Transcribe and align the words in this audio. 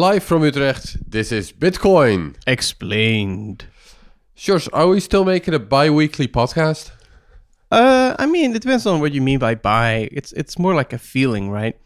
Live 0.00 0.24
from 0.24 0.44
Utrecht, 0.44 0.96
this 1.10 1.30
is 1.30 1.52
Bitcoin. 1.52 2.34
Explained. 2.46 3.66
George, 4.34 4.66
are 4.72 4.86
we 4.86 4.98
still 4.98 5.26
making 5.26 5.52
a 5.52 5.58
bi-weekly 5.58 6.26
podcast? 6.26 6.90
Uh, 7.70 8.16
I 8.18 8.24
mean, 8.24 8.56
it 8.56 8.62
depends 8.62 8.86
on 8.86 9.00
what 9.00 9.12
you 9.12 9.20
mean 9.20 9.38
by 9.38 9.54
"bi." 9.56 10.08
It's 10.10 10.32
it's 10.32 10.58
more 10.58 10.74
like 10.74 10.94
a 10.94 10.98
feeling, 10.98 11.50
right? 11.50 11.78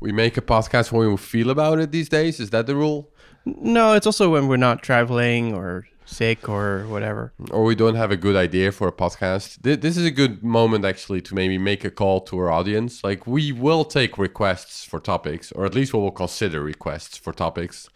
We 0.00 0.12
make 0.12 0.36
a 0.36 0.42
podcast 0.42 0.92
when 0.92 1.10
we 1.10 1.16
feel 1.16 1.48
about 1.48 1.78
it 1.78 1.92
these 1.92 2.10
days. 2.10 2.40
Is 2.40 2.50
that 2.50 2.66
the 2.66 2.76
rule? 2.76 3.08
No, 3.46 3.94
it's 3.94 4.06
also 4.06 4.28
when 4.28 4.46
we're 4.46 4.58
not 4.58 4.82
traveling 4.82 5.54
or 5.54 5.86
sick 6.04 6.48
or 6.48 6.84
whatever. 6.88 7.32
Or 7.50 7.64
we 7.64 7.74
don't 7.74 7.94
have 7.96 8.10
a 8.10 8.16
good 8.16 8.36
idea 8.36 8.72
for 8.72 8.88
a 8.88 8.92
podcast. 8.92 9.62
Th- 9.62 9.80
This 9.80 9.96
is 9.96 10.04
a 10.06 10.10
good 10.10 10.42
moment 10.42 10.84
actually 10.84 11.20
to 11.22 11.34
maybe 11.34 11.58
make 11.58 11.84
a 11.84 11.90
call 11.90 12.20
to 12.22 12.38
our 12.38 12.50
audience. 12.50 13.02
Like 13.04 13.26
we 13.26 13.52
will 13.52 13.84
take 13.84 14.18
requests 14.18 14.84
for 14.84 15.00
topics, 15.00 15.52
or 15.52 15.64
at 15.66 15.74
least 15.74 15.92
we 15.94 16.00
will 16.00 16.10
consider 16.12 16.60
requests 16.62 17.16
for 17.18 17.32
topics. 17.32 17.88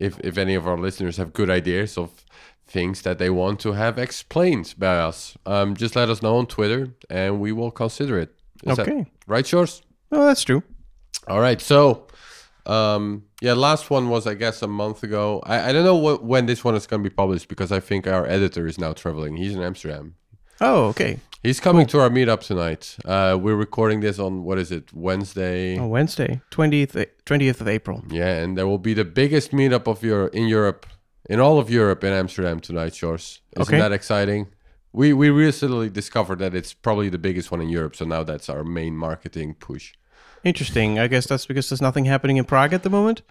If 0.00 0.18
if 0.20 0.36
any 0.38 0.54
of 0.56 0.66
our 0.66 0.78
listeners 0.78 1.16
have 1.18 1.32
good 1.32 1.50
ideas 1.50 1.96
of 1.98 2.08
things 2.66 3.02
that 3.02 3.18
they 3.18 3.30
want 3.30 3.60
to 3.60 3.72
have 3.72 3.98
explained 3.98 4.74
by 4.78 4.96
us, 5.08 5.36
um, 5.46 5.76
just 5.76 5.94
let 5.96 6.08
us 6.08 6.22
know 6.22 6.36
on 6.38 6.46
Twitter, 6.46 6.88
and 7.10 7.40
we 7.40 7.52
will 7.52 7.70
consider 7.70 8.18
it. 8.18 8.30
Is 8.64 8.78
Okay. 8.78 9.06
right, 9.26 9.44
Sjors? 9.44 9.82
Oh, 10.10 10.24
that's 10.26 10.42
true. 10.44 10.62
All 11.28 11.40
right. 11.40 11.60
So, 11.60 12.06
um, 12.66 13.24
yeah, 13.40 13.54
last 13.54 13.90
one 13.90 14.08
was 14.08 14.26
I 14.26 14.34
guess 14.34 14.62
a 14.62 14.68
month 14.68 15.02
ago. 15.02 15.42
I, 15.44 15.68
I 15.70 15.72
don't 15.72 15.84
know 15.84 15.98
wh- 16.16 16.24
when 16.24 16.46
this 16.46 16.62
one 16.64 16.74
is 16.74 16.86
going 16.86 17.02
to 17.02 17.08
be 17.10 17.14
published 17.14 17.48
because 17.48 17.72
I 17.72 17.80
think 17.80 18.06
our 18.06 18.26
editor 18.26 18.66
is 18.66 18.78
now 18.78 18.92
traveling. 18.92 19.36
He's 19.36 19.54
in 19.54 19.62
Amsterdam. 19.62 20.14
Oh, 20.60 20.84
okay. 20.86 21.18
He's 21.42 21.58
coming 21.58 21.86
to 21.88 21.98
our 21.98 22.08
meetup 22.08 22.40
tonight. 22.40 22.96
Uh, 23.04 23.36
we're 23.40 23.56
recording 23.56 23.98
this 24.00 24.20
on 24.20 24.44
what 24.44 24.58
is 24.58 24.70
it 24.70 24.92
Wednesday? 24.92 25.76
On 25.76 25.88
Wednesday, 25.90 26.40
twentieth 26.50 26.96
twentieth 27.24 27.60
of 27.60 27.66
April. 27.66 28.04
Yeah, 28.08 28.36
and 28.42 28.56
there 28.56 28.68
will 28.68 28.78
be 28.78 28.94
the 28.94 29.04
biggest 29.04 29.50
meetup 29.50 29.88
of 29.88 30.04
your 30.04 30.28
in 30.28 30.46
Europe, 30.46 30.86
in 31.28 31.40
all 31.40 31.58
of 31.58 31.68
Europe, 31.68 32.04
in 32.04 32.12
Amsterdam 32.12 32.60
tonight. 32.60 32.92
Sjors, 32.92 33.40
isn't 33.56 33.62
Okay. 33.74 33.78
that 33.80 33.90
exciting? 33.90 34.46
We 34.92 35.12
we 35.12 35.30
recently 35.30 35.90
discovered 35.90 36.38
that 36.38 36.54
it's 36.54 36.74
probably 36.74 37.08
the 37.08 37.18
biggest 37.18 37.50
one 37.50 37.60
in 37.60 37.68
Europe, 37.68 37.96
so 37.96 38.04
now 38.04 38.22
that's 38.22 38.48
our 38.48 38.62
main 38.62 38.94
marketing 38.96 39.54
push. 39.54 39.94
Interesting. 40.44 40.98
I 40.98 41.06
guess 41.08 41.26
that's 41.26 41.46
because 41.46 41.68
there's 41.68 41.82
nothing 41.82 42.04
happening 42.06 42.36
in 42.36 42.44
Prague 42.44 42.72
at 42.72 42.82
the 42.82 42.90
moment. 42.90 43.22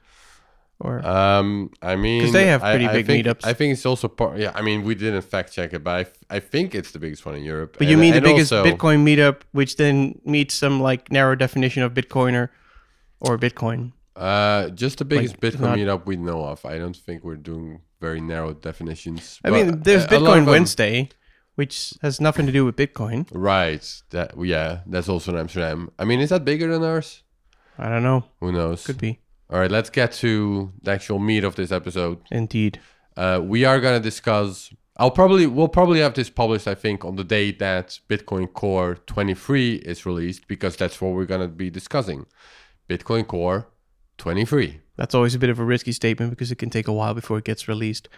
Or 0.79 1.05
Um, 1.05 1.69
I 1.81 1.95
mean, 1.95 2.21
because 2.21 2.33
they 2.33 2.47
have 2.47 2.61
pretty 2.61 2.87
I 2.87 2.93
big 2.93 3.05
think- 3.05 3.25
meetups. 3.27 3.45
I 3.45 3.53
think 3.53 3.73
it's 3.73 3.85
also 3.85 4.07
part. 4.07 4.39
Yeah, 4.39 4.51
I 4.55 4.61
mean, 4.63 4.83
we 4.83 4.95
didn't 4.95 5.21
fact 5.21 5.51
check 5.53 5.73
it, 5.73 5.83
but 5.83 5.91
I, 5.91 6.01
f- 6.01 6.13
I 6.29 6.39
think 6.39 6.73
it's 6.73 6.89
the 6.91 6.97
biggest 6.97 7.23
one 7.23 7.35
in 7.35 7.43
Europe. 7.43 7.75
but 7.77 7.85
you 7.85 7.93
And- 7.93 8.01
mean 8.01 8.13
the 8.15 8.21
biggest 8.21 8.51
also- 8.51 8.67
Bitcoin 8.67 9.03
meetup, 9.05 9.41
which 9.51 9.75
then 9.77 10.19
meets 10.25 10.55
some 10.55 10.81
like 10.81 11.11
narrow 11.11 11.35
definition 11.35 11.83
of 11.83 11.93
Bitcoiner 11.93 12.49
or 13.19 13.37
Bitcoin. 13.37 13.91
Uh, 14.15 14.69
just 14.69 14.97
the 14.97 15.05
biggest 15.05 15.35
Like, 15.41 15.53
Bitcoin 15.53 15.59
not- 15.61 15.77
meetup 15.77 16.05
we 16.07 16.15
know 16.15 16.43
of. 16.45 16.65
I 16.65 16.79
don't 16.79 16.95
think 16.97 17.23
we're 17.23 17.35
doing 17.35 17.81
very 17.99 18.19
narrow 18.19 18.53
definitions. 18.53 19.39
I 19.45 19.51
mean, 19.51 19.81
there's 19.83 20.05
uh, 20.05 20.07
Bitcoin 20.07 20.45
them- 20.45 20.45
Wednesday, 20.47 21.09
which 21.61 21.93
has 22.01 22.19
nothing 22.19 22.47
to 22.47 22.51
do 22.51 22.65
with 22.65 22.75
Bitcoin. 22.75 23.27
Right. 23.31 23.85
That 24.09 24.33
yeah, 24.35 24.79
that's 24.87 25.07
also 25.07 25.31
in 25.31 25.37
Amsterdam. 25.37 25.91
I 25.99 26.05
mean, 26.05 26.19
is 26.19 26.29
that 26.29 26.43
bigger 26.43 26.67
than 26.73 26.83
ours? 26.83 27.21
I 27.77 27.87
don't 27.87 28.01
know. 28.01 28.23
Who 28.39 28.51
knows? 28.51 28.83
Could 28.83 28.97
be. 28.97 29.19
All 29.47 29.59
right, 29.59 29.69
let's 29.69 29.91
get 29.91 30.11
to 30.23 30.73
the 30.81 30.89
actual 30.89 31.19
meat 31.19 31.43
of 31.43 31.53
this 31.55 31.71
episode. 31.71 32.17
Indeed. 32.31 32.79
Uh, 33.15 33.41
we 33.43 33.63
are 33.63 33.79
gonna 33.79 33.99
discuss. 33.99 34.73
I'll 34.97 35.11
probably 35.11 35.45
we'll 35.45 35.67
probably 35.67 35.99
have 35.99 36.15
this 36.15 36.31
published. 36.31 36.67
I 36.67 36.73
think 36.73 37.05
on 37.05 37.15
the 37.15 37.23
date 37.23 37.59
that 37.59 37.99
Bitcoin 38.09 38.51
Core 38.51 38.95
23 39.05 39.75
is 39.75 40.03
released 40.03 40.47
because 40.47 40.75
that's 40.75 40.99
what 40.99 41.13
we're 41.13 41.25
gonna 41.25 41.47
be 41.47 41.69
discussing. 41.69 42.25
Bitcoin 42.89 43.27
Core 43.27 43.67
23. 44.17 44.80
That's 44.97 45.15
always 45.15 45.33
a 45.33 45.39
bit 45.39 45.49
of 45.49 45.59
a 45.59 45.63
risky 45.63 45.91
statement 45.91 46.31
because 46.31 46.51
it 46.51 46.57
can 46.57 46.69
take 46.69 46.87
a 46.87 46.93
while 46.93 47.13
before 47.13 47.37
it 47.37 47.43
gets 47.43 47.67
released. 47.67 48.09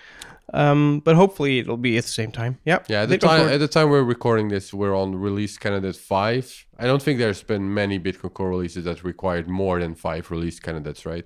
Um, 0.54 1.02
but 1.06 1.16
hopefully 1.16 1.60
it'll 1.60 1.78
be 1.78 1.98
at 1.98 2.04
the 2.04 2.10
same 2.10 2.32
time. 2.32 2.60
Yep. 2.66 2.88
Yeah, 2.90 3.04
at 3.04 3.10
the 3.10 3.18
time 3.18 3.48
at 3.48 3.60
the 3.60 3.68
time 3.68 3.90
we're 3.90 4.04
recording 4.04 4.50
this, 4.50 4.74
we're 4.74 4.96
on 4.96 5.16
release 5.16 5.58
candidate 5.58 5.96
five. 5.96 6.66
I 6.78 6.86
don't 6.86 7.02
think 7.02 7.20
there's 7.20 7.44
been 7.44 7.74
many 7.74 8.00
Bitcoin 8.00 8.34
Core 8.34 8.50
releases 8.50 8.84
that 8.84 9.04
required 9.04 9.48
more 9.48 9.80
than 9.80 9.96
five 9.96 10.30
release 10.32 10.60
candidates, 10.60 11.06
right? 11.06 11.26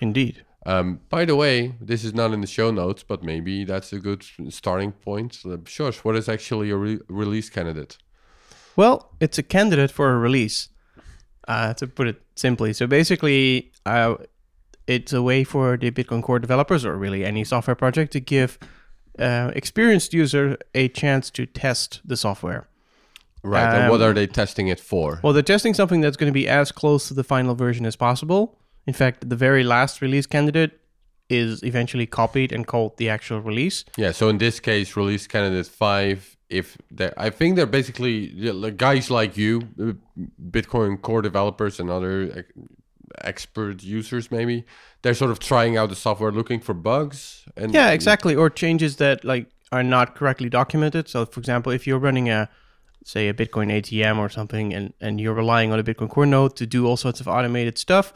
Indeed. 0.00 0.44
Um, 0.66 1.00
by 1.08 1.24
the 1.24 1.36
way, 1.36 1.76
this 1.80 2.04
is 2.04 2.12
not 2.14 2.32
in 2.32 2.40
the 2.40 2.46
show 2.46 2.70
notes, 2.70 3.02
but 3.02 3.22
maybe 3.22 3.64
that's 3.64 3.92
a 3.92 3.98
good 3.98 4.24
starting 4.50 4.92
point. 4.92 5.38
Uh, 5.44 5.58
Sure, 5.66 5.92
what 6.02 6.16
is 6.16 6.28
actually 6.28 6.70
a 6.70 6.76
re- 6.76 7.00
release 7.08 7.48
candidate? 7.48 7.96
Well, 8.76 9.10
it's 9.20 9.38
a 9.38 9.42
candidate 9.42 9.90
for 9.90 10.12
a 10.12 10.18
release, 10.18 10.68
uh, 11.46 11.74
to 11.74 11.86
put 11.86 12.06
it 12.08 12.20
simply. 12.36 12.72
So 12.72 12.86
basically, 12.86 13.72
uh, 13.86 14.16
it's 14.88 15.12
a 15.12 15.22
way 15.22 15.44
for 15.44 15.76
the 15.76 15.90
Bitcoin 15.90 16.22
Core 16.22 16.40
developers, 16.40 16.84
or 16.84 16.96
really 16.96 17.24
any 17.24 17.44
software 17.44 17.76
project, 17.76 18.12
to 18.12 18.20
give 18.20 18.58
uh, 19.18 19.50
experienced 19.54 20.14
user 20.14 20.56
a 20.74 20.88
chance 20.88 21.30
to 21.30 21.46
test 21.46 22.00
the 22.04 22.16
software. 22.16 22.66
Right, 23.44 23.74
and 23.82 23.90
what 23.90 24.00
Um, 24.02 24.08
are 24.10 24.14
they 24.14 24.26
testing 24.26 24.68
it 24.68 24.80
for? 24.80 25.20
Well, 25.22 25.32
they're 25.32 25.42
testing 25.56 25.74
something 25.74 26.00
that's 26.00 26.16
going 26.16 26.32
to 26.32 26.38
be 26.42 26.48
as 26.48 26.72
close 26.72 27.08
to 27.08 27.14
the 27.14 27.22
final 27.24 27.54
version 27.54 27.86
as 27.86 27.96
possible. 27.96 28.58
In 28.86 28.94
fact, 28.94 29.28
the 29.28 29.36
very 29.36 29.62
last 29.62 30.02
release 30.02 30.26
candidate 30.26 30.72
is 31.28 31.62
eventually 31.62 32.06
copied 32.06 32.52
and 32.52 32.66
called 32.66 32.96
the 32.96 33.08
actual 33.10 33.40
release. 33.40 33.84
Yeah, 33.96 34.12
so 34.12 34.28
in 34.28 34.38
this 34.38 34.60
case, 34.60 34.96
release 34.96 35.26
candidate 35.26 35.66
five. 35.66 36.36
If 36.48 36.78
they, 36.90 37.10
I 37.26 37.30
think 37.30 37.56
they're 37.56 37.66
basically 37.66 38.30
like 38.52 38.76
guys 38.78 39.10
like 39.10 39.36
you, 39.36 39.68
uh, 39.78 39.92
Bitcoin 40.50 41.00
core 41.00 41.20
developers 41.22 41.78
and 41.78 41.90
other 41.90 42.46
expert 43.22 43.82
users, 43.82 44.30
maybe 44.30 44.64
they're 45.02 45.14
sort 45.14 45.30
of 45.30 45.38
trying 45.38 45.76
out 45.76 45.88
the 45.88 45.96
software, 45.96 46.32
looking 46.32 46.60
for 46.60 46.74
bugs. 46.74 47.44
And 47.56 47.72
Yeah, 47.72 47.90
exactly. 47.90 48.34
Or 48.34 48.50
changes 48.50 48.96
that 48.96 49.24
like 49.24 49.46
are 49.72 49.82
not 49.82 50.14
correctly 50.14 50.48
documented. 50.48 51.08
So, 51.08 51.26
for 51.26 51.40
example, 51.40 51.72
if 51.72 51.86
you're 51.86 51.98
running 51.98 52.28
a 52.28 52.48
say 53.04 53.28
a 53.28 53.34
Bitcoin 53.34 53.72
ATM 53.72 54.18
or 54.18 54.28
something, 54.28 54.74
and 54.74 54.92
and 55.00 55.20
you're 55.20 55.34
relying 55.34 55.72
on 55.72 55.78
a 55.78 55.84
Bitcoin 55.84 56.10
Core 56.10 56.26
node 56.26 56.56
to 56.56 56.66
do 56.66 56.86
all 56.86 56.96
sorts 56.96 57.20
of 57.20 57.28
automated 57.28 57.78
stuff, 57.78 58.12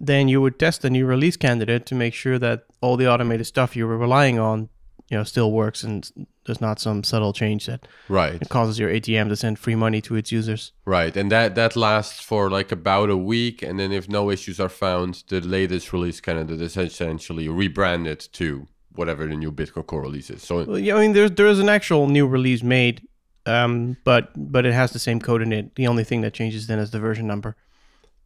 then 0.00 0.28
you 0.28 0.40
would 0.40 0.58
test 0.58 0.84
a 0.84 0.90
new 0.90 1.06
release 1.06 1.36
candidate 1.36 1.86
to 1.86 1.94
make 1.94 2.14
sure 2.14 2.38
that 2.38 2.64
all 2.80 2.96
the 2.96 3.08
automated 3.08 3.46
stuff 3.46 3.76
you 3.76 3.86
were 3.86 3.96
relying 3.96 4.38
on, 4.38 4.68
you 5.08 5.16
know, 5.16 5.24
still 5.24 5.52
works 5.52 5.82
and 5.84 6.10
there's 6.44 6.60
not 6.60 6.80
some 6.80 7.02
subtle 7.04 7.32
change 7.32 7.66
that 7.66 7.86
Right, 8.08 8.40
it 8.40 8.48
causes 8.48 8.78
your 8.78 8.90
ATM 8.90 9.28
to 9.28 9.36
send 9.36 9.58
free 9.58 9.74
money 9.74 10.00
to 10.02 10.16
its 10.16 10.32
users. 10.32 10.72
right, 10.84 11.16
and 11.16 11.30
that 11.30 11.54
that 11.54 11.76
lasts 11.76 12.20
for 12.20 12.50
like 12.50 12.72
about 12.72 13.10
a 13.10 13.16
week, 13.16 13.62
and 13.62 13.78
then 13.78 13.92
if 13.92 14.08
no 14.08 14.30
issues 14.30 14.58
are 14.60 14.68
found, 14.68 15.22
the 15.28 15.40
latest 15.40 15.92
release 15.92 16.20
candidate 16.20 16.60
is 16.60 16.76
essentially 16.76 17.48
rebranded 17.48 18.20
to 18.32 18.66
whatever 18.94 19.26
the 19.26 19.36
new 19.36 19.52
Bitcoin 19.52 19.86
core 19.86 20.02
release 20.02 20.30
is. 20.30 20.42
So 20.42 20.64
Well, 20.64 20.78
yeah, 20.78 20.96
I 20.96 21.00
mean, 21.00 21.12
there's 21.12 21.30
there 21.32 21.46
is 21.46 21.58
an 21.60 21.68
actual 21.68 22.06
new 22.08 22.26
release 22.26 22.62
made, 22.62 23.02
um, 23.44 23.96
but 24.04 24.30
but 24.36 24.64
it 24.66 24.72
has 24.72 24.92
the 24.92 24.98
same 24.98 25.20
code 25.20 25.42
in 25.42 25.52
it. 25.52 25.74
The 25.74 25.86
only 25.86 26.04
thing 26.04 26.22
that 26.22 26.32
changes 26.34 26.66
then 26.66 26.78
is 26.78 26.90
the 26.90 26.98
version 27.00 27.26
number. 27.26 27.54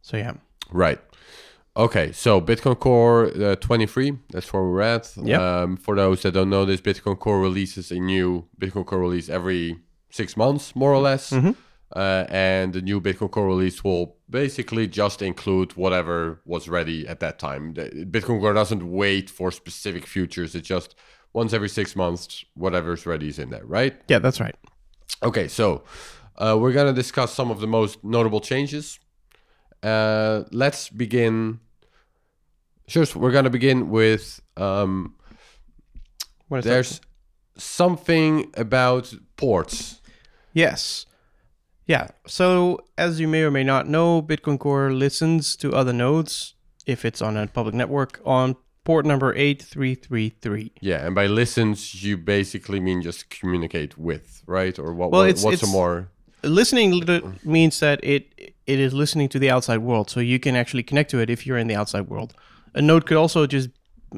So 0.01 0.17
yeah, 0.17 0.33
Right. 0.71 0.99
Okay, 1.77 2.11
so 2.11 2.41
Bitcoin 2.41 2.77
Core 2.77 3.31
uh, 3.41 3.55
23, 3.55 4.17
that's 4.31 4.51
where 4.51 4.61
we're 4.63 4.81
at. 4.81 5.09
Yep. 5.15 5.39
Um, 5.39 5.77
for 5.77 5.95
those 5.95 6.21
that 6.23 6.33
don't 6.33 6.49
know 6.49 6.65
this, 6.65 6.81
Bitcoin 6.81 7.17
Core 7.17 7.39
releases 7.39 7.91
a 7.91 7.95
new 7.99 8.45
Bitcoin 8.59 8.85
Core 8.85 8.99
release 8.99 9.29
every 9.29 9.77
six 10.09 10.35
months, 10.35 10.75
more 10.75 10.91
or 10.93 10.99
less. 10.99 11.29
Mhm. 11.31 11.55
Uh, 11.95 12.25
and 12.29 12.73
the 12.73 12.81
new 12.81 12.99
Bitcoin 12.99 13.31
Core 13.31 13.47
release 13.47 13.83
will 13.83 14.17
basically 14.29 14.85
just 14.87 15.21
include 15.21 15.73
whatever 15.77 16.41
was 16.45 16.67
ready 16.67 17.07
at 17.07 17.19
that 17.21 17.39
time. 17.39 17.73
The- 17.73 18.05
Bitcoin 18.05 18.41
Core 18.41 18.53
doesn't 18.53 18.89
wait 18.91 19.29
for 19.29 19.49
specific 19.51 20.05
futures, 20.05 20.55
it 20.55 20.61
just 20.65 20.95
once 21.33 21.53
every 21.53 21.69
six 21.69 21.95
months, 21.95 22.43
whatever's 22.55 23.05
ready 23.05 23.29
is 23.29 23.39
in 23.39 23.49
there, 23.49 23.65
right? 23.65 23.95
yeah, 24.09 24.19
that's 24.19 24.41
right. 24.41 24.55
Okay, 25.23 25.47
so 25.47 25.83
uh, 26.37 26.57
we're 26.59 26.73
going 26.73 26.87
to 26.87 26.93
discuss 26.93 27.33
some 27.33 27.49
of 27.49 27.61
the 27.61 27.67
most 27.67 28.03
notable 28.03 28.41
changes. 28.41 28.99
Uh, 29.83 30.43
let's 30.51 30.89
begin. 30.89 31.59
Sure, 32.87 33.05
we're 33.15 33.31
going 33.31 33.45
to 33.45 33.49
begin 33.49 33.89
with 33.89 34.41
um, 34.57 35.15
What 36.49 36.59
is 36.59 36.63
that? 36.65 36.69
there's 36.71 37.01
something 37.57 38.51
about 38.57 39.13
ports. 39.37 40.01
Yes. 40.53 41.05
Yeah. 41.85 42.09
So, 42.27 42.79
as 42.97 43.19
you 43.19 43.27
may 43.27 43.43
or 43.43 43.51
may 43.51 43.63
not 43.63 43.87
know, 43.87 44.21
Bitcoin 44.21 44.59
Core 44.59 44.91
listens 44.91 45.55
to 45.57 45.73
other 45.73 45.93
nodes 45.93 46.55
if 46.85 47.05
it's 47.05 47.21
on 47.21 47.37
a 47.37 47.47
public 47.47 47.73
network 47.75 48.19
on 48.25 48.55
port 48.83 49.05
number 49.05 49.33
8333. 49.35 50.71
Yeah, 50.81 51.05
and 51.05 51.15
by 51.15 51.27
listens, 51.27 52.03
you 52.03 52.17
basically 52.17 52.79
mean 52.79 53.01
just 53.01 53.29
communicate 53.29 53.97
with, 53.97 54.43
right? 54.47 54.77
Or 54.77 54.93
what? 54.93 55.11
Well, 55.11 55.21
what- 55.21 55.29
it's- 55.29 55.43
what's 55.43 55.63
a 55.63 55.67
more? 55.67 56.09
Listening 56.43 57.03
means 57.43 57.79
that 57.79 57.99
it 58.03 58.53
it 58.65 58.79
is 58.79 58.93
listening 58.93 59.29
to 59.29 59.39
the 59.39 59.49
outside 59.49 59.79
world, 59.79 60.09
so 60.09 60.19
you 60.19 60.39
can 60.39 60.55
actually 60.55 60.83
connect 60.83 61.11
to 61.11 61.19
it 61.19 61.29
if 61.29 61.45
you're 61.45 61.57
in 61.57 61.67
the 61.67 61.75
outside 61.75 62.07
world. 62.07 62.33
A 62.73 62.81
node 62.81 63.05
could 63.05 63.17
also 63.17 63.45
just 63.45 63.69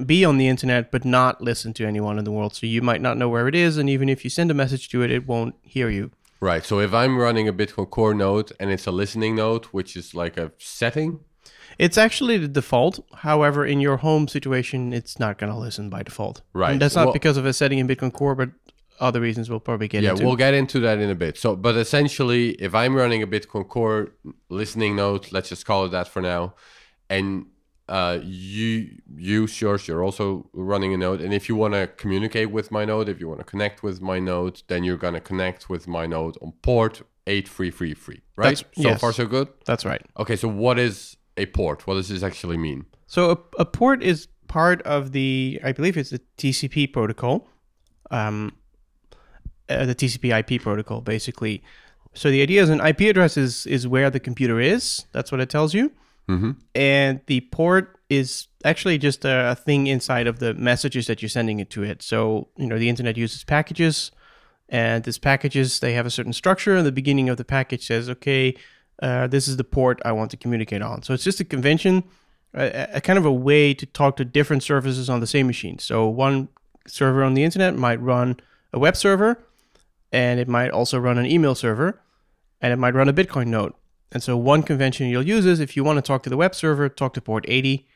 be 0.06 0.24
on 0.26 0.38
the 0.38 0.48
internet 0.48 0.92
but 0.92 1.06
not 1.06 1.42
listen 1.42 1.74
to 1.74 1.86
anyone 1.86 2.18
in 2.18 2.24
the 2.26 2.32
world, 2.32 2.56
so 2.56 2.66
you 2.66 2.82
might 2.82 3.02
not 3.02 3.18
know 3.18 3.30
where 3.30 3.48
it 3.48 3.56
is, 3.56 3.78
and 3.78 3.90
even 3.90 4.10
if 4.10 4.24
you 4.24 4.30
send 4.30 4.52
a 4.52 4.54
message 4.54 4.90
to 4.90 5.02
it, 5.04 5.12
it 5.12 5.28
won't 5.28 5.56
hear 5.62 5.90
you. 5.90 6.12
Right. 6.40 6.66
So 6.66 6.80
if 6.80 6.94
I'm 6.94 7.18
running 7.18 7.48
a 7.48 7.54
Bitcoin 7.54 7.90
Core 7.90 8.14
node 8.14 8.52
and 8.60 8.70
it's 8.70 8.86
a 8.88 8.92
listening 8.92 9.36
node, 9.36 9.66
which 9.66 9.96
is 9.96 10.14
like 10.14 10.38
a 10.38 10.52
setting, 10.58 11.20
It's 11.80 11.98
actually 11.98 12.38
the 12.38 12.48
default. 12.48 13.00
However, 13.16 13.66
in 13.66 13.80
your 13.80 13.98
home 13.98 14.28
situation, 14.28 14.94
it's 14.94 15.18
not 15.20 15.38
going 15.40 15.52
to 15.52 15.58
listen 15.58 15.90
by 15.90 16.04
default. 16.04 16.42
Right. 16.54 16.72
And 16.74 16.82
that's 16.82 16.96
not 16.96 17.06
Well- 17.06 17.14
because 17.14 17.38
of 17.38 17.46
a 17.46 17.54
setting 17.54 17.80
in 17.80 17.88
Bitcoin 17.88 18.12
Core, 18.14 18.36
but 18.36 18.50
other 19.04 19.22
reasons 19.22 19.50
we'll 19.50 19.60
probably 19.60 19.88
get 19.88 20.04
yeah, 20.04 20.12
into. 20.12 20.26
we'll 20.26 20.36
get 20.36 20.54
into 20.54 20.80
that 20.80 20.98
in 21.00 21.10
a 21.10 21.16
bit. 21.16 21.38
So, 21.38 21.56
but 21.56 21.76
essentially, 21.76 22.52
if 22.52 22.74
I'm 22.74 22.96
running 22.96 23.22
a 23.22 23.28
Bitcoin 23.28 23.68
Core 23.68 24.14
listening 24.50 24.96
node, 24.96 25.32
let's 25.32 25.50
just 25.50 25.66
call 25.66 25.86
it 25.86 25.90
that 25.90 26.08
for 26.08 26.22
now, 26.22 26.56
and 27.10 27.48
uh, 27.90 28.20
you 28.24 28.90
use 29.16 29.62
yours, 29.62 29.88
you're 29.88 30.04
also 30.04 30.50
running 30.54 30.94
a 30.94 30.98
node, 30.98 31.22
and 31.22 31.34
if 31.34 31.50
you 31.50 31.56
want 31.56 31.74
to 31.74 31.88
communicate 31.98 32.50
with 32.52 32.72
my 32.72 32.86
node, 32.86 33.10
if 33.10 33.20
you 33.20 33.28
want 33.28 33.40
to 33.40 33.46
connect 33.46 33.84
with 33.84 34.02
my 34.02 34.20
node, 34.20 34.64
then 34.68 34.84
you're 34.84 34.98
gonna 34.98 35.20
connect 35.20 35.70
with 35.70 35.88
my 35.88 36.06
node 36.06 36.38
on 36.42 36.54
port 36.62 37.02
eight 37.28 37.48
three 37.48 37.72
three 37.72 37.94
three. 37.94 38.22
Right. 38.36 38.58
That's- 38.58 38.64
so 38.82 38.90
yes. 38.90 39.02
far, 39.02 39.12
so 39.12 39.26
good. 39.26 39.50
That's 39.66 39.86
right. 39.86 40.02
Okay, 40.18 40.36
so 40.36 40.48
what 40.48 40.80
is 40.80 41.18
a 41.38 41.46
port? 41.48 41.86
What 41.88 41.96
does 41.96 42.10
this 42.10 42.24
actually 42.24 42.58
mean? 42.58 42.86
So 43.08 43.32
a, 43.32 43.38
a 43.62 43.66
port 43.66 44.02
is 44.02 44.28
part 44.48 44.82
of 44.84 45.12
the, 45.12 45.60
I 45.64 45.72
believe 45.72 45.98
it's 45.98 46.12
the 46.12 46.22
TCP 46.38 46.94
protocol, 46.94 47.48
um, 48.12 48.54
uh, 49.70 49.86
the 49.86 49.96
TCP 49.96 50.38
IP 50.40 50.62
protocol, 50.62 51.02
basically. 51.02 51.64
So 52.14 52.30
the 52.30 52.42
idea 52.42 52.62
is 52.62 52.70
an 52.70 52.80
IP 52.80 53.02
address 53.02 53.38
is, 53.38 53.66
is 53.66 53.88
where 53.88 54.10
the 54.10 54.20
computer 54.20 54.60
is. 54.60 55.06
That's 55.12 55.32
what 55.32 55.42
it 55.42 55.50
tells 55.50 55.74
you. 55.74 55.92
Mm-hmm. 56.30 56.52
And 56.76 57.22
the 57.28 57.42
port 57.42 58.00
is 58.10 58.48
actually 58.64 58.98
just 58.98 59.26
a, 59.26 59.52
a 59.52 59.56
thing 59.56 59.88
inside 59.88 60.28
of 60.28 60.40
the 60.40 60.54
messages 60.54 61.08
that 61.08 61.22
you're 61.22 61.30
sending 61.30 61.60
it 61.60 61.70
to 61.72 61.84
it. 61.84 62.02
So, 62.02 62.48
you 62.58 62.68
know, 62.68 62.78
the 62.78 62.90
internet 62.90 63.18
uses 63.18 63.44
packages, 63.44 64.12
and 64.70 65.04
these 65.04 65.18
packages, 65.18 65.80
they 65.80 65.94
have 65.94 66.06
a 66.06 66.10
certain 66.10 66.34
structure. 66.34 66.76
And 66.76 66.86
the 66.86 66.92
beginning 66.92 67.30
of 67.30 67.38
the 67.38 67.46
package 67.46 67.86
says, 67.86 68.10
okay, 68.10 68.56
uh, 69.02 69.28
this 69.28 69.48
is 69.48 69.58
the 69.58 69.64
port 69.64 70.02
I 70.06 70.12
want 70.12 70.32
to 70.32 70.38
communicate 70.38 70.82
on. 70.82 71.04
So 71.04 71.14
it's 71.14 71.24
just 71.24 71.40
a 71.40 71.46
convention, 71.46 72.04
a, 72.54 72.88
a 72.94 73.02
kind 73.02 73.20
of 73.20 73.26
a 73.26 73.32
way 73.32 73.74
to 73.74 73.86
talk 73.86 74.16
to 74.18 74.26
different 74.26 74.64
services 74.64 75.10
on 75.10 75.20
the 75.20 75.28
same 75.28 75.48
machine. 75.48 75.80
So 75.80 76.08
one 76.08 76.48
server 76.88 77.24
on 77.24 77.34
the 77.34 77.44
internet 77.44 77.76
might 77.76 78.02
run 78.02 78.40
a 78.72 78.80
web 78.80 78.96
server, 78.96 79.44
and 80.14 80.40
it 80.40 80.48
might 80.48 80.70
also 80.70 81.00
run 81.00 81.18
an 81.18 81.26
email 81.26 81.56
server, 81.56 82.00
and 82.62 82.72
it 82.72 82.78
might 82.78 82.94
run 82.94 83.10
a 83.10 83.14
Bitcoin 83.14 83.48
node. 83.48 83.74
And 84.12 84.22
so 84.22 84.38
one 84.38 84.62
convention 84.62 85.08
you'll 85.08 85.28
use 85.28 85.46
is 85.46 85.60
if 85.60 85.76
you 85.76 85.84
want 85.84 85.98
to 85.98 86.04
talk 86.04 86.22
to 86.24 86.30
the 86.30 86.38
web 86.38 86.54
server, 86.54 86.88
talk 86.88 87.16
to 87.16 87.22
port 87.22 87.44
80 87.48 87.88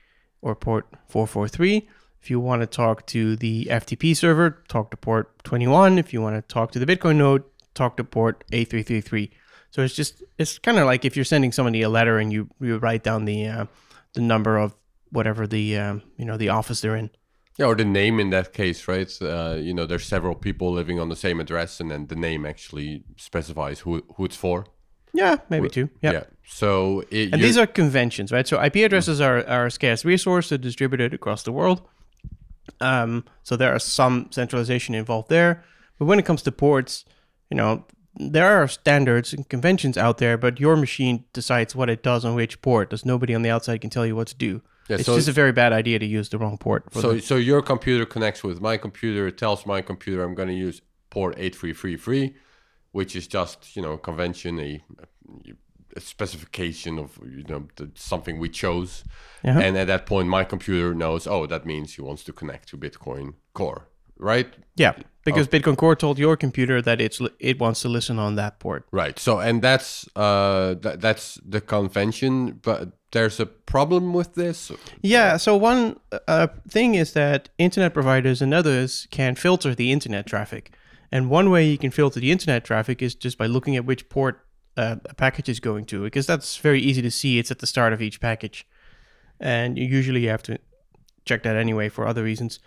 or 0.42 0.56
port 0.56 0.88
443. 1.08 1.88
If 2.20 2.32
you 2.32 2.40
want 2.40 2.64
to 2.64 2.66
talk 2.66 3.06
to 3.08 3.36
the 3.36 3.66
FTP 3.70 4.18
server, 4.18 4.64
talk 4.68 4.90
to 4.92 4.98
port 4.98 5.32
21. 5.44 6.00
If 6.00 6.12
you 6.12 6.22
want 6.22 6.36
to 6.36 6.42
talk 6.54 6.72
to 6.72 6.80
the 6.80 6.88
Bitcoin 6.88 7.18
node, 7.18 7.44
talk 7.76 7.96
to 7.98 8.04
port 8.04 8.44
8333. 8.52 9.32
So 9.70 9.84
it's 9.84 9.94
just 9.94 10.24
it's 10.40 10.58
kind 10.58 10.80
of 10.80 10.86
like 10.86 11.06
if 11.06 11.16
you're 11.16 11.24
sending 11.24 11.52
somebody 11.52 11.84
a 11.84 11.90
letter 11.90 12.18
and 12.18 12.34
you 12.34 12.50
you 12.60 12.78
write 12.78 13.04
down 13.04 13.26
the 13.26 13.48
uh, 13.48 13.66
the 14.14 14.22
number 14.22 14.58
of 14.58 14.76
whatever 15.12 15.46
the 15.46 15.78
um, 15.78 16.02
you 16.18 16.26
know 16.26 16.36
the 16.36 16.50
office 16.50 16.82
they're 16.82 16.96
in. 16.96 17.12
Yeah, 17.58 17.66
or 17.66 17.76
the 17.76 17.86
name 17.86 18.20
in 18.20 18.30
that 18.30 18.54
case, 18.54 18.88
right? 18.88 19.12
Uh, 19.22 19.56
you 19.60 19.74
know, 19.74 19.86
there's 19.86 20.06
several 20.06 20.36
people 20.36 20.72
living 20.72 21.00
on 21.00 21.10
the 21.10 21.16
same 21.16 21.40
address, 21.40 21.80
and 21.80 21.90
then 21.90 22.08
the 22.08 22.16
name 22.16 22.46
actually 22.46 23.04
specifies 23.16 23.80
who 23.80 24.04
who 24.16 24.26
it's 24.26 24.36
for. 24.36 24.66
Yeah, 25.14 25.38
maybe 25.50 25.70
two. 25.70 25.90
Yeah. 26.02 26.12
Yeah. 26.12 26.24
So 26.46 27.04
it, 27.10 27.34
And 27.34 27.42
these 27.42 27.58
are 27.58 27.66
conventions, 27.66 28.32
right? 28.32 28.48
So 28.48 28.62
IP 28.62 28.76
addresses 28.78 29.20
are, 29.20 29.46
are 29.48 29.66
a 29.66 29.72
scarce 29.72 30.06
resource. 30.06 30.50
They're 30.50 30.58
distributed 30.60 31.14
across 31.14 31.44
the 31.44 31.52
world. 31.52 31.82
Um, 32.80 33.26
so 33.42 33.56
there 33.56 33.74
are 33.74 33.80
some 33.80 34.28
centralization 34.32 34.94
involved 34.94 35.30
there. 35.30 35.64
But 35.98 36.06
when 36.06 36.20
it 36.20 36.26
comes 36.26 36.44
to 36.44 36.52
ports, 36.52 37.06
you 37.50 37.58
know, 37.58 37.86
there 38.16 38.48
are 38.48 38.68
standards 38.68 39.34
and 39.34 39.48
conventions 39.50 39.98
out 39.98 40.18
there, 40.18 40.38
but 40.38 40.60
your 40.60 40.76
machine 40.76 41.26
decides 41.34 41.76
what 41.76 41.90
it 41.90 42.04
does 42.04 42.24
on 42.26 42.36
which 42.36 42.62
port. 42.62 42.90
There's 42.90 43.06
nobody 43.06 43.34
on 43.34 43.42
the 43.42 43.50
outside 43.50 43.82
can 43.82 43.90
tell 43.90 44.06
you 44.06 44.16
what 44.16 44.28
to 44.28 44.36
do. 44.36 44.62
Yeah, 44.90 44.96
it's 44.98 45.06
so 45.06 45.16
just 45.16 45.28
a 45.28 45.34
very 45.34 45.52
bad 45.52 45.74
idea 45.74 46.00
to 46.00 46.06
use 46.06 46.30
the 46.30 46.38
wrong 46.38 46.58
port. 46.58 46.92
For 46.92 47.02
so 47.02 47.14
the, 47.14 47.22
so 47.22 47.36
your 47.36 47.62
computer 47.62 48.06
connects 48.06 48.44
with 48.44 48.62
my 48.62 48.78
computer. 48.78 49.28
It 49.28 49.38
tells 49.38 49.66
my 49.66 49.82
computer 49.82 50.24
I'm 50.24 50.36
going 50.36 50.50
to 50.50 50.54
use 50.56 50.82
port 51.10 51.36
eight 51.38 51.56
three 51.56 51.74
three 51.74 51.98
three, 51.98 52.36
which 52.92 53.16
is 53.16 53.28
just 53.28 53.76
you 53.76 53.82
know 53.82 53.94
a 53.94 53.98
convention 53.98 54.60
a, 54.60 54.82
a 55.96 56.00
specification 56.00 57.00
of 57.00 57.20
you 57.26 57.44
know 57.50 57.68
the, 57.76 57.92
something 57.96 58.40
we 58.40 58.50
chose. 58.50 59.04
Uh-huh. 59.44 59.60
And 59.60 59.78
at 59.78 59.88
that 59.88 60.06
point, 60.06 60.28
my 60.30 60.44
computer 60.44 60.94
knows. 60.94 61.28
Oh, 61.28 61.46
that 61.48 61.66
means 61.66 61.96
he 61.96 62.02
wants 62.02 62.24
to 62.26 62.34
connect 62.34 62.70
to 62.70 62.78
Bitcoin 62.78 63.34
Core, 63.54 63.88
right? 64.18 64.48
yeah, 64.76 64.94
Oh. 64.98 65.04
because 65.26 65.48
Bitcoin 65.48 65.78
Core 65.78 65.96
told 65.96 66.18
your 66.20 66.38
computer 66.38 66.82
that 66.82 67.02
it's 67.02 67.22
it 67.40 67.60
wants 67.60 67.82
to 67.82 67.90
listen 67.90 68.18
on 68.20 68.36
that 68.36 68.60
port. 68.60 68.86
Right. 68.92 69.20
So, 69.20 69.40
and 69.40 69.62
that's 69.62 70.08
uh, 70.16 70.76
th- 70.76 71.00
that's 71.00 71.40
the 71.46 71.62
convention. 71.62 72.60
But 72.62 72.97
there's 73.12 73.40
a 73.40 73.46
problem 73.46 74.14
with 74.14 74.36
this. 74.36 74.72
Yeah. 75.02 75.38
So 75.38 75.56
one 75.56 76.00
uh, 76.28 76.48
thing 76.68 76.96
is 76.96 77.14
that 77.14 77.50
internet 77.58 77.94
providers 77.94 78.42
and 78.42 78.54
others 78.54 79.08
can 79.12 79.36
filter 79.36 79.74
the 79.74 79.92
internet 79.92 80.26
traffic, 80.26 80.76
and 81.12 81.30
one 81.30 81.50
way 81.50 81.68
you 81.68 81.78
can 81.78 81.92
filter 81.92 82.20
the 82.20 82.32
internet 82.32 82.66
traffic 82.66 83.02
is 83.02 83.16
just 83.16 83.38
by 83.38 83.46
looking 83.46 83.76
at 83.76 83.86
which 83.86 84.10
port 84.10 84.46
uh, 84.76 84.98
a 85.06 85.14
package 85.14 85.50
is 85.50 85.60
going 85.60 85.86
to, 85.86 86.04
because 86.04 86.28
that's 86.28 86.58
very 86.58 86.82
easy 86.82 87.02
to 87.02 87.12
see. 87.12 87.40
It's 87.40 87.52
at 87.52 87.60
the 87.60 87.68
start 87.68 87.94
of 87.94 88.02
each 88.02 88.20
package, 88.20 88.68
and 89.40 89.78
you 89.78 89.86
usually 89.86 90.26
have 90.28 90.44
to 90.44 90.60
check 91.26 91.44
that 91.44 91.56
anyway 91.56 91.90
for 91.90 92.08
other 92.08 92.24
reasons. 92.24 92.60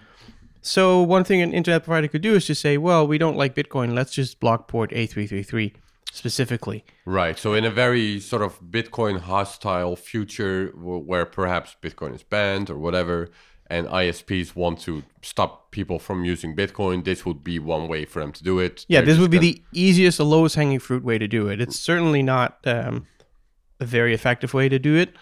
So 0.63 1.03
one 1.03 1.25
thing 1.25 1.41
an 1.41 1.55
internet 1.55 1.85
provider 1.85 2.09
could 2.09 2.21
do 2.21 2.35
is 2.35 2.47
to 2.47 2.55
say, 2.55 2.77
well, 2.77 3.07
we 3.07 3.17
don't 3.17 3.37
like 3.37 3.55
Bitcoin. 3.55 3.95
Let's 3.95 4.13
just 4.13 4.41
block 4.41 4.69
port 4.69 4.93
8333 4.93 5.73
specifically. 6.13 6.85
Right. 7.05 7.39
So, 7.39 7.55
in 7.55 7.65
a 7.65 7.71
very 7.71 8.21
sort 8.21 8.43
of 8.43 8.61
Bitcoin 8.61 9.21
hostile 9.21 9.97
future 9.97 10.73
where 10.75 11.27
perhaps 11.27 11.77
Bitcoin 11.83 12.15
is 12.15 12.23
banned 12.23 12.71
or 12.71 12.79
whatever, 12.79 13.29
and 13.69 13.87
ISPs 13.87 14.57
want 14.57 14.81
to 14.81 15.05
stop 15.23 15.71
people 15.71 15.99
from 16.01 16.25
using 16.25 16.57
Bitcoin, 16.57 17.05
this 17.05 17.25
would 17.25 17.45
be 17.45 17.59
one 17.59 17.87
way 17.89 18.05
for 18.05 18.21
them 18.21 18.33
to 18.33 18.43
do 18.43 18.59
it. 18.59 18.85
Yeah, 18.89 18.99
They're 19.01 19.07
this 19.15 19.19
would 19.21 19.31
be 19.31 19.37
gonna- 19.39 19.53
the 19.53 19.63
easiest, 19.73 20.19
the 20.19 20.25
lowest 20.25 20.57
hanging 20.57 20.81
fruit 20.81 21.05
way 21.05 21.19
to 21.19 21.29
do 21.29 21.47
it. 21.49 21.61
It's 21.61 21.79
certainly 21.79 22.23
not 22.23 22.59
um, 22.67 23.07
a 23.79 23.87
very 23.87 24.13
effective 24.13 24.53
way 24.55 24.69
to 24.69 24.79
do 24.79 24.97
it, 24.97 25.15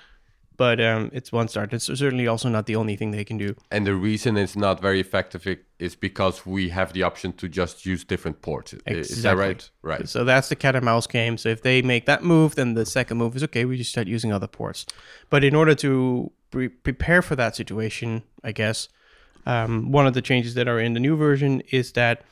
but 0.58 0.78
um, 0.80 1.10
it's 1.14 1.32
one 1.32 1.48
start. 1.48 1.72
It's 1.72 1.86
certainly 1.86 2.26
also 2.26 2.48
not 2.50 2.66
the 2.66 2.76
only 2.76 2.96
thing 2.96 3.12
they 3.12 3.24
can 3.24 3.38
do. 3.38 3.54
And 3.70 3.86
the 3.86 3.94
reason 3.94 4.36
it's 4.36 4.56
not 4.56 4.80
very 4.82 5.00
effective 5.00 5.46
is 5.78 5.94
because 5.96 6.44
we 6.44 6.68
have 6.68 6.92
the 6.92 7.02
option 7.04 7.32
to 7.34 7.48
just 7.48 7.86
use 7.86 8.04
different 8.04 8.42
ports. 8.42 8.74
I- 8.86 8.90
Is 8.90 9.22
that 9.22 9.36
right? 9.38 9.70
Right. 9.82 10.06
So 10.08 10.24
that's 10.24 10.48
the 10.50 10.56
cat 10.56 10.74
and 10.76 10.84
mouse 10.84 11.06
game. 11.06 11.38
So 11.38 11.48
if 11.48 11.62
they 11.62 11.80
make 11.80 12.04
that 12.06 12.22
move, 12.22 12.56
then 12.56 12.74
the 12.74 12.84
second 12.84 13.16
move 13.16 13.34
is 13.36 13.42
okay. 13.44 13.64
We 13.64 13.78
just 13.78 13.90
start 13.90 14.06
using 14.08 14.32
other 14.32 14.48
ports. 14.48 14.84
But 15.30 15.44
in 15.44 15.54
order 15.54 15.74
to 15.76 16.30
pre- 16.50 16.68
prepare 16.68 17.22
for 17.22 17.36
that 17.36 17.56
situation, 17.56 18.22
I 18.44 18.52
guess 18.52 18.88
um, 19.46 19.92
one 19.92 20.06
of 20.06 20.12
the 20.14 20.22
changes 20.22 20.54
that 20.54 20.68
are 20.68 20.80
in 20.80 20.92
the 20.94 21.00
new 21.00 21.16
version 21.16 21.62
is 21.70 21.92
that 21.92 22.22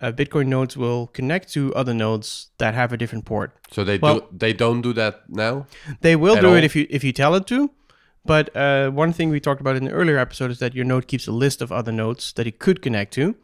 uh, 0.00 0.12
Bitcoin 0.12 0.46
nodes 0.46 0.76
will 0.76 1.08
connect 1.08 1.52
to 1.52 1.74
other 1.74 1.94
nodes 1.94 2.48
that 2.58 2.74
have 2.74 2.92
a 2.92 2.96
different 2.96 3.24
port. 3.24 3.52
So 3.70 3.84
they 3.84 3.98
Well- 3.98 4.20
do 4.20 4.26
they 4.32 4.52
don't 4.52 4.80
do 4.82 4.92
that 4.94 5.22
now. 5.28 5.66
They 6.00 6.16
will 6.16 6.36
do 6.40 6.48
all? 6.48 6.54
it 6.54 6.64
if 6.64 6.74
you 6.76 6.86
if 6.90 7.04
you 7.04 7.12
tell 7.12 7.34
it 7.34 7.46
to. 7.48 7.70
But 8.24 8.54
uh, 8.54 8.90
one 8.90 9.12
thing 9.14 9.30
we 9.30 9.40
talked 9.40 9.60
about 9.62 9.76
in 9.76 9.84
the 9.84 9.92
earlier 9.92 10.18
episode 10.18 10.50
is 10.50 10.58
that 10.58 10.74
your 10.74 10.84
node 10.84 11.06
keeps 11.08 11.26
a 11.26 11.32
list 11.32 11.62
of 11.62 11.72
other 11.72 11.92
nodes 11.92 12.32
that 12.34 12.46
it 12.46 12.58
could 12.58 12.82
connect 12.82 13.14
to, 13.14 13.34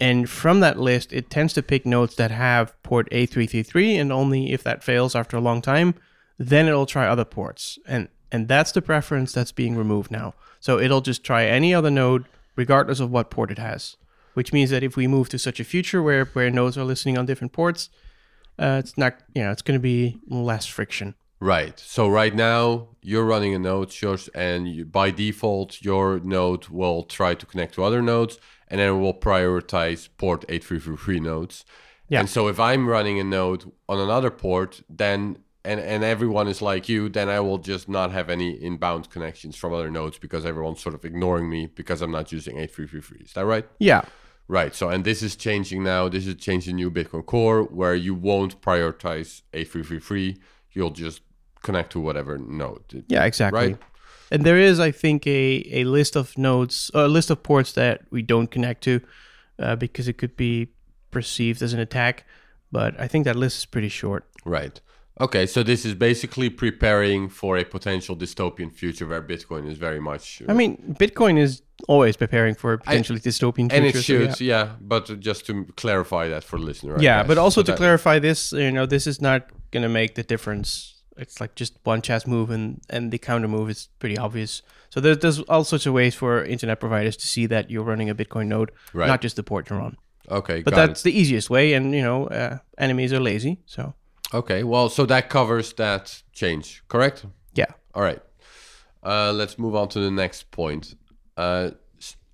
and 0.00 0.30
from 0.30 0.60
that 0.60 0.78
list, 0.78 1.12
it 1.12 1.28
tends 1.28 1.52
to 1.54 1.62
pick 1.62 1.84
nodes 1.84 2.14
that 2.16 2.30
have 2.30 2.80
port 2.82 3.06
8333, 3.10 3.96
and 3.96 4.10
only 4.12 4.52
if 4.52 4.62
that 4.64 4.82
fails 4.82 5.14
after 5.14 5.36
a 5.36 5.40
long 5.40 5.60
time, 5.60 5.94
then 6.38 6.66
it'll 6.68 6.86
try 6.86 7.06
other 7.06 7.24
ports, 7.24 7.78
and 7.86 8.08
and 8.32 8.48
that's 8.48 8.72
the 8.72 8.82
preference 8.82 9.32
that's 9.32 9.52
being 9.52 9.76
removed 9.76 10.10
now. 10.10 10.34
So 10.60 10.78
it'll 10.78 11.00
just 11.00 11.22
try 11.24 11.44
any 11.46 11.74
other 11.74 11.90
node, 11.90 12.24
regardless 12.56 13.00
of 13.00 13.10
what 13.10 13.30
port 13.30 13.50
it 13.50 13.58
has. 13.58 13.96
Which 14.38 14.52
means 14.52 14.70
that 14.70 14.84
if 14.84 14.94
we 14.94 15.08
move 15.08 15.28
to 15.30 15.38
such 15.38 15.58
a 15.58 15.64
future 15.64 16.00
where 16.00 16.26
where 16.26 16.48
nodes 16.48 16.78
are 16.78 16.84
listening 16.84 17.18
on 17.18 17.26
different 17.26 17.52
ports, 17.52 17.90
uh, 18.56 18.76
it's 18.82 18.96
not 18.96 19.12
you 19.34 19.42
know 19.42 19.50
it's 19.50 19.62
going 19.62 19.76
to 19.76 19.82
be 19.82 20.20
less 20.28 20.64
friction. 20.64 21.16
Right. 21.40 21.76
So 21.80 22.06
right 22.06 22.32
now 22.32 22.90
you're 23.02 23.24
running 23.24 23.52
a 23.52 23.58
node, 23.58 23.90
yours, 24.00 24.28
and 24.36 24.68
you, 24.68 24.84
by 24.84 25.10
default 25.10 25.82
your 25.82 26.20
node 26.20 26.68
will 26.68 27.02
try 27.02 27.34
to 27.34 27.46
connect 27.46 27.74
to 27.74 27.82
other 27.82 28.00
nodes, 28.00 28.38
and 28.68 28.78
then 28.78 28.88
it 28.90 28.98
will 29.00 29.18
prioritize 29.28 30.08
port 30.18 30.44
8333 30.48 31.18
nodes. 31.18 31.64
Yeah. 32.08 32.20
And 32.20 32.30
so 32.30 32.46
if 32.46 32.60
I'm 32.60 32.88
running 32.88 33.18
a 33.18 33.24
node 33.24 33.72
on 33.88 33.98
another 33.98 34.30
port, 34.30 34.82
then 34.88 35.38
and 35.64 35.80
and 35.80 36.04
everyone 36.04 36.46
is 36.46 36.62
like 36.62 36.88
you, 36.88 37.08
then 37.08 37.28
I 37.28 37.40
will 37.40 37.58
just 37.58 37.88
not 37.88 38.12
have 38.12 38.30
any 38.30 38.50
inbound 38.50 39.10
connections 39.10 39.56
from 39.56 39.72
other 39.72 39.90
nodes 39.90 40.16
because 40.16 40.46
everyone's 40.46 40.80
sort 40.80 40.94
of 40.94 41.04
ignoring 41.04 41.50
me 41.50 41.66
because 41.66 42.02
I'm 42.02 42.12
not 42.12 42.30
using 42.30 42.56
8333. 42.56 43.24
Is 43.24 43.32
that 43.32 43.44
right? 43.44 43.66
Yeah, 43.80 44.02
Right. 44.48 44.74
So, 44.74 44.88
and 44.88 45.04
this 45.04 45.22
is 45.22 45.36
changing 45.36 45.84
now. 45.84 46.08
This 46.08 46.26
is 46.26 46.34
changing 46.36 46.76
new 46.76 46.90
Bitcoin 46.90 47.24
Core 47.26 47.62
where 47.64 47.94
you 47.94 48.14
won't 48.14 48.60
prioritize 48.62 49.42
8333. 49.52 50.38
You'll 50.72 50.90
just 50.90 51.20
connect 51.62 51.92
to 51.92 52.00
whatever 52.00 52.38
node. 52.38 53.04
Yeah, 53.08 53.24
exactly. 53.24 53.68
Right. 53.68 53.78
And 54.30 54.44
there 54.44 54.58
is, 54.58 54.80
I 54.80 54.90
think, 54.90 55.26
a, 55.26 55.66
a 55.70 55.84
list 55.84 56.16
of 56.16 56.36
nodes, 56.36 56.90
a 56.94 57.08
list 57.08 57.30
of 57.30 57.42
ports 57.42 57.72
that 57.72 58.02
we 58.10 58.22
don't 58.22 58.50
connect 58.50 58.82
to 58.84 59.00
uh, 59.58 59.76
because 59.76 60.08
it 60.08 60.14
could 60.14 60.36
be 60.36 60.68
perceived 61.10 61.62
as 61.62 61.72
an 61.72 61.80
attack. 61.80 62.24
But 62.72 62.98
I 63.00 63.06
think 63.06 63.24
that 63.24 63.36
list 63.36 63.58
is 63.58 63.64
pretty 63.66 63.88
short. 63.88 64.26
Right. 64.44 64.80
Okay, 65.20 65.46
so 65.46 65.62
this 65.62 65.84
is 65.84 65.94
basically 65.94 66.48
preparing 66.48 67.28
for 67.28 67.56
a 67.56 67.64
potential 67.64 68.16
dystopian 68.16 68.72
future 68.72 69.06
where 69.06 69.22
Bitcoin 69.22 69.68
is 69.68 69.76
very 69.76 70.00
much. 70.00 70.42
I 70.48 70.52
mean, 70.52 70.94
Bitcoin 70.98 71.38
is 71.38 71.62
always 71.86 72.16
preparing 72.16 72.54
for 72.54 72.72
a 72.74 72.78
potentially 72.78 73.20
dystopian 73.20 73.70
future. 73.70 73.76
and 73.76 73.86
it 73.86 73.94
so 73.94 74.00
should, 74.00 74.40
yeah. 74.40 74.64
yeah. 74.64 74.72
But 74.80 75.20
just 75.20 75.46
to 75.46 75.64
clarify 75.76 76.28
that 76.28 76.44
for 76.44 76.58
the 76.58 76.64
listener. 76.64 76.98
I 76.98 77.02
Yeah, 77.02 77.18
guess. 77.20 77.28
but 77.28 77.38
also 77.38 77.60
So 77.60 77.66
to 77.66 77.72
that- 77.72 77.78
clarify 77.78 78.18
this, 78.18 78.52
you 78.52 78.72
know, 78.72 78.86
this 78.86 79.06
is 79.06 79.20
not 79.20 79.48
going 79.70 79.82
to 79.84 79.88
make 79.88 80.14
the 80.14 80.22
difference. 80.22 80.94
It's 81.16 81.40
like 81.40 81.54
just 81.56 81.78
one 81.84 82.00
chess 82.02 82.26
move, 82.26 82.50
and 82.50 82.80
and 82.90 83.10
the 83.12 83.18
counter 83.18 83.48
move 83.48 83.68
is 83.70 83.88
pretty 83.98 84.16
obvious. 84.18 84.62
So 84.90 85.00
there's 85.00 85.18
there's 85.18 85.40
all 85.48 85.64
sorts 85.64 85.86
of 85.86 85.92
ways 85.92 86.14
for 86.14 86.44
internet 86.44 86.78
providers 86.80 87.16
to 87.16 87.26
see 87.26 87.46
that 87.46 87.70
you're 87.70 87.82
running 87.84 88.08
a 88.10 88.14
Bitcoin 88.14 88.46
node, 88.46 88.70
Right. 88.94 89.08
not 89.08 89.20
just 89.20 89.34
the 89.36 89.42
port 89.42 89.68
you're 89.68 89.80
on. 89.80 89.96
Okay, 90.30 90.62
But 90.62 90.74
that's 90.74 91.02
the 91.02 91.10
easiest 91.10 91.50
way, 91.50 91.72
and 91.74 91.92
you 91.94 92.02
know, 92.02 92.26
uh, 92.28 92.58
enemies 92.76 93.12
are 93.12 93.20
lazy, 93.20 93.58
so. 93.66 93.94
Okay, 94.34 94.62
well, 94.62 94.88
so 94.90 95.06
that 95.06 95.28
covers 95.30 95.72
that 95.74 96.22
change, 96.32 96.82
correct? 96.88 97.24
yeah. 97.54 97.72
All 97.94 98.02
right. 98.02 98.20
Uh, 99.02 99.32
let's 99.32 99.58
move 99.58 99.74
on 99.74 99.88
to 99.88 100.00
the 100.00 100.10
next 100.10 100.50
point. 100.50 100.94
Uh, 101.38 101.70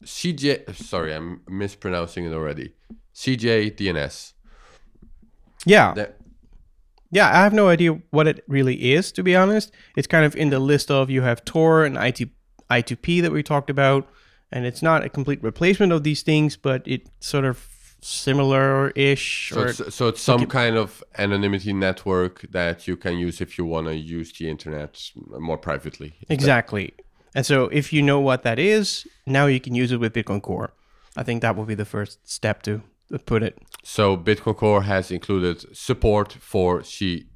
CJ, 0.02 0.74
sorry, 0.74 1.14
I'm 1.14 1.42
mispronouncing 1.46 2.24
it 2.24 2.32
already. 2.32 2.72
CJDNS. 3.14 4.32
Yeah, 5.66 5.94
That, 5.94 6.16
yeah. 7.10 7.28
I 7.28 7.42
have 7.42 7.52
no 7.52 7.68
idea 7.68 8.00
what 8.10 8.26
it 8.26 8.44
really 8.48 8.92
is, 8.92 9.12
to 9.12 9.22
be 9.22 9.36
honest. 9.36 9.72
It's 9.96 10.06
kind 10.06 10.24
of 10.24 10.34
in 10.34 10.50
the 10.50 10.58
list 10.58 10.90
of 10.90 11.10
you 11.10 11.22
have 11.22 11.44
Tor 11.44 11.84
and 11.84 11.96
IT, 11.96 12.28
I2P 12.70 13.22
that 13.22 13.32
we 13.32 13.42
talked 13.42 13.70
about, 13.70 14.08
and 14.50 14.66
it's 14.66 14.82
not 14.82 15.04
a 15.04 15.08
complete 15.08 15.42
replacement 15.42 15.92
of 15.92 16.02
these 16.02 16.22
things, 16.22 16.56
but 16.56 16.82
it's 16.86 17.10
sort 17.20 17.44
of 17.44 17.68
similar-ish. 18.00 19.50
so, 19.50 19.60
or 19.60 19.66
it's, 19.68 19.94
so 19.94 20.08
it's 20.08 20.20
some 20.20 20.46
kind 20.46 20.76
of 20.76 21.02
anonymity 21.16 21.72
network 21.72 22.42
that 22.50 22.86
you 22.86 22.96
can 22.96 23.16
use 23.16 23.40
if 23.40 23.56
you 23.56 23.64
want 23.64 23.86
to 23.86 23.96
use 23.96 24.32
the 24.32 24.48
internet 24.48 25.10
more 25.38 25.58
privately. 25.58 26.14
exactly. 26.28 26.94
And 27.34 27.44
so, 27.44 27.64
if 27.64 27.92
you 27.92 28.02
know 28.02 28.20
what 28.20 28.42
that 28.44 28.58
is, 28.58 29.06
now 29.26 29.46
you 29.46 29.60
can 29.60 29.74
use 29.74 29.90
it 29.90 29.98
with 29.98 30.12
Bitcoin 30.12 30.40
Core. 30.40 30.72
I 31.16 31.22
think 31.22 31.42
that 31.42 31.56
will 31.56 31.64
be 31.64 31.74
the 31.74 31.84
first 31.84 32.28
step 32.28 32.62
to 32.62 32.82
put 33.26 33.42
it. 33.42 33.58
So 33.82 34.16
Bitcoin 34.16 34.56
Core 34.56 34.82
has 34.82 35.10
included 35.10 35.76
support 35.76 36.32
for 36.32 36.80
CJ 36.80 37.26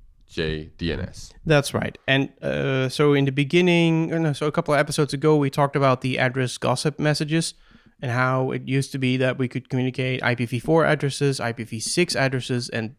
DNS. 0.78 1.32
That's 1.46 1.74
right. 1.74 1.96
And 2.06 2.30
uh, 2.42 2.88
so 2.88 3.14
in 3.14 3.24
the 3.24 3.32
beginning, 3.32 4.12
uh, 4.12 4.18
no, 4.18 4.32
so 4.32 4.46
a 4.46 4.52
couple 4.52 4.74
of 4.74 4.80
episodes 4.80 5.12
ago, 5.12 5.36
we 5.36 5.50
talked 5.50 5.76
about 5.76 6.00
the 6.00 6.18
address 6.18 6.58
gossip 6.58 6.98
messages 6.98 7.54
and 8.00 8.10
how 8.10 8.50
it 8.50 8.66
used 8.66 8.92
to 8.92 8.98
be 8.98 9.16
that 9.16 9.38
we 9.38 9.48
could 9.48 9.68
communicate 9.68 10.20
IPv4 10.22 10.86
addresses, 10.86 11.40
IPv6 11.40 12.16
addresses, 12.16 12.68
and 12.68 12.94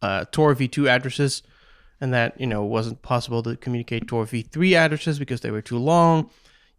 uh, 0.00 0.24
Tor 0.30 0.54
v2 0.54 0.88
addresses, 0.88 1.42
and 2.00 2.12
that 2.12 2.40
you 2.40 2.46
know 2.46 2.62
wasn't 2.62 3.02
possible 3.02 3.42
to 3.42 3.56
communicate 3.56 4.08
Tor 4.08 4.24
v3 4.24 4.74
addresses 4.74 5.18
because 5.18 5.40
they 5.40 5.50
were 5.50 5.62
too 5.62 5.78
long, 5.78 6.30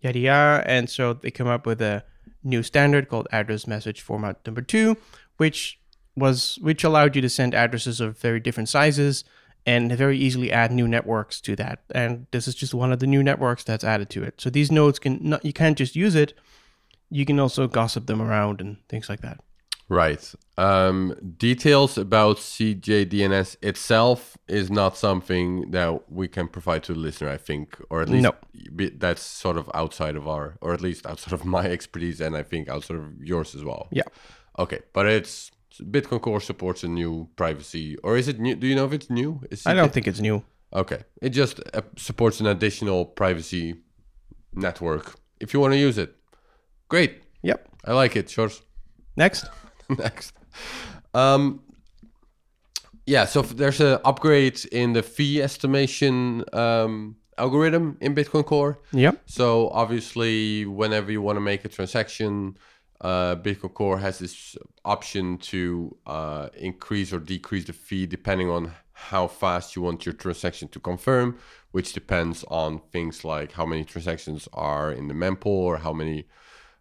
yada 0.02 0.20
yada. 0.20 0.64
And 0.70 0.90
so 0.90 1.14
they 1.14 1.32
come 1.32 1.48
up 1.48 1.66
with 1.66 1.82
a 1.82 2.04
new 2.44 2.64
standard 2.64 3.10
called 3.10 3.28
address 3.32 3.68
message 3.68 4.02
format 4.02 4.46
number 4.46 4.62
two, 4.62 4.98
which 5.38 5.80
was 6.16 6.58
which 6.62 6.84
allowed 6.84 7.16
you 7.16 7.22
to 7.22 7.30
send 7.30 7.54
addresses 7.54 8.02
of 8.02 8.18
very 8.18 8.40
different 8.40 8.70
sizes 8.70 9.24
and 9.66 9.92
very 9.92 10.18
easily 10.18 10.52
add 10.52 10.72
new 10.72 10.88
networks 10.88 11.42
to 11.42 11.56
that. 11.56 11.80
And 11.92 12.28
this 12.32 12.48
is 12.48 12.56
just 12.56 12.74
one 12.74 12.92
of 12.92 13.00
the 13.00 13.08
new 13.08 13.22
networks 13.22 13.64
that's 13.64 13.84
added 13.84 14.10
to 14.12 14.24
it. 14.24 14.40
So 14.40 14.50
these 14.50 14.72
nodes 14.72 15.00
can 15.00 15.20
not 15.22 15.46
you 15.46 15.54
can't 15.54 15.78
just 15.78 15.96
use 15.96 16.16
it, 16.16 16.34
you 17.10 17.26
can 17.26 17.40
also 17.40 17.68
gossip 17.68 18.08
them 18.08 18.22
around 18.22 18.62
and 18.62 18.78
things 18.88 19.10
like 19.10 19.22
that. 19.22 19.40
Right. 19.90 20.34
Um, 20.58 21.16
details 21.38 21.98
about 21.98 22.38
CJDNS 22.38 23.58
itself 23.64 24.38
is 24.48 24.70
not 24.70 24.96
something 24.98 25.72
that 25.72 26.12
we 26.12 26.28
can 26.28 26.48
provide 26.48 26.84
to 26.84 26.94
the 26.94 27.00
listener, 27.00 27.30
I 27.30 27.38
think, 27.38 27.76
or 27.90 28.02
at 28.02 28.10
least 28.10 28.24
No. 28.24 28.34
be- 28.76 28.90
that's 28.90 29.22
sort 29.24 29.58
of 29.58 29.70
outside 29.74 30.16
of 30.16 30.28
our, 30.28 30.58
or 30.62 30.74
at 30.74 30.82
least 30.82 31.06
outside 31.08 31.34
of 31.34 31.44
my 31.58 31.66
expertise, 31.66 32.22
and 32.22 32.36
I 32.38 32.44
think 32.44 32.70
outside 32.70 32.98
of 32.98 33.06
yours 33.24 33.56
as 33.56 33.64
well. 33.64 33.88
Yeah. 33.92 34.04
Okay, 34.60 34.80
but 34.94 35.08
it's 35.08 35.52
Bitcoin 35.82 36.22
Core 36.22 36.42
supports 36.42 36.84
a 36.84 36.88
new 36.88 37.28
privacy, 37.36 37.98
or 38.04 38.18
is 38.18 38.28
it 38.28 38.40
new? 38.40 38.56
Do 38.56 38.68
you 38.68 38.76
know 38.76 38.86
if 38.86 38.94
it's 38.94 39.10
new? 39.10 39.42
Is 39.50 39.66
I 39.66 39.74
don't 39.74 39.92
think 39.94 40.08
it's 40.08 40.20
new. 40.20 40.44
Okay, 40.74 41.02
it 41.22 41.30
just 41.30 41.62
uh, 41.74 41.82
supports 41.98 42.40
an 42.42 42.46
additional 42.48 43.06
privacy 43.06 43.76
network 44.54 45.16
if 45.40 45.54
you 45.54 45.60
want 45.60 45.74
to 45.74 45.80
use 45.80 45.98
it. 45.98 46.16
Great, 46.90 47.22
Yep. 47.44 47.68
I 47.86 47.94
like 47.94 48.16
it. 48.16 48.30
Sure. 48.30 48.52
Next. 49.16 49.46
Next. 49.98 50.34
Um, 51.14 51.62
yeah, 53.06 53.26
so 53.26 53.42
there's 53.42 53.82
an 53.82 54.00
upgrade 54.06 54.64
in 54.72 54.94
the 54.94 55.02
fee 55.02 55.42
estimation 55.42 56.44
um, 56.54 57.16
algorithm 57.40 57.98
in 58.02 58.14
Bitcoin 58.14 58.46
Core. 58.46 58.80
Yep. 58.92 59.24
So 59.26 59.70
obviously, 59.70 60.66
whenever 60.66 61.12
you 61.12 61.22
want 61.22 61.38
to 61.38 61.42
make 61.42 61.66
a 61.66 61.70
transaction, 61.70 62.58
uh, 63.02 63.36
Bitcoin 63.38 63.74
Core 63.74 63.98
has 63.98 64.20
this 64.20 64.56
option 64.86 65.38
to 65.38 65.96
uh, 66.06 66.50
increase 66.56 67.12
or 67.12 67.20
decrease 67.20 67.66
the 67.66 67.74
fee 67.74 68.06
depending 68.06 68.50
on 68.50 68.74
how 68.94 69.28
fast 69.28 69.76
you 69.76 69.82
want 69.82 70.06
your 70.06 70.14
transaction 70.14 70.68
to 70.68 70.80
confirm, 70.80 71.38
which 71.72 71.94
depends 71.94 72.44
on 72.50 72.82
things 72.92 73.24
like 73.24 73.54
how 73.54 73.66
many 73.66 73.86
transactions 73.86 74.48
are 74.54 74.92
in 74.92 75.08
the 75.08 75.14
mempool 75.14 75.48
or 75.48 75.78
how 75.78 75.94
many 75.94 76.28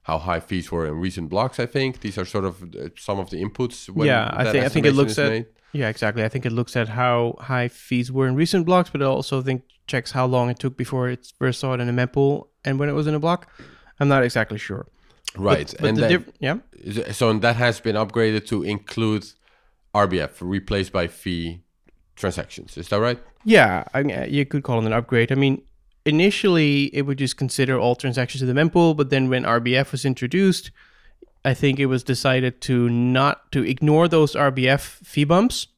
how 0.08 0.18
high 0.18 0.40
fees 0.40 0.66
were 0.72 0.86
in 0.90 0.94
recent 1.06 1.28
blocks. 1.28 1.56
I 1.60 1.66
think 1.66 2.00
these 2.00 2.16
are 2.20 2.24
sort 2.24 2.46
of 2.50 2.54
uh, 2.62 2.88
some 3.06 3.18
of 3.22 3.28
the 3.30 3.38
inputs. 3.44 3.76
When 3.96 4.06
yeah, 4.06 4.24
I 4.32 4.44
think 4.50 4.64
I 4.64 4.68
think 4.74 4.86
it 4.86 4.94
looks 5.00 5.18
at 5.18 5.30
made. 5.30 5.46
yeah 5.80 5.88
exactly. 5.94 6.22
I 6.24 6.30
think 6.32 6.44
it 6.46 6.52
looks 6.58 6.74
at 6.82 6.88
how 7.00 7.18
high 7.52 7.68
fees 7.68 8.08
were 8.16 8.26
in 8.30 8.34
recent 8.44 8.62
blocks, 8.68 8.88
but 8.92 9.00
it 9.02 9.04
also 9.16 9.42
think 9.42 9.60
checks 9.86 10.10
how 10.18 10.26
long 10.26 10.50
it 10.50 10.58
took 10.58 10.74
before 10.84 11.04
it 11.14 11.32
first 11.38 11.60
saw 11.60 11.74
it 11.74 11.80
in 11.80 11.88
a 11.88 11.92
mempool 12.00 12.48
and 12.64 12.78
when 12.78 12.88
it 12.88 12.96
was 13.00 13.06
in 13.06 13.14
a 13.14 13.20
block. 13.26 13.40
I'm 14.00 14.08
not 14.08 14.22
exactly 14.24 14.58
sure. 14.58 14.84
right, 15.36 15.70
But 15.80 15.88
and 15.88 15.96
the 15.96 16.00
then, 16.00 16.10
diff- 16.10 16.32
yeah. 16.48 17.12
So 17.12 17.24
that 17.46 17.56
has 17.56 17.80
been 17.80 17.96
upgraded 17.96 18.46
to 18.46 18.62
include 18.62 19.24
RBF, 19.94 20.32
replace 20.40 20.88
by 20.90 21.06
fee 21.08 21.60
transactions. 22.16 22.78
Is 22.78 22.88
that 22.88 23.00
right? 23.00 23.18
Yeah, 23.44 23.84
I 23.94 24.02
mean, 24.04 24.26
you 24.36 24.44
could 24.46 24.62
call 24.62 24.78
it 24.80 24.86
an 24.86 24.92
upgrade. 24.92 25.32
I 25.32 25.34
mean, 25.34 25.62
initially 26.04 26.84
it 26.94 27.02
would 27.02 27.18
just 27.18 27.36
consider 27.36 27.78
all 27.78 27.96
transactions 27.96 28.42
in 28.42 28.48
the 28.48 28.60
mempool, 28.60 28.96
but 28.96 29.10
then 29.10 29.28
when 29.28 29.44
RBF 29.44 29.92
was 29.92 30.04
introduced, 30.04 30.70
I 31.44 31.54
think 31.54 31.78
it 31.78 31.86
was 31.86 32.02
decided 32.02 32.60
to 32.62 32.88
not 32.88 33.50
to 33.52 33.64
ignore 33.64 34.08
those 34.08 34.34
RBF 34.34 34.80
fee 34.80 35.24
bumps. 35.24 35.68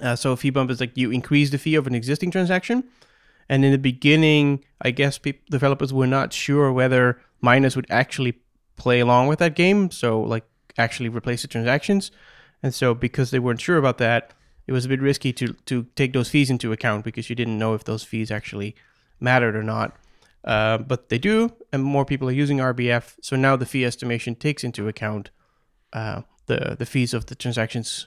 Uh, 0.00 0.16
so 0.16 0.32
a 0.32 0.36
fee 0.36 0.50
bump 0.50 0.70
is 0.70 0.80
like 0.80 0.96
you 0.96 1.10
increase 1.10 1.50
the 1.50 1.58
fee 1.58 1.74
of 1.74 1.86
an 1.86 1.94
existing 1.94 2.30
transaction, 2.30 2.84
and 3.48 3.64
in 3.64 3.72
the 3.72 3.78
beginning, 3.78 4.64
I 4.80 4.90
guess 4.90 5.18
peop 5.18 5.48
developers 5.48 5.92
were 5.92 6.06
not 6.06 6.32
sure 6.32 6.72
whether 6.72 7.20
miners 7.40 7.76
would 7.76 7.86
actually 7.90 8.40
play 8.76 9.00
along 9.00 9.28
with 9.28 9.38
that 9.38 9.54
game, 9.54 9.90
so 9.90 10.20
like 10.20 10.44
actually 10.76 11.08
replace 11.08 11.42
the 11.42 11.48
transactions. 11.48 12.10
And 12.62 12.74
so 12.74 12.94
because 12.94 13.30
they 13.30 13.38
weren't 13.38 13.60
sure 13.60 13.78
about 13.78 13.98
that, 13.98 14.32
it 14.66 14.72
was 14.72 14.84
a 14.84 14.88
bit 14.88 15.00
risky 15.00 15.32
to 15.34 15.54
to 15.66 15.84
take 15.94 16.12
those 16.12 16.28
fees 16.28 16.50
into 16.50 16.72
account 16.72 17.04
because 17.04 17.30
you 17.30 17.36
didn't 17.36 17.58
know 17.58 17.74
if 17.74 17.84
those 17.84 18.02
fees 18.02 18.30
actually 18.30 18.74
mattered 19.20 19.56
or 19.56 19.62
not. 19.62 19.96
Uh, 20.44 20.78
but 20.78 21.08
they 21.08 21.18
do, 21.18 21.52
and 21.72 21.82
more 21.82 22.04
people 22.04 22.28
are 22.28 22.32
using 22.32 22.58
RBF. 22.58 23.16
So 23.20 23.34
now 23.34 23.56
the 23.56 23.66
fee 23.66 23.84
estimation 23.84 24.36
takes 24.36 24.62
into 24.62 24.86
account 24.86 25.30
uh, 25.92 26.22
the 26.46 26.76
the 26.78 26.86
fees 26.86 27.12
of 27.12 27.26
the 27.26 27.34
transactions 27.34 28.06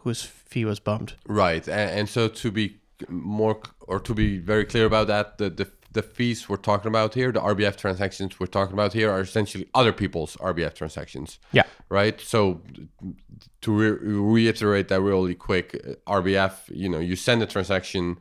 whose 0.00 0.22
fee 0.22 0.64
was 0.64 0.80
bumped. 0.80 1.14
Right, 1.26 1.66
and, 1.68 1.90
and 1.90 2.08
so 2.08 2.26
to 2.26 2.50
be 2.50 2.78
more 3.08 3.60
or 3.80 4.00
to 4.00 4.12
be 4.12 4.38
very 4.38 4.64
clear 4.64 4.86
about 4.86 5.06
that, 5.06 5.38
the, 5.38 5.50
the 5.50 5.70
the 5.92 6.02
fees 6.02 6.48
we're 6.48 6.56
talking 6.56 6.88
about 6.88 7.14
here, 7.14 7.32
the 7.32 7.40
RBF 7.40 7.76
transactions 7.76 8.38
we're 8.38 8.46
talking 8.46 8.74
about 8.74 8.92
here, 8.92 9.10
are 9.10 9.20
essentially 9.20 9.68
other 9.74 9.92
people's 9.92 10.36
RBF 10.36 10.74
transactions. 10.74 11.38
Yeah. 11.52 11.64
Right. 11.88 12.20
So 12.20 12.60
to 13.62 13.72
re- 13.72 13.98
reiterate 14.36 14.88
that 14.88 15.00
really 15.00 15.34
quick, 15.34 15.74
uh, 15.74 16.20
RBF, 16.20 16.52
you 16.68 16.88
know, 16.88 16.98
you 16.98 17.16
send 17.16 17.42
a 17.42 17.46
transaction. 17.46 18.18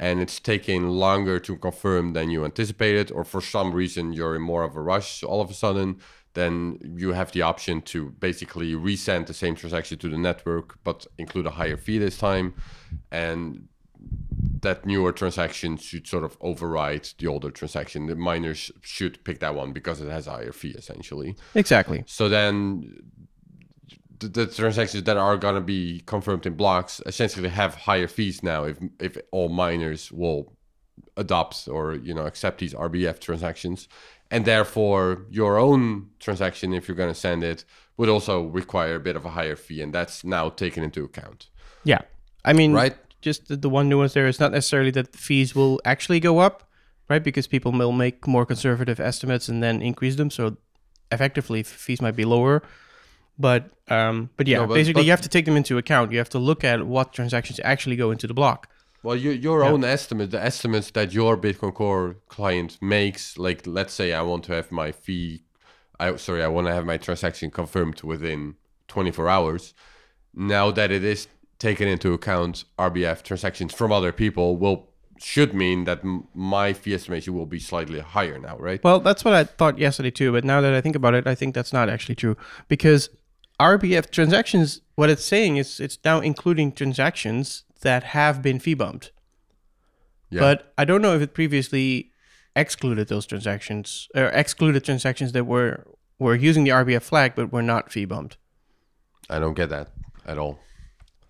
And 0.00 0.20
it's 0.20 0.38
taking 0.38 0.88
longer 0.88 1.40
to 1.40 1.56
confirm 1.56 2.12
than 2.12 2.30
you 2.30 2.44
anticipated, 2.44 3.10
or 3.10 3.24
for 3.24 3.40
some 3.40 3.72
reason 3.72 4.12
you're 4.12 4.36
in 4.36 4.42
more 4.42 4.62
of 4.62 4.76
a 4.76 4.80
rush 4.80 5.24
all 5.24 5.40
of 5.40 5.50
a 5.50 5.54
sudden, 5.54 5.98
then 6.34 6.78
you 6.96 7.12
have 7.12 7.32
the 7.32 7.42
option 7.42 7.82
to 7.82 8.10
basically 8.20 8.74
resend 8.74 9.26
the 9.26 9.34
same 9.34 9.56
transaction 9.56 9.98
to 9.98 10.08
the 10.08 10.18
network, 10.18 10.78
but 10.84 11.06
include 11.18 11.46
a 11.46 11.50
higher 11.50 11.76
fee 11.76 11.98
this 11.98 12.16
time. 12.16 12.54
And 13.10 13.66
that 14.60 14.86
newer 14.86 15.12
transaction 15.12 15.76
should 15.76 16.06
sort 16.06 16.24
of 16.24 16.36
override 16.40 17.08
the 17.18 17.26
older 17.26 17.50
transaction. 17.50 18.06
The 18.06 18.14
miners 18.14 18.70
should 18.82 19.24
pick 19.24 19.40
that 19.40 19.54
one 19.54 19.72
because 19.72 20.00
it 20.00 20.08
has 20.08 20.26
a 20.26 20.32
higher 20.32 20.52
fee, 20.52 20.70
essentially. 20.70 21.36
Exactly. 21.54 22.04
So 22.06 22.28
then 22.28 23.02
the, 24.18 24.28
the 24.28 24.46
transactions 24.46 25.04
that 25.04 25.16
are 25.16 25.36
going 25.36 25.54
to 25.54 25.60
be 25.60 26.02
confirmed 26.06 26.46
in 26.46 26.54
blocks 26.54 27.00
essentially 27.06 27.48
have 27.48 27.74
higher 27.74 28.08
fees 28.08 28.42
now 28.42 28.64
if 28.64 28.78
if 29.00 29.16
all 29.30 29.48
miners 29.48 30.12
will 30.12 30.52
adopt 31.16 31.68
or 31.68 31.94
you 31.94 32.14
know 32.14 32.26
accept 32.26 32.58
these 32.58 32.74
RBF 32.74 33.20
transactions 33.20 33.88
and 34.30 34.44
therefore 34.44 35.26
your 35.30 35.58
own 35.58 36.10
transaction 36.18 36.72
if 36.74 36.88
you're 36.88 36.96
going 36.96 37.12
to 37.12 37.20
send 37.20 37.42
it 37.42 37.64
would 37.96 38.08
also 38.08 38.42
require 38.42 38.96
a 38.96 39.00
bit 39.00 39.16
of 39.16 39.24
a 39.24 39.30
higher 39.30 39.56
fee 39.56 39.82
and 39.82 39.92
that's 39.92 40.24
now 40.24 40.48
taken 40.48 40.82
into 40.82 41.04
account 41.04 41.48
Yeah. 41.84 42.00
I 42.44 42.52
mean, 42.52 42.72
right 42.72 42.96
just 43.20 43.48
the, 43.48 43.56
the 43.56 43.68
one 43.68 43.88
nuance 43.88 44.14
there 44.14 44.26
is 44.26 44.40
not 44.40 44.52
necessarily 44.52 44.90
that 44.92 45.12
the 45.12 45.18
fees 45.18 45.54
will 45.54 45.80
actually 45.84 46.20
go 46.20 46.38
up, 46.38 46.68
right? 47.08 47.22
Because 47.22 47.46
people 47.46 47.72
will 47.72 47.92
make 47.92 48.26
more 48.26 48.46
conservative 48.46 49.00
estimates 49.00 49.48
and 49.48 49.62
then 49.62 49.82
increase 49.82 50.16
them. 50.16 50.30
So 50.30 50.56
effectively, 51.10 51.62
fees 51.62 52.00
might 52.00 52.16
be 52.16 52.24
lower. 52.24 52.62
But 53.38 53.70
um, 53.88 54.30
but 54.36 54.46
yeah, 54.46 54.58
No, 54.58 54.66
but- 54.66 54.74
basically 54.74 55.00
but- 55.00 55.04
you 55.06 55.10
have 55.12 55.20
to 55.22 55.28
take 55.28 55.44
them 55.44 55.56
into 55.56 55.78
account. 55.78 56.12
You 56.12 56.18
have 56.18 56.28
to 56.30 56.38
look 56.38 56.64
at 56.64 56.86
what 56.86 57.12
transactions 57.12 57.60
actually 57.64 57.96
go 57.96 58.10
into 58.10 58.26
the 58.26 58.34
block. 58.34 58.68
Well, 59.02 59.16
your 59.16 59.32
your 59.32 59.62
Yeah. 59.62 59.70
own 59.70 59.84
estimate, 59.84 60.30
the 60.32 60.42
estimates 60.42 60.90
that 60.90 61.12
your 61.14 61.36
Bitcoin 61.36 61.72
Core 61.74 62.16
client 62.28 62.78
makes, 62.80 63.38
like 63.38 63.66
let's 63.66 63.94
say 63.94 64.12
I 64.12 64.22
want 64.22 64.44
to 64.44 64.52
have 64.54 64.72
my 64.72 64.90
fee, 64.92 65.42
I 66.00 66.16
sorry, 66.16 66.42
I 66.42 66.48
want 66.48 66.66
to 66.66 66.74
have 66.74 66.84
my 66.84 66.96
transaction 66.96 67.50
confirmed 67.50 68.02
within 68.02 68.56
24 68.88 69.28
hours. 69.28 69.72
Now 70.34 70.70
that 70.72 70.90
it 70.90 71.04
is 71.04 71.28
taken 71.58 71.86
into 71.88 72.12
account, 72.12 72.64
RBF 72.78 73.22
transactions 73.22 73.72
from 73.72 73.92
other 73.92 74.12
people 74.12 74.56
will 74.56 74.88
should 75.20 75.52
mean 75.52 75.82
that 75.84 75.98
m- 76.04 76.28
my 76.34 76.72
fee 76.72 76.94
estimation 76.94 77.34
will 77.34 77.46
be 77.46 77.58
slightly 77.58 77.98
higher 77.98 78.38
now, 78.38 78.56
right? 78.58 78.82
Well, 78.84 79.00
that's 79.00 79.24
what 79.24 79.34
I 79.34 79.42
thought 79.44 79.76
yesterday 79.78 80.12
too. 80.12 80.30
But 80.32 80.44
now 80.44 80.60
that 80.60 80.72
I 80.74 80.80
think 80.80 80.94
about 80.94 81.14
it, 81.14 81.26
I 81.26 81.34
think 81.34 81.54
that's 81.56 81.72
not 81.72 81.88
actually 81.88 82.14
true 82.14 82.36
because 82.68 83.10
RBF 83.60 84.10
transactions. 84.10 84.80
What 84.94 85.10
it's 85.10 85.24
saying 85.24 85.56
is 85.56 85.80
it's 85.80 85.98
now 86.04 86.20
including 86.20 86.72
transactions 86.72 87.64
that 87.82 88.02
have 88.04 88.42
been 88.42 88.58
fee 88.58 88.74
bumped. 88.74 89.12
Yeah. 90.30 90.40
But 90.40 90.72
I 90.76 90.84
don't 90.84 91.02
know 91.02 91.14
if 91.14 91.22
it 91.22 91.34
previously 91.34 92.10
excluded 92.54 93.08
those 93.08 93.26
transactions 93.26 94.08
or 94.14 94.26
excluded 94.26 94.84
transactions 94.84 95.32
that 95.32 95.44
were 95.44 95.86
were 96.18 96.34
using 96.34 96.64
the 96.64 96.70
RBF 96.70 97.02
flag 97.02 97.34
but 97.36 97.52
were 97.52 97.62
not 97.62 97.92
fee 97.92 98.04
bumped. 98.04 98.36
I 99.30 99.38
don't 99.38 99.54
get 99.54 99.68
that 99.70 99.88
at 100.26 100.36
all. 100.38 100.58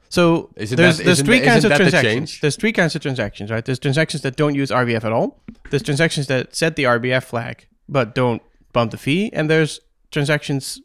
So 0.08 0.50
Isn't 0.56 0.76
there's 0.76 0.96
that- 0.96 1.04
there's 1.04 1.20
three 1.22 1.40
kinds 1.40 1.64
of 1.64 1.70
that 1.70 1.78
the 1.78 1.90
transactions. 1.90 2.40
There's 2.40 2.56
three 2.56 2.72
kinds 2.72 2.94
of 2.96 3.02
transactions, 3.02 3.50
right? 3.50 3.62
There's 3.64 3.78
transactions 3.78 4.22
that 4.22 4.36
don't 4.36 4.54
use 4.54 4.70
RBF 4.70 5.04
at 5.04 5.12
all. 5.12 5.42
There's 5.70 5.82
transactions 5.82 6.26
that 6.28 6.54
set 6.56 6.76
the 6.76 6.84
RBF 6.84 7.24
flag 7.24 7.66
but 7.88 8.14
don't 8.14 8.40
bump 8.72 8.90
the 8.92 8.96
fee, 8.98 9.30
and 9.34 9.50
there's 9.50 9.80
transactions 10.10 10.80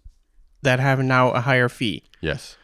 that 0.63 0.79
have 0.79 1.00
now 1.03 1.32
a 1.32 1.41
higher 1.41 1.70
fee. 1.70 2.03
Yes. 2.22 2.58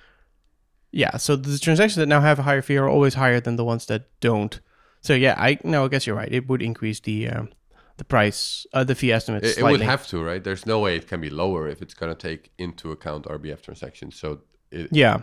Yeah, 0.92 1.18
so 1.18 1.36
the 1.36 1.60
transactions 1.60 1.98
that 1.98 2.08
now 2.08 2.22
have 2.22 2.40
a 2.40 2.44
higher 2.44 2.64
fee 2.64 2.78
are 2.78 2.90
always 2.90 3.14
higher 3.14 3.40
than 3.40 3.56
the 3.58 3.64
ones 3.64 3.86
that 3.86 4.10
don't. 4.20 4.60
So 5.02 5.14
yeah, 5.14 5.36
I 5.38 5.60
no, 5.64 5.86
I 5.86 5.88
guess 5.88 6.08
you're 6.08 6.16
right. 6.16 6.32
It 6.32 6.48
would 6.50 6.62
increase 6.62 7.00
the 7.00 7.30
um, 7.30 7.50
the 7.98 8.04
price, 8.04 8.66
uh, 8.74 8.84
the 8.84 8.96
fee 8.96 9.12
estimate 9.12 9.44
It, 9.44 9.60
it 9.60 9.64
would 9.64 9.82
have 9.82 10.08
to, 10.08 10.24
right? 10.24 10.44
There's 10.44 10.66
no 10.66 10.80
way 10.80 10.96
it 10.96 11.08
can 11.08 11.22
be 11.22 11.30
lower 11.30 11.68
if 11.68 11.82
it's 11.82 11.94
going 11.94 12.12
to 12.14 12.18
take 12.18 12.52
into 12.58 12.92
account 12.92 13.26
RBF 13.26 13.62
transactions. 13.62 14.16
So 14.20 14.40
it, 14.72 14.88
yeah, 14.92 15.22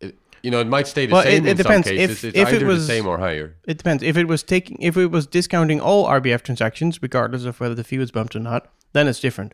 it, 0.00 0.16
you 0.42 0.50
know, 0.50 0.60
it 0.60 0.66
might 0.66 0.86
stay 0.86 1.04
the 1.06 1.12
Well, 1.12 1.22
same 1.24 1.44
it- 1.44 1.48
it 1.48 1.50
in 1.50 1.56
depends. 1.58 1.86
some 1.88 1.96
If- 1.96 2.10
it's 2.24 2.24
if 2.24 2.52
it 2.52 2.62
was- 2.64 2.86
the 2.86 2.92
same 2.94 3.06
or 3.06 3.18
higher. 3.18 3.56
it 3.66 3.76
depends. 3.76 4.02
If 4.02 4.16
it 4.16 4.26
was 4.28 4.42
taking, 4.42 4.78
if 4.80 4.96
it 4.96 5.08
was 5.08 5.26
discounting 5.26 5.78
all 5.80 6.06
RBF 6.06 6.42
transactions, 6.42 7.02
regardless 7.02 7.44
of 7.44 7.60
whether 7.60 7.74
the 7.74 7.84
fee 7.84 7.98
was 7.98 8.10
bumped 8.10 8.34
or 8.34 8.40
not, 8.40 8.72
then 8.94 9.06
it's 9.08 9.20
different. 9.20 9.52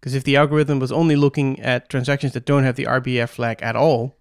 Because 0.00 0.14
if 0.14 0.24
the 0.24 0.36
algorithm 0.36 0.78
was 0.78 0.90
only 0.90 1.14
looking 1.14 1.60
at 1.60 1.90
transactions 1.90 2.32
that 2.32 2.46
don't 2.46 2.64
have 2.64 2.76
the 2.76 2.84
RBF 2.84 3.28
flag 3.28 3.60
at 3.62 3.76
all, 3.76 4.16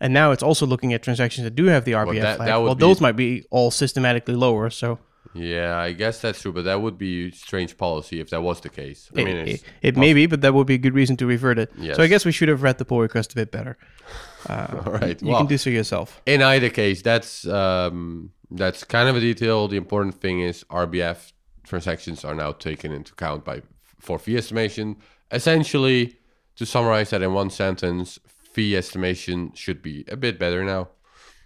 and 0.00 0.12
now 0.12 0.32
it's 0.32 0.42
also 0.42 0.66
looking 0.66 0.92
at 0.92 1.02
transactions 1.02 1.44
that 1.44 1.54
do 1.54 1.66
have 1.66 1.84
the 1.84 1.92
RBF 1.92 2.20
that- 2.20 2.36
flag, 2.36 2.48
that 2.48 2.56
well, 2.56 2.74
be- 2.74 2.80
those 2.80 3.00
might 3.00 3.16
be 3.16 3.44
all 3.50 3.70
systematically 3.70 4.34
lower. 4.34 4.68
So 4.68 4.98
Yeah, 5.34 5.78
I 5.78 5.92
guess 5.92 6.20
that's 6.20 6.42
true, 6.42 6.52
but 6.52 6.64
that 6.64 6.82
would 6.82 6.98
be 6.98 7.30
strange 7.30 7.76
policy 7.78 8.18
if 8.20 8.30
that 8.30 8.42
was 8.42 8.60
the 8.60 8.68
case. 8.68 9.10
I 9.16 9.20
it, 9.20 9.24
mean, 9.24 9.36
it, 9.36 9.48
it's, 9.48 9.64
it 9.80 9.96
may 9.96 10.12
be, 10.12 10.26
but 10.26 10.40
that 10.40 10.52
would 10.54 10.66
be 10.66 10.74
a 10.74 10.78
good 10.78 10.94
reason 10.94 11.16
to 11.18 11.26
revert 11.26 11.58
it. 11.58 11.70
Yes. 11.78 11.96
So 11.96 12.02
I 12.02 12.08
guess 12.08 12.24
we 12.24 12.32
should 12.32 12.48
have 12.48 12.62
read 12.64 12.78
the 12.78 12.84
pull 12.84 13.00
request 13.00 13.32
a 13.32 13.36
bit 13.36 13.52
better. 13.52 13.78
all 14.48 14.92
right. 14.92 15.22
You 15.22 15.28
well, 15.28 15.38
can 15.38 15.46
do 15.46 15.56
so 15.56 15.70
yourself. 15.70 16.20
in 16.26 16.42
either 16.42 16.68
case, 16.68 17.00
that's 17.00 17.46
um, 17.46 18.32
that's 18.50 18.82
kind 18.84 19.08
of 19.08 19.14
a 19.16 19.20
detail. 19.20 19.68
The 19.68 19.76
important 19.76 20.20
thing 20.20 20.40
is 20.40 20.64
RBF 20.64 21.32
transactions 21.64 22.24
are 22.24 22.34
now 22.34 22.50
taken 22.52 22.92
into 22.92 23.12
account 23.12 23.44
by 23.44 23.62
for 24.00 24.18
fee 24.18 24.36
estimation. 24.36 24.96
Essentially, 25.32 26.16
to 26.56 26.66
summarize 26.66 27.10
that 27.10 27.22
in 27.22 27.32
one 27.32 27.50
sentence, 27.50 28.18
fee 28.26 28.76
estimation 28.76 29.52
should 29.54 29.82
be 29.82 30.04
a 30.08 30.16
bit 30.16 30.38
better 30.38 30.62
now. 30.62 30.88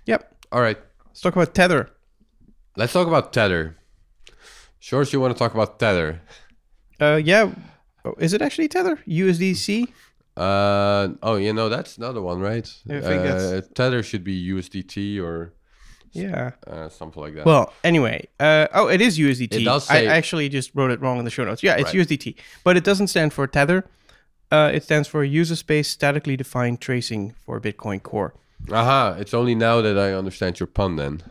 Yep. 0.07 0.35
All 0.53 0.61
right. 0.61 0.79
Let's 1.07 1.21
talk 1.21 1.37
about 1.37 1.55
Tether. 1.55 1.91
Let's 2.77 2.93
talk 2.93 3.07
about 3.07 3.33
Tether. 3.33 3.77
George, 4.81 5.13
you 5.13 5.21
want 5.21 5.35
to 5.35 5.39
talk 5.39 5.55
about 5.55 5.79
Tether? 5.79 6.21
Uh, 7.01 7.21
yeah. 7.23 7.53
Oh, 8.05 8.15
Is 8.19 8.33
it 8.33 8.43
actually 8.43 8.69
Tether? 8.69 8.97
USDC? 9.09 9.89
Uh, 10.37 11.09
oh, 11.23 11.37
you 11.37 11.53
know, 11.53 11.69
that's 11.69 11.97
another 11.97 12.21
one, 12.21 12.41
right? 12.41 12.71
Uh, 12.91 13.63
Tether 13.75 14.03
should 14.03 14.23
be 14.23 14.49
USDT 14.51 15.21
or 15.23 15.55
Yeah. 16.13 16.53
uh, 16.67 16.89
something 16.89 17.23
like 17.23 17.35
that. 17.35 17.45
Well, 17.47 17.73
anyway, 17.85 18.29
uh, 18.41 18.67
oh, 18.73 18.89
it 18.89 19.01
is 19.01 19.19
USDT. 19.19 19.53
It 19.61 19.65
does 19.65 19.91
I 19.91 20.05
actually 20.05 20.49
just 20.49 20.71
wrote 20.75 20.91
it 20.91 21.01
wrong 21.01 21.19
in 21.19 21.25
the 21.25 21.31
show 21.31 21.45
notes. 21.45 21.63
Yeah, 21.63 21.75
it's 21.77 21.95
Right. 21.95 22.07
USDT, 22.09 22.37
but 22.65 22.77
it 22.77 22.85
doesn't 22.85 23.09
stand 23.09 23.33
for 23.33 23.47
Tether. 23.47 23.85
Uh, 24.51 24.71
it 24.73 24.83
stands 24.85 25.09
for 25.09 25.25
User 25.25 25.57
Space 25.57 25.89
Statically 25.89 26.37
Defined 26.37 26.81
Tracing 26.81 27.35
for 27.45 27.61
Bitcoin 27.61 28.03
Core. 28.03 28.33
Aha, 28.73 29.17
it's 29.19 29.35
only 29.35 29.55
now 29.55 29.81
that 29.83 29.99
I 29.99 30.13
understand 30.13 30.59
your 30.61 30.67
pun 30.69 30.97
then. 30.97 31.23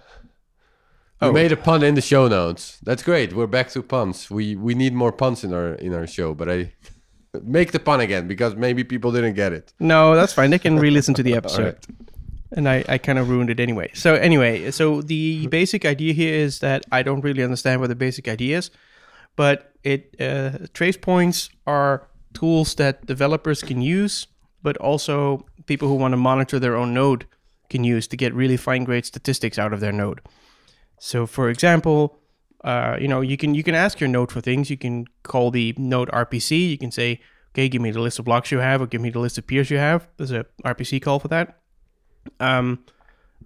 We 1.21 1.29
Oh. 1.29 1.31
made 1.31 1.51
a 1.53 1.57
pun 1.57 1.81
in 1.81 1.95
the 1.95 2.01
show 2.01 2.27
notes. 2.27 2.77
That's 2.83 3.01
great. 3.01 3.33
We're 3.33 3.47
back 3.47 3.69
to 3.71 3.81
puns. 3.81 4.29
We 4.29 4.55
we 4.55 4.75
need 4.75 4.93
more 4.93 5.11
puns 5.13 5.43
in 5.43 5.53
our 5.53 5.73
in 5.75 5.93
our 5.93 6.05
show, 6.07 6.33
but 6.35 6.49
I 6.49 6.73
make 7.41 7.71
the 7.71 7.79
pun 7.79 7.99
again 8.01 8.27
because 8.27 8.55
maybe 8.55 8.83
people 8.83 9.11
didn't 9.13 9.33
get 9.35 9.53
it. 9.53 9.73
No, 9.79 10.13
that's 10.15 10.33
fine. 10.33 10.49
They 10.51 10.59
can 10.59 10.77
re-listen 10.77 11.13
to 11.15 11.23
the 11.23 11.33
episode. 11.41 11.77
And 12.55 12.67
I, 12.67 12.83
I 12.87 12.97
kind 12.97 13.19
of 13.19 13.29
ruined 13.29 13.49
it 13.49 13.59
anyway. 13.59 13.91
So 13.93 14.15
anyway, 14.15 14.71
so 14.71 15.01
the 15.01 15.45
basic 15.47 15.85
idea 15.85 16.13
here 16.13 16.33
is 16.33 16.59
that 16.59 16.85
I 16.91 17.03
don't 17.03 17.21
really 17.21 17.43
understand 17.43 17.81
what 17.81 17.87
the 17.87 17.95
basic 17.95 18.27
idea 18.27 18.57
is, 18.57 18.71
but 19.35 19.73
it 19.83 20.15
uh, 20.19 20.65
trace 20.73 20.97
points 20.97 21.49
are 21.67 22.07
tools 22.33 22.75
that 22.75 23.05
developers 23.05 23.61
can 23.61 23.81
use, 23.81 24.27
but 24.63 24.77
also 24.77 25.45
people 25.65 25.87
who 25.87 25.95
want 25.95 26.13
to 26.13 26.17
monitor 26.17 26.57
their 26.57 26.75
own 26.75 26.93
node 26.93 27.27
can 27.69 27.83
use 27.83 28.07
to 28.07 28.17
get 28.17 28.33
really 28.33 28.57
fine-grained 28.57 29.05
statistics 29.05 29.59
out 29.59 29.73
of 29.73 29.79
their 29.79 29.91
node. 29.91 30.21
So, 30.99 31.25
for 31.25 31.49
example, 31.49 32.19
uh, 32.63 32.97
you 32.99 33.07
know, 33.07 33.21
you 33.21 33.37
can 33.37 33.53
you 33.53 33.63
can 33.63 33.75
ask 33.75 33.99
your 33.99 34.07
node 34.07 34.31
for 34.31 34.41
things. 34.41 34.69
You 34.69 34.77
can 34.77 35.05
call 35.23 35.51
the 35.51 35.73
node 35.77 36.09
RPC. 36.09 36.69
You 36.69 36.77
can 36.77 36.91
say, 36.91 37.21
okay, 37.53 37.69
give 37.69 37.81
me 37.81 37.91
the 37.91 38.01
list 38.01 38.17
of 38.17 38.25
blocks 38.25 38.51
you 38.51 38.59
have, 38.59 38.81
or 38.81 38.87
give 38.87 39.01
me 39.01 39.11
the 39.11 39.19
list 39.19 39.37
of 39.37 39.45
peers 39.45 39.69
you 39.69 39.77
have. 39.77 40.07
There's 40.17 40.31
a 40.31 40.45
RPC 40.63 41.01
call 41.01 41.19
for 41.19 41.27
that. 41.27 41.59
Um, 42.39 42.83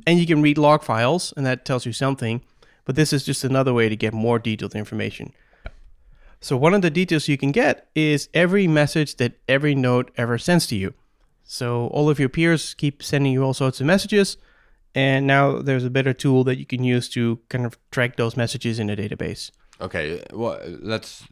and 0.06 0.20
you 0.20 0.26
can 0.26 0.42
read 0.42 0.58
log 0.58 0.84
files, 0.84 1.34
and 1.36 1.46
that 1.46 1.66
tells 1.66 1.86
you 1.86 1.94
something. 1.94 2.42
But 2.86 2.96
this 2.96 3.14
is 3.14 3.24
just 3.24 3.44
another 3.44 3.74
way 3.74 3.90
to 3.90 3.96
get 3.96 4.14
more 4.14 4.40
detailed 4.40 4.76
information. 4.76 5.34
So 6.42 6.56
one 6.56 6.74
of 6.74 6.82
the 6.82 6.90
details 6.90 7.28
you 7.28 7.38
can 7.38 7.52
get 7.52 7.90
is 7.96 8.30
every 8.34 8.66
message 8.66 9.18
that 9.18 9.34
every 9.48 9.76
node 9.76 10.10
ever 10.16 10.38
sends 10.38 10.66
to 10.68 10.76
you. 10.76 10.94
So 11.44 11.88
all 11.88 12.10
of 12.10 12.20
your 12.20 12.30
peers 12.30 12.74
keep 12.74 13.04
sending 13.04 13.34
you 13.34 13.44
all 13.44 13.54
sorts 13.54 13.82
of 13.82 13.88
messages, 13.88 14.38
and 14.96 15.28
now 15.28 15.62
there's 15.62 15.84
a 15.84 15.90
better 15.90 16.14
tool 16.14 16.44
that 16.46 16.58
you 16.58 16.66
can 16.66 16.84
use 16.84 17.10
to 17.10 17.40
kind 17.50 17.66
of 17.66 17.78
track 17.92 18.16
those 18.16 18.38
messages 18.38 18.80
in 18.80 18.90
a 18.90 18.96
database. 18.96 19.52
Okay, 19.82 20.24
well, 20.34 20.60
let's 20.82 21.26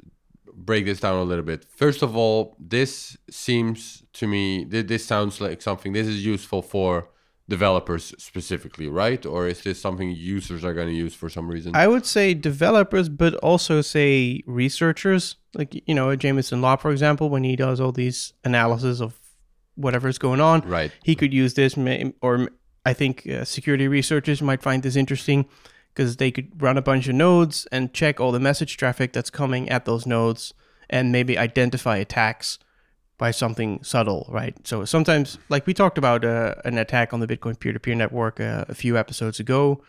break 0.54 0.86
this 0.86 1.00
down 1.00 1.18
a 1.18 1.24
little 1.24 1.44
bit. 1.44 1.66
First 1.66 2.02
of 2.02 2.16
all, 2.16 2.56
this 2.60 3.18
seems 3.30 4.04
to 4.14 4.28
me 4.28 4.66
th- 4.66 4.88
this 4.88 5.06
sounds 5.06 5.40
like 5.40 5.62
something 5.62 5.94
this 5.94 6.08
is 6.08 6.26
useful 6.26 6.62
for 6.62 7.10
developers 7.50 8.14
specifically, 8.18 8.88
right? 8.88 9.26
Or 9.26 9.48
is 9.48 9.62
this 9.62 9.80
something 9.80 10.12
users 10.12 10.64
are 10.66 10.74
going 10.74 10.88
to 10.88 10.94
use 10.94 11.14
for 11.14 11.30
some 11.30 11.48
reason? 11.48 11.76
I 11.76 11.88
would 11.88 12.06
say 12.06 12.34
developers, 12.34 13.10
but 13.10 13.36
also 13.36 13.82
say 13.82 14.44
researchers, 14.46 15.36
like 15.54 15.82
you 15.88 15.96
know, 15.96 16.16
Jameson 16.16 16.62
Lopp, 16.62 16.82
for 16.82 16.92
example, 16.92 17.30
when 17.30 17.44
he 17.44 17.56
does 17.56 17.80
all 17.80 17.92
these 17.92 18.34
analysis 18.44 19.00
of 19.00 19.18
whatever's 19.76 20.18
going 20.18 20.42
on, 20.42 20.62
right. 20.62 20.92
he 21.04 21.16
could 21.16 21.34
use 21.34 21.54
this. 21.54 21.78
Or 22.22 22.50
I 22.86 22.94
think 22.94 23.28
uh, 23.28 23.46
security 23.46 23.88
researchers 23.88 24.42
might 24.42 24.62
find 24.62 24.84
this 24.84 24.96
interesting 24.96 25.46
because 25.94 26.18
they 26.18 26.32
could 26.32 26.62
run 26.62 26.78
a 26.78 26.82
bunch 26.82 27.08
of 27.08 27.16
nodes 27.16 27.66
and 27.72 27.94
check 27.94 28.20
all 28.20 28.32
the 28.32 28.40
message 28.40 28.78
traffic 28.78 29.14
that's 29.14 29.30
coming 29.30 29.70
at 29.70 29.86
those 29.86 30.06
nodes, 30.06 30.54
and 30.90 31.12
maybe 31.12 31.38
identify 31.38 31.98
attacks 31.98 32.60
by 33.18 33.32
something 33.32 33.84
subtle, 33.84 34.28
right? 34.30 34.56
So 34.68 34.86
sometimes, 34.86 35.38
like 35.50 35.66
we 35.66 35.74
talked 35.74 35.98
about 35.98 36.24
uh, 36.24 36.56
an 36.66 36.78
attack 36.78 37.14
on 37.14 37.20
the 37.20 37.28
Bitcoin 37.28 37.60
peer-to-peer 37.60 37.96
network 37.96 38.40
uh, 38.40 38.66
a 38.68 38.76
few 38.76 38.98
episodes 38.98 39.40
ago, 39.40 39.82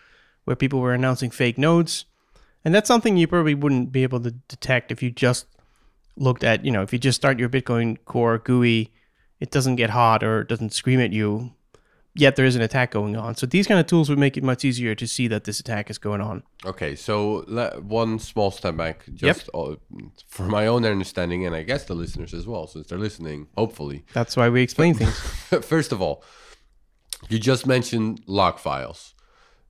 where 0.44 0.56
people 0.56 0.80
were 0.80 0.94
announcing 0.94 1.30
fake 1.30 1.58
nodes, 1.58 2.06
and 2.64 2.74
that's 2.74 2.88
something 2.88 3.16
you 3.16 3.26
probably 3.26 3.54
wouldn't 3.54 3.92
be 3.92 4.02
able 4.02 4.20
to 4.20 4.30
detect 4.30 4.90
if 4.90 5.02
you 5.02 5.10
just 5.10 5.46
looked 6.16 6.42
at, 6.42 6.64
you 6.64 6.70
know, 6.70 6.82
if 6.82 6.92
you 6.92 6.98
just 6.98 7.16
start 7.16 7.38
your 7.38 7.48
Bitcoin 7.48 7.96
Core 8.04 8.38
GUI, 8.38 8.92
it 9.40 9.50
doesn't 9.50 9.76
get 9.76 9.90
hot 9.90 10.24
or 10.24 10.40
it 10.40 10.48
doesn't 10.48 10.72
scream 10.72 11.00
at 11.00 11.12
you, 11.12 11.52
yet 12.18 12.36
there 12.36 12.44
is 12.44 12.56
an 12.56 12.62
attack 12.62 12.90
going 12.90 13.16
on. 13.16 13.34
So 13.36 13.46
these 13.46 13.66
kind 13.66 13.78
of 13.80 13.86
tools 13.86 14.08
would 14.08 14.18
make 14.18 14.36
it 14.36 14.42
much 14.42 14.64
easier 14.64 14.94
to 14.94 15.06
see 15.06 15.28
that 15.28 15.44
this 15.44 15.60
attack 15.60 15.90
is 15.90 15.98
going 15.98 16.20
on. 16.20 16.42
Okay, 16.64 16.94
so 16.94 17.44
le- 17.46 17.80
one 17.80 18.18
small 18.18 18.50
step 18.50 18.76
back, 18.76 19.04
just 19.14 19.48
uh, 19.54 19.76
for 20.26 20.44
my 20.44 20.66
own 20.66 20.84
understanding, 20.84 21.46
and 21.46 21.54
I 21.54 21.62
guess 21.62 21.84
the 21.84 21.94
listeners 21.94 22.34
as 22.34 22.46
well, 22.46 22.66
since 22.66 22.88
they're 22.88 22.98
listening, 22.98 23.48
hopefully. 23.56 24.04
That's 24.12 24.36
why 24.36 24.48
we 24.48 24.62
explain 24.62 24.94
things. 24.94 25.18
First 25.64 25.92
of 25.92 26.02
all, 26.02 26.24
you 27.28 27.38
just 27.38 27.66
mentioned 27.66 28.22
log 28.26 28.58
files. 28.58 29.14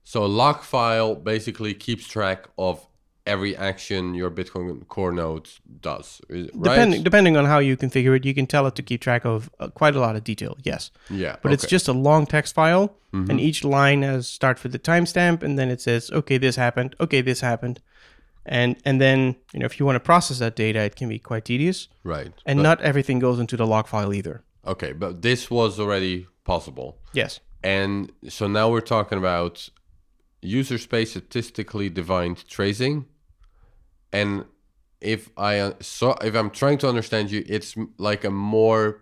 So 0.03 0.23
a 0.23 0.27
log 0.27 0.63
file 0.63 1.13
basically 1.13 1.73
keeps 1.75 2.07
track 2.07 2.47
of 2.57 2.85
every 3.33 3.53
action 3.69 4.13
your 4.21 4.31
Bitcoin 4.31 4.67
Core 4.93 5.11
node 5.21 5.47
does, 5.81 6.07
right? 6.29 6.49
Depending 6.69 7.03
depending 7.09 7.35
on 7.37 7.45
how 7.45 7.59
you 7.67 7.77
configure 7.77 8.15
it, 8.17 8.25
you 8.29 8.33
can 8.39 8.47
tell 8.53 8.65
it 8.69 8.75
to 8.75 8.83
keep 8.89 8.99
track 9.01 9.23
of 9.25 9.49
uh, 9.59 9.67
quite 9.81 9.95
a 9.95 9.99
lot 10.05 10.15
of 10.17 10.23
detail. 10.31 10.53
Yes, 10.71 10.91
yeah, 11.09 11.35
but 11.41 11.53
it's 11.53 11.63
okay. 11.63 11.67
Mm-hmm. 11.67 11.75
just 11.77 11.87
a 11.87 11.93
long 12.09 12.25
text 12.35 12.51
file, 12.59 12.85
and 13.13 13.39
each 13.39 13.59
line 13.77 14.01
has 14.11 14.27
start 14.39 14.61
with 14.63 14.71
the 14.71 14.79
timestamp, 14.91 15.43
and 15.43 15.57
then 15.59 15.69
it 15.75 15.81
says, 15.81 16.11
okay, 16.11 16.37
this 16.45 16.55
happened, 16.65 16.95
okay, 16.99 17.21
this 17.21 17.41
happened, 17.41 17.77
and 18.45 18.75
and 18.85 18.99
then 18.99 19.19
you 19.53 19.59
know 19.59 19.65
if 19.71 19.79
you 19.79 19.85
want 19.85 19.95
to 19.95 20.05
process 20.11 20.39
that 20.39 20.55
data, 20.55 20.79
it 20.89 20.95
can 20.99 21.07
be 21.09 21.19
quite 21.19 21.43
tedious, 21.45 21.87
right. 22.03 22.31
and 22.45 22.57
But- 22.59 22.63
not 22.69 22.81
everything 22.81 23.19
goes 23.19 23.39
into 23.39 23.55
the 23.57 23.67
log 23.73 23.87
file 23.87 24.13
either. 24.19 24.43
okay, 24.73 24.91
but 25.03 25.21
this 25.21 25.49
was 25.49 25.79
already 25.79 26.27
possible. 26.43 26.89
Yes. 27.13 27.39
And 27.63 28.11
so 28.29 28.47
now 28.47 28.65
we're 28.71 28.89
talking 28.95 29.17
about 29.17 29.69
user 30.41 30.77
space 30.77 31.09
statistically 31.11 31.89
defined 31.89 32.37
tracing. 32.47 33.05
And 34.11 34.45
if 35.01 35.29
I 35.37 35.59
uh, 35.59 35.73
so 35.81 36.13
if 36.21 36.35
I'm 36.35 36.49
trying 36.49 36.77
to 36.79 36.89
understand 36.89 37.31
you, 37.31 37.43
it's 37.47 37.75
like 37.97 38.23
a 38.25 38.29
more 38.31 39.01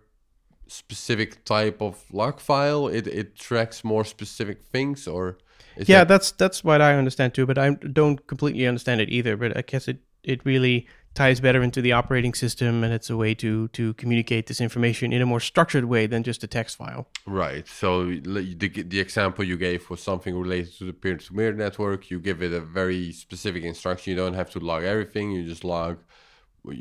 specific 0.67 1.43
type 1.45 1.81
of 1.81 2.03
log 2.11 2.39
file. 2.39 2.87
It 2.87 3.07
it 3.07 3.35
tracks 3.35 3.83
more 3.83 4.03
specific 4.05 4.63
things, 4.63 5.07
or 5.07 5.37
yeah, 5.85 5.99
that- 5.99 6.07
that's 6.07 6.31
that's 6.31 6.63
what 6.63 6.81
I 6.81 6.95
understand 6.95 7.33
too, 7.33 7.45
but 7.45 7.57
I 7.57 7.71
don't 7.71 8.25
completely 8.27 8.67
understand 8.67 9.01
it 9.01 9.09
either. 9.09 9.37
But 9.37 9.57
I 9.57 9.61
guess 9.61 9.87
it 9.87 9.99
it 10.23 10.45
really 10.45 10.87
ties 11.17 11.39
better 11.39 11.63
into 11.63 11.81
the 11.81 11.91
operating 11.91 12.33
system, 12.35 12.83
and 12.83 12.93
it's 12.93 13.09
a 13.09 13.17
way 13.17 13.33
to 13.43 13.67
to 13.69 13.93
communicate 13.95 14.45
this 14.45 14.61
information 14.61 15.11
in 15.11 15.21
a 15.21 15.25
more 15.25 15.39
structured 15.39 15.85
way 15.85 16.05
than 16.05 16.21
just 16.23 16.43
a 16.43 16.47
text 16.47 16.77
file. 16.77 17.03
right. 17.25 17.67
So 17.67 17.89
the 18.05 18.83
the 18.93 18.99
example 18.99 19.43
you 19.43 19.57
gave 19.57 19.89
was 19.89 20.01
something 20.01 20.33
related 20.45 20.73
to 20.77 20.83
the 20.89 20.93
peer-to-peer 20.93 21.53
network. 21.53 22.11
You 22.11 22.19
give 22.19 22.39
it 22.47 22.53
a 22.53 22.61
very 22.61 23.11
specific 23.11 23.63
instruction. 23.63 24.11
You 24.11 24.17
don't 24.23 24.35
have 24.41 24.51
to 24.51 24.59
log 24.59 24.83
everything. 24.83 25.31
You 25.31 25.43
just 25.53 25.63
log 25.63 25.97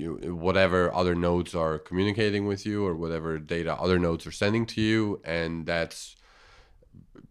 you 0.03 0.11
whatever 0.49 0.92
other 1.01 1.14
nodes 1.14 1.55
are 1.55 1.79
communicating 1.79 2.44
with 2.51 2.66
you 2.66 2.85
or 2.85 2.94
whatever 3.03 3.38
data 3.38 3.72
other 3.85 3.99
nodes 4.01 4.27
are 4.27 4.33
sending 4.33 4.66
to 4.66 4.81
you 4.81 5.20
and 5.25 5.64
that's 5.64 6.16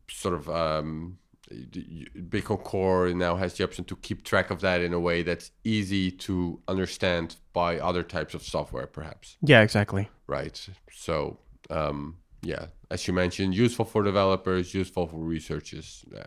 sort 0.10 0.36
of 0.36 0.50
um, 0.50 1.18
Bitcoin 1.52 2.64
Core 2.64 3.10
now 3.14 3.36
has 3.36 3.54
the 3.56 3.64
option 3.64 3.86
to 3.86 3.96
keep 3.98 4.24
track 4.24 4.50
of 4.50 4.62
that 4.62 4.82
in 4.82 4.94
a 4.94 5.00
way 5.00 5.24
that's 5.24 5.52
easy 5.64 6.12
to 6.12 6.60
understand 6.68 7.36
by 7.54 7.78
other 7.80 8.04
types 8.04 8.34
of 8.34 8.42
software 8.42 8.88
perhaps 8.88 9.38
Yeah, 9.42 9.62
exactly. 9.62 10.10
right 10.28 10.68
so 10.92 11.38
um, 11.70 12.18
yeah 12.42 12.68
as 12.90 13.08
you 13.08 13.14
mentioned 13.14 13.56
useful 13.56 13.86
for 13.86 14.04
developers 14.04 14.74
useful 14.74 15.08
for 15.08 15.18
researchers 15.18 16.04
uh, 16.18 16.24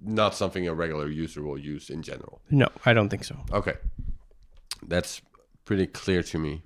not 0.00 0.34
something 0.34 0.66
a 0.66 0.74
regular 0.74 1.08
user 1.08 1.42
will 1.42 1.58
use 1.58 1.90
in 1.90 2.02
general 2.02 2.40
No, 2.50 2.68
I 2.86 2.92
don't 2.94 3.08
think 3.08 3.24
so. 3.24 3.36
Okay, 3.52 3.74
that's 4.88 5.20
pretty 5.64 5.86
clear 5.86 6.22
to 6.24 6.38
me. 6.38 6.62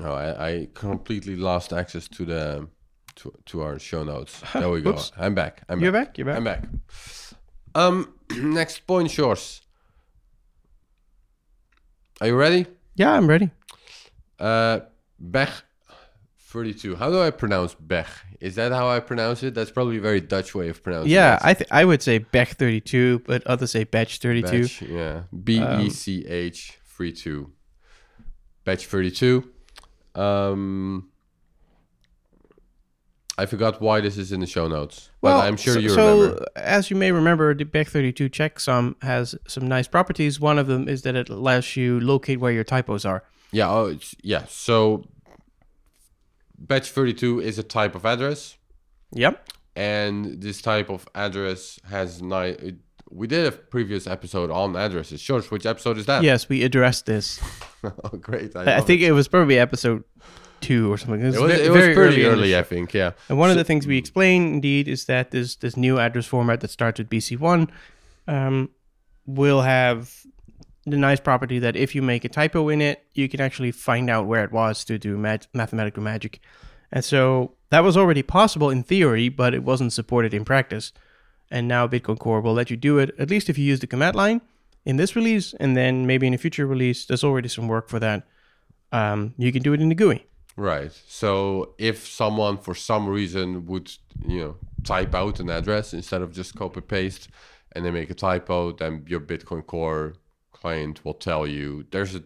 Oh, 0.00 0.12
I, 0.12 0.48
I 0.48 0.68
completely 0.74 1.36
lost 1.36 1.72
access 1.72 2.08
to 2.08 2.24
the 2.24 2.68
to, 3.16 3.32
to 3.46 3.62
our 3.62 3.78
show 3.78 4.04
notes. 4.04 4.42
There 4.52 4.70
we 4.70 4.80
go. 4.82 4.90
Oops. 4.90 5.12
I'm 5.16 5.34
back. 5.34 5.62
I'm 5.68 5.80
You're 5.80 5.92
back. 5.92 6.08
back. 6.08 6.18
You're 6.18 6.26
back. 6.26 6.36
I'm 6.36 6.44
back. 6.44 6.64
Um, 7.74 8.14
next 8.36 8.86
point, 8.86 9.16
yours. 9.16 9.60
Are 12.20 12.26
you 12.28 12.36
ready? 12.36 12.66
Yeah, 12.94 13.12
I'm 13.12 13.26
ready. 13.26 13.50
Uh, 14.38 14.80
Bech. 15.18 15.50
32. 16.48 16.96
How 16.96 17.10
do 17.10 17.20
I 17.20 17.30
pronounce 17.30 17.74
Bech? 17.74 18.06
Is 18.40 18.54
that 18.54 18.72
how 18.72 18.88
I 18.88 19.00
pronounce 19.00 19.42
it? 19.42 19.54
That's 19.54 19.70
probably 19.70 19.98
a 19.98 20.00
very 20.00 20.20
Dutch 20.20 20.54
way 20.54 20.68
of 20.68 20.82
pronouncing 20.82 21.10
Yeah, 21.12 21.34
it. 21.36 21.40
I 21.44 21.54
th- 21.54 21.68
I 21.70 21.84
would 21.84 22.02
say 22.02 22.18
Bech 22.18 22.50
32, 22.56 23.20
but 23.26 23.46
others 23.46 23.72
say 23.72 23.84
Batch 23.84 24.18
32. 24.18 24.62
Batch, 24.62 24.82
yeah. 24.82 25.22
B 25.44 25.60
E 25.62 25.90
C 25.90 26.24
H 26.26 26.78
32. 26.86 27.50
Batch 28.64 28.86
32. 28.86 29.50
Um, 30.14 31.08
I 33.38 33.44
forgot 33.46 33.82
why 33.82 34.00
this 34.00 34.16
is 34.16 34.32
in 34.32 34.40
the 34.40 34.46
show 34.46 34.66
notes, 34.66 35.10
but 35.20 35.44
I'm 35.44 35.56
sure 35.58 35.74
so, 35.74 35.80
you 35.80 35.88
so, 35.90 36.20
remember. 36.20 36.46
as 36.56 36.88
you 36.90 36.96
may 36.96 37.12
remember, 37.12 37.54
the 37.54 37.64
Bech 37.64 37.88
32 37.88 38.30
checksum 38.30 38.94
has 39.02 39.34
some 39.46 39.68
nice 39.68 39.86
properties. 39.88 40.40
One 40.40 40.58
of 40.58 40.66
them 40.68 40.88
is 40.88 41.02
that 41.02 41.14
it 41.16 41.28
allows 41.28 41.76
you 41.76 42.00
locate 42.00 42.40
where 42.40 42.52
your 42.52 42.64
typos 42.64 43.04
are. 43.04 43.24
Yeah, 43.52 43.70
oh, 43.70 43.86
it's, 43.86 44.14
yeah. 44.22 44.44
So, 44.48 45.04
batch 46.58 46.90
32 46.90 47.40
is 47.40 47.58
a 47.58 47.62
type 47.62 47.94
of 47.94 48.06
address, 48.06 48.56
Yep. 49.12 49.46
and 49.76 50.40
this 50.40 50.62
type 50.62 50.88
of 50.88 51.06
address 51.14 51.78
has 51.90 52.22
nice. 52.22 52.56
We 53.10 53.26
did 53.26 53.46
a 53.46 53.52
previous 53.52 54.06
episode 54.06 54.50
on 54.50 54.74
addresses. 54.76 55.22
George, 55.22 55.50
which 55.50 55.64
episode 55.66 55.98
is 55.98 56.06
that? 56.06 56.22
Yes, 56.24 56.48
we 56.48 56.64
addressed 56.64 57.06
this. 57.06 57.38
oh, 57.84 58.08
great. 58.18 58.56
I, 58.56 58.78
I 58.78 58.80
think 58.80 59.02
it 59.02 59.12
was 59.12 59.28
probably 59.28 59.58
episode 59.58 60.02
two 60.60 60.92
or 60.92 60.98
something. 60.98 61.20
it, 61.20 61.34
it 61.34 61.40
was, 61.40 61.52
it 61.52 61.70
was 61.70 61.80
very 61.82 61.94
pretty 61.94 62.22
the 62.22 62.28
early. 62.28 62.56
I 62.56 62.62
think. 62.62 62.94
Yeah. 62.94 63.12
And 63.28 63.38
one 63.38 63.50
of 63.50 63.56
the 63.56 63.64
things 63.64 63.86
we 63.86 63.98
explain, 63.98 64.54
indeed, 64.54 64.88
is 64.88 65.06
that 65.06 65.30
this 65.30 65.56
this 65.56 65.76
new 65.76 65.98
address 65.98 66.26
format 66.26 66.60
that 66.60 66.70
starts 66.70 66.98
with 66.98 67.08
BC1 67.08 67.68
um, 68.28 68.70
will 69.26 69.62
have 69.62 70.26
the 70.86 70.96
nice 70.96 71.18
property 71.20 71.58
that 71.58 71.76
if 71.76 71.94
you 71.94 72.02
make 72.02 72.24
a 72.24 72.28
typo 72.28 72.68
in 72.68 72.80
it, 72.80 73.04
you 73.14 73.28
can 73.28 73.40
actually 73.40 73.72
find 73.72 74.08
out 74.08 74.26
where 74.26 74.44
it 74.44 74.52
was 74.52 74.84
to 74.84 74.98
do 74.98 75.16
mag- 75.18 75.46
mathematical 75.52 76.02
magic. 76.02 76.40
And 76.92 77.04
so 77.04 77.54
that 77.70 77.82
was 77.82 77.96
already 77.96 78.22
possible 78.22 78.70
in 78.70 78.84
theory, 78.84 79.28
but 79.28 79.52
it 79.52 79.64
wasn't 79.64 79.92
supported 79.92 80.32
in 80.32 80.44
practice. 80.44 80.92
And 81.50 81.66
now 81.66 81.88
Bitcoin 81.88 82.18
Core 82.18 82.40
will 82.40 82.54
let 82.54 82.70
you 82.70 82.76
do 82.76 82.98
it, 82.98 83.14
at 83.18 83.30
least 83.30 83.48
if 83.48 83.58
you 83.58 83.64
use 83.64 83.80
the 83.80 83.86
command 83.86 84.14
line 84.14 84.40
in 84.84 84.96
this 84.96 85.16
release, 85.16 85.54
and 85.54 85.76
then 85.76 86.06
maybe 86.06 86.26
in 86.26 86.34
a 86.34 86.38
future 86.38 86.66
release, 86.66 87.04
there's 87.04 87.24
already 87.24 87.48
some 87.48 87.66
work 87.66 87.88
for 87.88 87.98
that. 87.98 88.26
Um, 88.92 89.34
you 89.36 89.52
can 89.52 89.62
do 89.62 89.72
it 89.72 89.80
in 89.80 89.88
the 89.88 89.94
GUI. 89.96 90.24
Right. 90.56 90.92
So 91.06 91.74
if 91.78 92.06
someone 92.06 92.56
for 92.58 92.74
some 92.74 93.06
reason 93.08 93.66
would, 93.66 93.92
you 94.26 94.40
know, 94.40 94.56
type 94.84 95.14
out 95.14 95.40
an 95.40 95.50
address 95.50 95.92
instead 95.92 96.22
of 96.22 96.32
just 96.32 96.54
copy 96.56 96.80
paste 96.80 97.28
and 97.72 97.84
they 97.84 97.90
make 97.90 98.08
a 98.10 98.14
typo, 98.14 98.72
then 98.72 99.04
your 99.06 99.20
Bitcoin 99.20 99.66
Core 99.66 100.14
client 100.52 101.04
will 101.04 101.14
tell 101.14 101.46
you 101.46 101.84
there's 101.90 102.14
a 102.14 102.22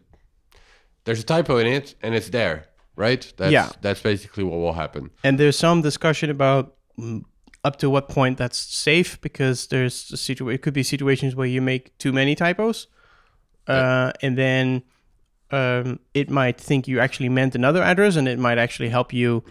there's 1.04 1.20
a 1.20 1.24
typo 1.24 1.56
in 1.58 1.66
it 1.66 1.94
and 2.02 2.14
it's 2.14 2.28
there, 2.28 2.66
right? 2.94 3.32
That's, 3.36 3.52
Yeah. 3.52 3.70
That's 3.80 4.00
basically 4.02 4.44
what 4.44 4.58
will 4.60 4.74
happen. 4.74 5.10
and 5.24 5.38
there's 5.38 5.58
some 5.58 5.82
discussion 5.82 6.30
about 6.30 6.76
mm, 6.98 7.24
up 7.64 7.76
to 7.78 7.90
what 7.90 8.08
point 8.08 8.38
that's 8.38 8.58
safe 8.58 9.20
because 9.20 9.66
there's 9.68 10.10
a 10.12 10.16
situa- 10.16 10.54
it 10.54 10.62
could 10.62 10.74
be 10.74 10.82
situations 10.82 11.34
where 11.34 11.46
you 11.48 11.60
make 11.60 11.96
too 11.98 12.12
many 12.12 12.34
typos 12.34 12.86
uh, 13.66 14.12
and 14.22 14.36
then 14.38 14.82
um, 15.52 15.98
it 16.14 16.30
might 16.30 16.58
think 16.60 16.86
you 16.88 17.00
actually 17.00 17.28
meant 17.28 17.54
another 17.54 17.82
address 17.82 18.16
and 18.16 18.28
it 18.28 18.38
might 18.38 18.58
actually 18.58 18.88
help 18.88 19.12
you 19.12 19.42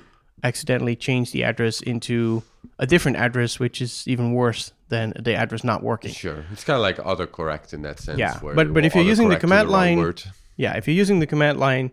accidentally 0.44 0.96
change 0.96 1.32
the 1.32 1.44
address 1.44 1.82
into 1.82 2.42
a 2.78 2.88
different 2.88 3.18
address 3.18 3.60
which 3.60 3.82
is 3.82 4.08
even 4.08 4.34
worse 4.34 4.72
than 4.88 5.14
the 5.20 5.36
address 5.36 5.64
not 5.64 5.84
working 5.84 6.12
Sure. 6.12 6.46
It's 6.52 6.64
kind 6.64 6.76
of 6.76 6.82
like 6.82 6.98
autocorrect 6.98 7.74
in 7.74 7.82
that 7.84 8.00
sense. 8.00 8.18
Yeah, 8.20 8.40
where 8.40 8.56
but- 8.56 8.74
but 8.74 8.86
if 8.86 8.96
you're 8.96 9.04
using 9.04 9.30
the 9.30 9.38
command 9.38 9.68
wrong 9.68 9.74
line- 9.74 9.98
word. 9.98 10.24
yeah 10.58 10.78
if 10.78 10.88
you're 10.88 10.96
using 10.96 11.20
the 11.20 11.28
command 11.28 11.60
line 11.60 11.92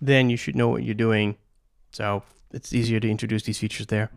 then 0.00 0.30
you 0.30 0.36
should 0.36 0.56
know 0.56 0.68
what 0.68 0.82
you're 0.82 0.94
doing 0.94 1.36
so 1.92 2.22
it's 2.52 2.72
easier 2.72 2.98
to 3.00 3.08
introduce 3.10 3.42
these 3.44 3.58
features 3.58 3.86
there 3.88 4.10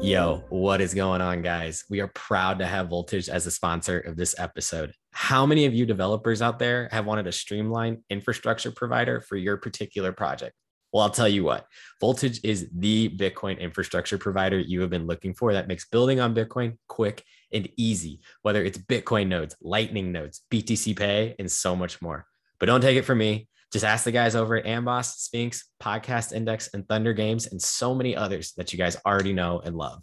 Yo, 0.00 0.42
what 0.48 0.80
is 0.80 0.94
going 0.94 1.20
on, 1.20 1.42
guys? 1.42 1.84
We 1.88 2.00
are 2.00 2.08
proud 2.08 2.58
to 2.58 2.66
have 2.66 2.88
Voltage 2.88 3.28
as 3.28 3.46
a 3.46 3.52
sponsor 3.52 4.00
of 4.00 4.16
this 4.16 4.34
episode. 4.36 4.94
How 5.12 5.46
many 5.46 5.66
of 5.66 5.74
you 5.74 5.86
developers 5.86 6.42
out 6.42 6.58
there 6.58 6.88
have 6.90 7.06
wanted 7.06 7.26
a 7.26 7.32
streamlined 7.32 7.98
infrastructure 8.08 8.70
provider 8.70 9.20
for 9.20 9.36
your 9.36 9.58
particular 9.58 10.10
project? 10.10 10.54
Well, 10.92 11.02
I'll 11.02 11.10
tell 11.10 11.28
you 11.28 11.44
what, 11.44 11.66
Voltage 12.00 12.40
is 12.44 12.68
the 12.74 13.08
Bitcoin 13.08 13.58
infrastructure 13.58 14.18
provider 14.18 14.58
you 14.58 14.80
have 14.82 14.90
been 14.90 15.06
looking 15.06 15.32
for 15.32 15.52
that 15.52 15.68
makes 15.68 15.86
building 15.88 16.20
on 16.20 16.34
Bitcoin 16.34 16.76
quick 16.86 17.24
and 17.52 17.68
easy, 17.76 18.20
whether 18.42 18.62
it's 18.62 18.78
Bitcoin 18.78 19.28
nodes, 19.28 19.56
Lightning 19.62 20.12
nodes, 20.12 20.42
BTC 20.50 20.96
Pay, 20.96 21.34
and 21.38 21.50
so 21.50 21.76
much 21.76 22.02
more. 22.02 22.26
But 22.58 22.66
don't 22.66 22.82
take 22.82 22.96
it 22.96 23.04
from 23.04 23.18
me. 23.18 23.48
Just 23.72 23.86
ask 23.86 24.04
the 24.04 24.12
guys 24.12 24.34
over 24.34 24.56
at 24.56 24.66
Amboss, 24.66 25.14
Sphinx, 25.16 25.64
Podcast 25.82 26.34
Index, 26.34 26.68
and 26.74 26.86
Thunder 26.86 27.14
Games, 27.14 27.46
and 27.46 27.60
so 27.60 27.94
many 27.94 28.14
others 28.14 28.52
that 28.58 28.72
you 28.72 28.78
guys 28.78 28.98
already 29.06 29.32
know 29.32 29.60
and 29.60 29.76
love. 29.76 30.02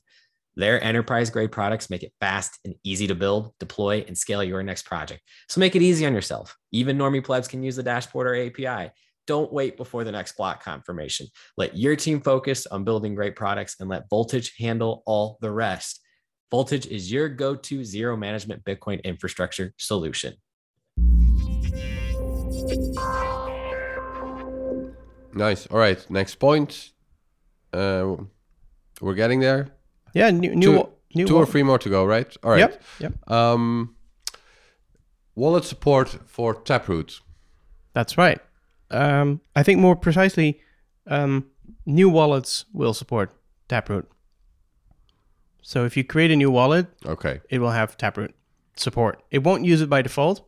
Their 0.60 0.84
enterprise 0.84 1.30
grade 1.30 1.54
products 1.54 1.90
make 1.90 2.04
it 2.04 2.12
fast 2.20 2.60
and 2.66 2.76
easy 2.84 3.08
to 3.08 3.16
build, 3.16 3.54
deploy, 3.62 4.04
and 4.06 4.18
scale 4.18 4.44
your 4.44 4.62
next 4.62 4.84
project. 4.84 5.22
So 5.48 5.62
make 5.62 5.74
it 5.74 5.82
easy 5.82 6.06
on 6.06 6.14
yourself. 6.14 6.58
Even 6.74 6.98
normie 6.98 7.24
plebs 7.24 7.48
can 7.48 7.64
use 7.64 7.78
the 7.78 7.84
dashboard 7.84 8.28
or 8.28 8.36
API. 8.36 8.92
Don't 9.26 9.54
wait 9.54 9.78
before 9.78 10.04
the 10.04 10.12
next 10.12 10.36
block 10.36 10.62
confirmation. 10.62 11.28
Let 11.56 11.78
your 11.78 11.96
team 11.96 12.20
focus 12.20 12.68
on 12.68 12.84
building 12.84 13.16
great 13.16 13.38
products 13.38 13.78
and 13.80 13.90
let 13.90 14.10
Voltage 14.10 14.54
handle 14.58 15.02
all 15.06 15.38
the 15.40 15.50
rest. 15.50 16.02
Voltage 16.52 16.88
is 16.88 17.10
your 17.10 17.30
go 17.30 17.56
to 17.56 17.86
zero 17.86 18.18
management 18.18 18.66
Bitcoin 18.66 19.02
infrastructure 19.06 19.74
solution. 19.78 20.34
Nice. 25.34 25.68
All 25.68 25.80
right. 25.80 26.06
Next 26.10 26.36
point. 26.36 26.92
Uh, 27.72 28.18
We're 29.00 29.14
getting 29.14 29.40
there. 29.40 29.79
Yeah, 30.14 30.32
new 30.32 30.56
new 30.56 30.74
Two- 30.74 30.90
new 31.16 31.28
Two 31.28 31.38
or 31.38 31.46
three 31.46 31.64
more 31.64 31.80
to 31.80 31.90
go, 31.90 32.06
right? 32.06 32.36
All 32.44 32.52
right. 32.52 32.60
Yep, 32.60 32.84
yep. 33.00 33.32
Um, 33.32 33.96
wallet 35.36 35.66
support 35.66 36.20
for 36.28 36.54
Taproot. 36.54 37.20
That's 37.94 38.18
right. 38.18 38.40
Um, 38.92 39.42
I 39.56 39.64
think 39.64 39.80
more 39.80 39.96
precisely, 39.96 40.60
um, 41.08 41.46
new 41.86 42.10
wallets 42.10 42.66
will 42.74 42.94
support 42.94 43.32
Taproot. 43.68 44.06
So 45.62 45.86
if 45.86 45.96
you 45.98 46.04
create 46.04 46.32
a 46.32 46.36
new 46.36 46.50
wallet, 46.52 46.88
Okay. 47.06 47.42
it 47.50 47.60
will 47.60 47.72
have 47.72 47.98
Taproot 47.98 48.34
support. 48.76 49.22
It 49.32 49.44
won't 49.44 49.66
use 49.66 49.82
it 49.82 49.90
by 49.90 50.02
default, 50.02 50.42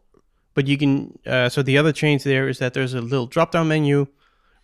but 0.55 0.67
you 0.67 0.77
can. 0.77 1.17
Uh, 1.25 1.49
so 1.49 1.61
the 1.61 1.77
other 1.77 1.91
change 1.91 2.23
there 2.23 2.47
is 2.49 2.59
that 2.59 2.73
there's 2.73 2.93
a 2.93 3.01
little 3.01 3.27
drop-down 3.27 3.67
menu 3.67 4.07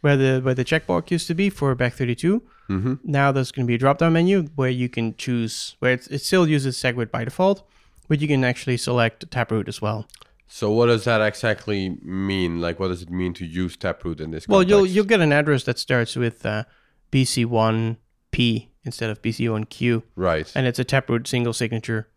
where 0.02 0.18
the 0.18 0.40
where 0.44 0.56
the 0.56 0.66
checkbox 0.66 1.12
used 1.12 1.28
to 1.28 1.34
be 1.36 1.50
for 1.50 1.76
Bech32. 1.76 2.42
Mm-hmm. 2.70 2.96
Now 3.04 3.32
there's 3.32 3.52
going 3.52 3.66
to 3.66 3.68
be 3.68 3.76
a 3.76 3.78
drop-down 3.78 4.14
menu 4.14 4.44
where 4.56 4.70
you 4.70 4.90
can 4.90 5.16
choose 5.16 5.76
where 5.80 5.94
it's, 5.94 6.08
it 6.08 6.20
still 6.20 6.48
uses 6.48 6.78
SegWit 6.78 7.12
by 7.12 7.24
default, 7.24 7.68
but 8.08 8.22
you 8.22 8.28
can 8.28 8.44
actually 8.44 8.78
select 8.78 9.30
Taproot 9.32 9.68
as 9.68 9.82
well. 9.82 10.08
So 10.48 10.72
what 10.72 10.86
does 10.86 11.04
that 11.04 11.22
exactly 11.22 11.98
mean? 12.02 12.62
Like, 12.62 12.80
what 12.80 12.88
does 12.88 13.02
it 13.02 13.10
mean 13.10 13.34
to 13.36 13.46
use 13.46 13.76
Taproot 13.76 14.22
in 14.22 14.32
this? 14.32 14.46
Case? 14.46 14.50
Well, 14.50 14.64
you'll 14.64 14.86
you'll 14.86 15.06
get 15.06 15.20
an 15.20 15.34
address 15.34 15.64
that 15.64 15.78
starts 15.78 16.16
with 16.16 16.46
uh, 16.46 16.64
BC1P 17.12 18.68
instead 18.86 19.10
of 19.10 19.22
BC1Q, 19.22 20.04
right. 20.16 20.50
and 20.56 20.66
it's 20.66 20.80
a 20.80 20.86
Taproot 20.86 21.28
single 21.28 21.52
signature 21.52 22.08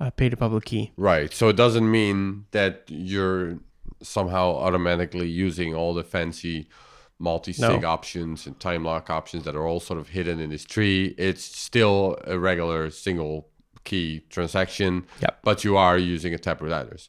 uh, 0.00 0.10
pay 0.10 0.28
to 0.28 0.36
public 0.36 0.64
key. 0.64 0.92
Right. 0.96 1.32
So 1.32 1.48
it 1.48 1.56
doesn't 1.56 1.90
mean 1.90 2.46
that 2.52 2.84
you're 2.88 3.58
somehow 4.02 4.54
automatically 4.54 5.28
using 5.28 5.74
all 5.74 5.94
the 5.94 6.04
fancy 6.04 6.68
multi-sig 7.18 7.82
No. 7.82 7.88
options 7.88 8.46
and 8.46 8.58
time 8.58 8.84
lock 8.84 9.08
options 9.10 9.44
that 9.44 9.54
are 9.54 9.66
all 9.66 9.80
sort 9.80 10.00
of 10.00 10.08
hidden 10.08 10.40
in 10.40 10.50
this 10.50 10.64
tree. 10.64 11.14
It's 11.18 11.44
still 11.44 12.18
a 12.24 12.38
regular 12.38 12.90
single 12.90 13.48
key 13.84 14.20
transaction, 14.30 15.06
Yep. 15.20 15.38
but 15.42 15.64
you 15.64 15.76
are 15.76 15.96
using 15.98 16.34
a 16.34 16.38
Taproot 16.38 16.72
address. 16.72 17.08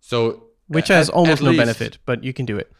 So 0.00 0.48
Which 0.68 0.90
at- 0.90 0.96
has 0.96 1.08
almost 1.10 1.40
at 1.40 1.44
no 1.44 1.50
least- 1.50 1.58
benefit, 1.60 1.98
but 2.06 2.24
you 2.24 2.32
can 2.32 2.46
do 2.46 2.56
it. 2.58 2.72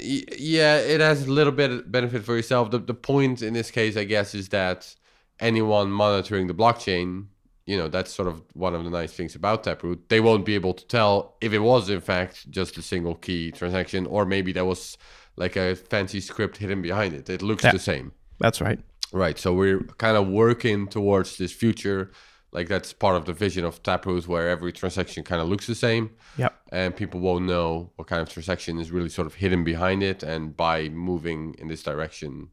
Y- 0.00 0.22
Yeah, 0.38 0.76
it 0.76 1.00
has 1.00 1.26
a 1.26 1.30
little 1.32 1.52
bit 1.52 1.70
of 1.70 1.90
benefit 1.90 2.24
for 2.24 2.36
yourself. 2.36 2.70
The, 2.70 2.78
the 2.78 2.94
point 2.94 3.42
in 3.42 3.54
this 3.54 3.70
case, 3.70 3.96
I 3.96 4.04
guess, 4.04 4.34
is 4.34 4.48
that 4.50 4.94
anyone 5.40 5.90
monitoring 5.90 6.46
the 6.48 6.54
blockchain, 6.54 7.26
you 7.66 7.76
know, 7.76 7.88
that's 7.88 8.12
sort 8.12 8.28
of 8.28 8.42
one 8.54 8.74
of 8.74 8.84
the 8.84 8.90
nice 8.90 9.12
things 9.12 9.34
about 9.34 9.64
Taproot. 9.64 10.08
They 10.08 10.20
won't 10.20 10.44
be 10.44 10.54
able 10.54 10.74
to 10.74 10.86
tell 10.86 11.36
if 11.40 11.52
it 11.52 11.58
was, 11.60 11.88
in 11.90 12.00
fact, 12.00 12.50
just 12.50 12.76
a 12.78 12.82
single 12.82 13.14
key 13.14 13.50
transaction, 13.52 14.06
or 14.06 14.24
maybe 14.24 14.52
there 14.52 14.64
was 14.64 14.96
like 15.44 15.56
a 15.56 15.74
fancy 15.92 16.20
script 16.20 16.56
hidden 16.62 16.80
behind 16.82 17.14
it. 17.14 17.28
It 17.30 17.42
looks 17.42 17.64
Yeah. 17.64 17.72
the 17.72 17.78
same. 17.92 18.06
That's 18.44 18.60
right. 18.60 18.78
Right. 19.12 19.38
So 19.38 19.48
we're 19.60 19.80
kind 20.04 20.16
of 20.20 20.24
working 20.28 20.88
towards 20.88 21.38
this 21.38 21.52
future. 21.52 22.10
Like 22.56 22.68
that's 22.68 22.92
part 23.04 23.16
of 23.16 23.24
the 23.24 23.32
vision 23.44 23.64
of 23.64 23.82
Taproot, 23.82 24.26
where 24.32 24.46
every 24.56 24.72
transaction 24.72 25.22
kind 25.30 25.40
of 25.42 25.48
looks 25.48 25.66
the 25.66 25.74
same 25.74 26.04
Yep. 26.38 26.52
and 26.72 26.96
people 27.02 27.20
won't 27.20 27.44
know 27.44 27.90
what 27.96 28.06
kind 28.08 28.22
of 28.22 28.28
transaction 28.36 28.78
is 28.82 28.90
really 28.90 29.08
sort 29.18 29.26
of 29.30 29.34
hidden 29.34 29.64
behind 29.64 30.02
it. 30.02 30.22
And 30.22 30.56
by 30.56 30.88
moving 30.88 31.40
in 31.60 31.68
this 31.68 31.82
direction, 31.82 32.48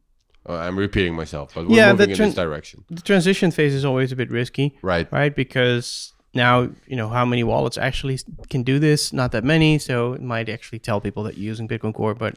uh, 0.48 0.54
I'm 0.64 0.78
repeating 0.78 1.14
myself, 1.22 1.46
but 1.54 1.66
we're 1.66 1.76
Yeah, 1.76 1.92
moving 1.92 2.10
in 2.10 2.18
this 2.18 2.34
direction, 2.34 2.84
The 2.90 3.02
transition 3.02 3.50
phase 3.50 3.74
is 3.74 3.84
always 3.84 4.12
a 4.12 4.16
bit 4.16 4.30
risky, 4.30 4.66
right? 4.82 5.06
right? 5.10 5.34
Because 5.34 6.12
now 6.34 6.54
you 6.90 6.96
know 7.00 7.08
how 7.08 7.24
many 7.24 7.42
wallets 7.42 7.78
actually 7.78 8.18
can 8.52 8.62
do 8.62 8.78
this. 8.78 9.12
Not 9.12 9.32
that 9.32 9.44
many, 9.44 9.78
so 9.78 10.12
it 10.12 10.22
might 10.22 10.48
actually 10.56 10.78
tell 10.88 11.00
people 11.00 11.22
that 11.24 11.34
you're 11.38 11.46
using 11.54 11.66
Bitcoin 11.68 11.94
Core. 11.94 12.14
But 12.14 12.34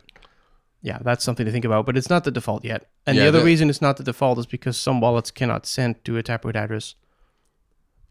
yeah, 0.82 1.00
that's 1.02 1.24
something 1.24 1.46
to 1.46 1.52
think 1.52 1.66
about. 1.66 1.86
But 1.86 1.98
it's 1.98 2.10
not 2.10 2.24
the 2.24 2.32
default 2.32 2.64
yet. 2.64 2.90
And 3.06 3.16
Yeah, 3.18 3.24
the 3.24 3.30
other 3.30 3.40
the- 3.40 3.46
reason 3.46 3.70
it's 3.70 3.82
not 3.82 3.98
the 3.98 4.04
default 4.04 4.40
is 4.40 4.46
because 4.46 4.78
some 4.78 5.02
wallets 5.02 5.32
cannot 5.32 5.66
send 5.66 6.04
to 6.06 6.18
a 6.18 6.24
Taproot 6.24 6.56
address. 6.56 6.96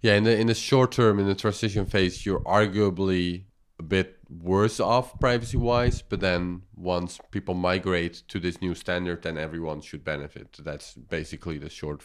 Yeah, 0.01 0.15
in 0.15 0.25
the 0.25 0.39
in 0.39 0.47
the 0.47 0.55
short 0.55 0.93
term, 0.93 1.19
in 1.19 1.27
the 1.27 1.35
transition 1.35 1.85
phase, 1.87 2.25
you're 2.25 2.41
arguably 2.45 3.45
a 3.81 3.83
bit 3.83 4.17
worse 4.29 4.79
off 4.81 5.19
privacy 5.19 5.57
wise. 5.57 6.03
But 6.03 6.21
then 6.21 6.63
once 6.77 7.19
people 7.31 7.55
migrate 7.55 8.23
to 8.29 8.39
this 8.39 8.61
new 8.61 8.75
standard, 8.75 9.23
then 9.23 9.37
everyone 9.39 9.81
should 9.81 10.05
benefit. 10.05 10.59
That's 10.63 10.95
basically 10.95 11.59
the 11.59 11.69
short 11.71 12.03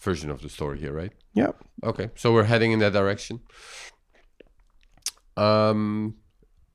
version 0.00 0.30
of 0.30 0.40
the 0.42 0.48
story 0.48 0.78
here, 0.80 0.92
right? 0.92 1.12
Yeah. 1.34 1.52
Okay, 1.84 2.10
so 2.16 2.32
we're 2.32 2.44
heading 2.44 2.72
in 2.72 2.80
that 2.80 2.92
direction. 2.92 3.40
Um, 5.36 6.16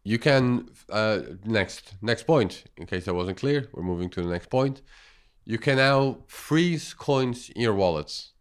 you 0.03 0.17
can 0.17 0.69
uh, 0.89 1.21
next 1.45 1.93
next 2.01 2.23
point. 2.23 2.63
In 2.77 2.85
case 2.85 3.05
that 3.05 3.13
wasn't 3.13 3.37
clear, 3.37 3.69
we're 3.73 3.83
moving 3.83 4.09
to 4.11 4.21
the 4.21 4.29
next 4.29 4.49
point. 4.49 4.81
You 5.45 5.57
can 5.57 5.77
now 5.77 6.17
freeze 6.27 6.93
coins 6.93 7.49
in 7.49 7.61
your 7.61 7.73
wallets. 7.73 8.31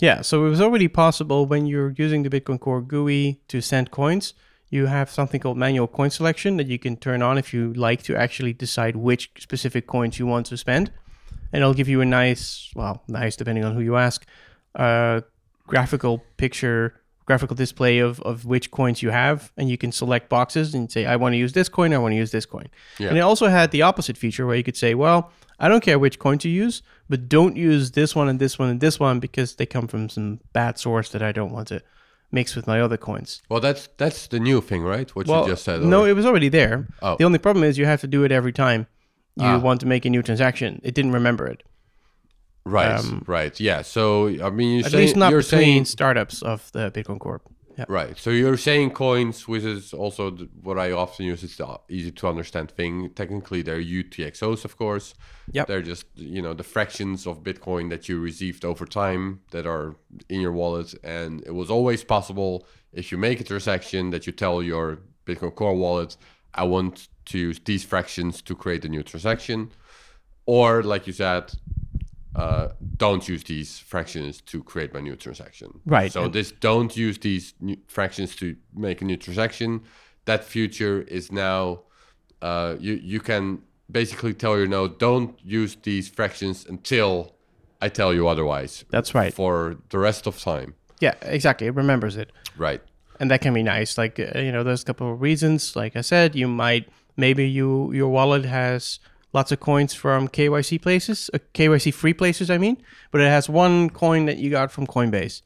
Yeah, 0.00 0.22
so 0.22 0.44
it 0.46 0.50
was 0.50 0.60
already 0.60 0.88
possible 0.88 1.46
when 1.46 1.66
you're 1.66 1.94
using 1.96 2.22
the 2.22 2.30
Bitcoin 2.30 2.58
Core 2.58 2.82
GUI 2.82 3.40
to 3.48 3.60
send 3.60 3.90
coins. 3.90 4.34
You 4.70 4.86
have 4.86 5.08
something 5.08 5.40
called 5.40 5.56
manual 5.56 5.86
coin 5.86 6.10
selection 6.10 6.56
that 6.56 6.66
you 6.66 6.78
can 6.78 6.96
turn 6.96 7.22
on 7.22 7.38
if 7.38 7.54
you 7.54 7.72
like 7.74 8.02
to 8.04 8.16
actually 8.16 8.52
decide 8.52 8.96
which 8.96 9.30
specific 9.38 9.86
coins 9.86 10.18
you 10.18 10.26
want 10.26 10.46
to 10.46 10.56
spend. 10.56 10.90
And 11.52 11.62
it'll 11.62 11.74
give 11.74 11.88
you 11.88 12.00
a 12.00 12.04
nice, 12.04 12.70
well, 12.74 13.04
nice 13.06 13.36
depending 13.36 13.64
on 13.64 13.74
who 13.74 13.80
you 13.80 13.96
ask, 13.96 14.26
uh, 14.74 15.20
graphical 15.66 16.24
picture, 16.36 17.00
graphical 17.26 17.56
display 17.56 17.98
of, 17.98 18.20
of 18.20 18.44
which 18.44 18.70
coins 18.70 19.02
you 19.02 19.10
have. 19.10 19.52
And 19.56 19.68
you 19.68 19.78
can 19.78 19.92
select 19.92 20.28
boxes 20.28 20.74
and 20.74 20.90
say, 20.90 21.06
I 21.06 21.16
want 21.16 21.32
to 21.32 21.36
use 21.38 21.52
this 21.52 21.68
coin, 21.68 21.92
I 21.92 21.98
want 21.98 22.12
to 22.12 22.16
use 22.16 22.30
this 22.32 22.46
coin. 22.46 22.68
Yeah. 22.98 23.08
And 23.08 23.16
it 23.18 23.20
also 23.22 23.46
had 23.48 23.70
the 23.70 23.82
opposite 23.82 24.16
feature 24.16 24.46
where 24.46 24.56
you 24.56 24.62
could 24.64 24.76
say, 24.76 24.94
well, 24.94 25.30
I 25.58 25.68
don't 25.68 25.82
care 25.82 25.98
which 25.98 26.18
coin 26.18 26.38
to 26.38 26.48
use, 26.48 26.82
but 27.08 27.28
don't 27.28 27.56
use 27.56 27.92
this 27.92 28.14
one 28.14 28.28
and 28.28 28.38
this 28.40 28.58
one 28.58 28.68
and 28.68 28.80
this 28.80 28.98
one 29.00 29.20
because 29.20 29.54
they 29.54 29.66
come 29.66 29.86
from 29.86 30.08
some 30.08 30.40
bad 30.52 30.78
source 30.78 31.10
that 31.10 31.22
I 31.22 31.32
don't 31.32 31.52
want 31.52 31.68
to 31.68 31.80
mix 32.32 32.56
with 32.56 32.66
my 32.66 32.80
other 32.80 32.96
coins. 32.96 33.40
Well, 33.48 33.60
that's 33.60 33.88
that's 33.96 34.26
the 34.26 34.40
new 34.40 34.60
thing, 34.60 34.82
right? 34.82 35.08
What 35.14 35.28
Well, 35.28 35.44
you 35.44 35.52
just 35.52 35.64
said. 35.64 35.82
no, 35.82 36.04
it 36.04 36.14
was 36.14 36.26
already 36.26 36.48
there. 36.48 36.88
Oh. 37.00 37.16
The 37.16 37.24
only 37.24 37.38
problem 37.38 37.62
is 37.64 37.78
you 37.78 37.86
have 37.86 38.00
to 38.00 38.08
do 38.08 38.24
it 38.24 38.32
every 38.32 38.52
time 38.52 38.86
you 39.36 39.46
Ah. 39.46 39.58
want 39.58 39.80
to 39.80 39.86
make 39.86 40.04
a 40.04 40.10
new 40.10 40.22
transaction. 40.22 40.80
It 40.82 40.94
didn't 40.94 41.12
remember 41.12 41.46
it. 41.46 41.62
Right, 42.64 42.92
um, 42.92 43.22
right, 43.26 43.58
yeah. 43.60 43.82
So 43.82 44.28
I 44.42 44.50
mean, 44.50 44.78
you're 44.78 44.86
At 44.86 44.92
saying 44.92 45.04
least 45.04 45.16
not 45.16 45.30
between 45.30 45.42
saying 45.44 45.84
startups 45.84 46.42
of 46.42 46.70
the 46.72 46.90
Bitcoin 46.90 47.18
Core. 47.20 47.42
Yeah. 47.76 47.86
Right. 47.88 48.16
So 48.16 48.30
you're 48.30 48.56
saying 48.56 48.90
coins, 48.90 49.48
which 49.48 49.64
is 49.64 49.92
also 49.92 50.30
the, 50.30 50.48
what 50.62 50.78
I 50.78 50.92
often 50.92 51.26
use. 51.26 51.42
It's 51.42 51.56
the 51.56 51.80
easy 51.88 52.12
to 52.12 52.28
understand 52.28 52.70
thing. 52.70 53.10
Technically, 53.14 53.62
they're 53.62 53.82
UTXOs, 53.82 54.64
of 54.64 54.76
course. 54.76 55.14
Yep. 55.50 55.66
They're 55.66 55.82
just 55.82 56.06
you 56.14 56.40
know 56.40 56.54
the 56.54 56.62
fractions 56.62 57.26
of 57.26 57.42
Bitcoin 57.42 57.90
that 57.90 58.08
you 58.08 58.20
received 58.20 58.64
over 58.64 58.86
time 58.86 59.40
that 59.50 59.66
are 59.66 59.96
in 60.28 60.40
your 60.40 60.52
wallet, 60.52 60.94
and 61.02 61.42
it 61.46 61.54
was 61.54 61.70
always 61.70 62.04
possible 62.04 62.66
if 62.92 63.10
you 63.10 63.18
make 63.18 63.40
a 63.40 63.44
transaction 63.44 64.10
that 64.10 64.26
you 64.26 64.32
tell 64.32 64.62
your 64.62 64.98
Bitcoin 65.26 65.54
Core 65.54 65.74
wallet, 65.74 66.16
I 66.54 66.64
want 66.64 67.08
to 67.26 67.38
use 67.38 67.60
these 67.64 67.84
fractions 67.84 68.40
to 68.42 68.54
create 68.54 68.84
a 68.84 68.88
new 68.88 69.02
transaction, 69.02 69.72
or 70.46 70.82
like 70.82 71.06
you 71.06 71.12
said. 71.12 71.52
Uh, 72.34 72.68
don't 72.96 73.28
use 73.28 73.44
these 73.44 73.78
fractions 73.78 74.40
to 74.40 74.62
create 74.62 74.92
my 74.92 75.00
new 75.00 75.14
transaction. 75.16 75.80
Right. 75.86 76.10
So 76.12 76.28
this 76.28 76.50
don't 76.50 76.96
use 76.96 77.18
these 77.18 77.54
new 77.60 77.76
fractions 77.86 78.34
to 78.36 78.56
make 78.74 79.00
a 79.02 79.04
new 79.04 79.16
transaction. 79.16 79.82
That 80.24 80.42
future 80.44 81.02
is 81.02 81.30
now 81.30 81.82
uh, 82.42 82.74
you 82.80 82.94
you 82.94 83.20
can 83.20 83.62
basically 83.90 84.34
tell 84.34 84.56
your 84.56 84.66
node 84.66 84.98
don't 84.98 85.38
use 85.44 85.76
these 85.82 86.08
fractions 86.08 86.66
until 86.68 87.34
I 87.80 87.88
tell 87.88 88.12
you 88.14 88.26
otherwise 88.28 88.84
That's 88.90 89.14
right. 89.14 89.32
for 89.32 89.76
the 89.90 89.98
rest 89.98 90.26
of 90.26 90.40
time. 90.40 90.74
Yeah, 91.00 91.14
exactly. 91.22 91.66
It 91.66 91.74
remembers 91.74 92.16
it. 92.16 92.32
Right. 92.56 92.80
and 93.20 93.30
that 93.30 93.40
can 93.42 93.54
be 93.54 93.62
nice 93.62 93.96
like 93.96 94.18
uh, 94.18 94.38
you 94.40 94.50
know 94.50 94.62
there's 94.64 94.82
a 94.82 94.84
couple 94.86 95.12
of 95.12 95.20
reasons 95.20 95.76
like 95.76 95.94
i 95.94 96.00
said 96.02 96.34
you 96.34 96.48
might 96.48 96.88
maybe 97.16 97.44
you 97.48 97.92
your 97.92 98.08
wallet 98.08 98.44
has 98.44 98.98
lots 99.34 99.52
of 99.52 99.60
coins 99.60 99.92
from 99.92 100.28
kyc 100.28 100.80
places 100.80 101.28
uh, 101.34 101.38
kyc 101.52 101.92
free 101.92 102.14
places 102.14 102.48
i 102.48 102.56
mean 102.56 102.78
but 103.14 103.20
it 103.20 103.28
has 103.28 103.48
one 103.48 103.90
coin 103.90 104.26
that 104.26 104.38
you 104.38 104.50
got 104.50 104.72
from 104.72 104.88
coinbase. 104.88 105.42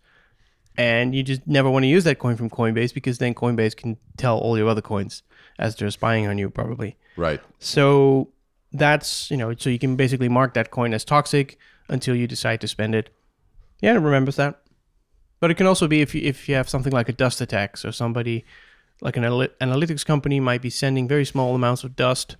And 0.78 1.14
you 1.14 1.22
just 1.22 1.46
never 1.46 1.68
want 1.68 1.82
to 1.82 1.86
use 1.86 2.04
that 2.04 2.18
coin 2.18 2.34
from 2.34 2.48
coinbase 2.48 2.94
because 2.94 3.18
then 3.18 3.34
coinbase 3.34 3.76
can 3.76 3.98
tell 4.16 4.38
all 4.38 4.56
your 4.56 4.70
other 4.70 4.80
coins 4.80 5.22
as 5.58 5.76
they're 5.76 5.90
spying 5.90 6.26
on 6.26 6.38
you 6.38 6.48
probably. 6.48 6.96
Right. 7.14 7.42
so 7.58 8.30
that's 8.72 9.30
you 9.30 9.36
know 9.36 9.54
so 9.54 9.68
you 9.68 9.78
can 9.78 9.96
basically 9.96 10.30
mark 10.30 10.54
that 10.54 10.70
coin 10.70 10.94
as 10.94 11.04
toxic 11.04 11.58
until 11.90 12.14
you 12.14 12.26
decide 12.26 12.62
to 12.62 12.68
spend 12.68 12.94
it. 12.94 13.10
Yeah 13.82 13.96
it 13.96 13.98
remembers 13.98 14.36
that. 14.36 14.62
But 15.40 15.50
it 15.50 15.56
can 15.56 15.66
also 15.66 15.86
be 15.86 16.00
if 16.00 16.14
you, 16.14 16.22
if 16.22 16.48
you 16.48 16.54
have 16.54 16.70
something 16.70 16.92
like 16.92 17.10
a 17.10 17.12
dust 17.12 17.42
attack 17.42 17.76
so 17.76 17.90
somebody 17.90 18.46
like 19.02 19.18
an 19.18 19.24
analytics 19.24 20.06
company 20.06 20.40
might 20.40 20.62
be 20.62 20.70
sending 20.70 21.06
very 21.06 21.26
small 21.26 21.54
amounts 21.54 21.84
of 21.84 21.96
dust 21.96 22.36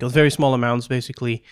those 0.00 0.12
very 0.12 0.30
small 0.30 0.54
amounts 0.54 0.88
basically 0.88 1.42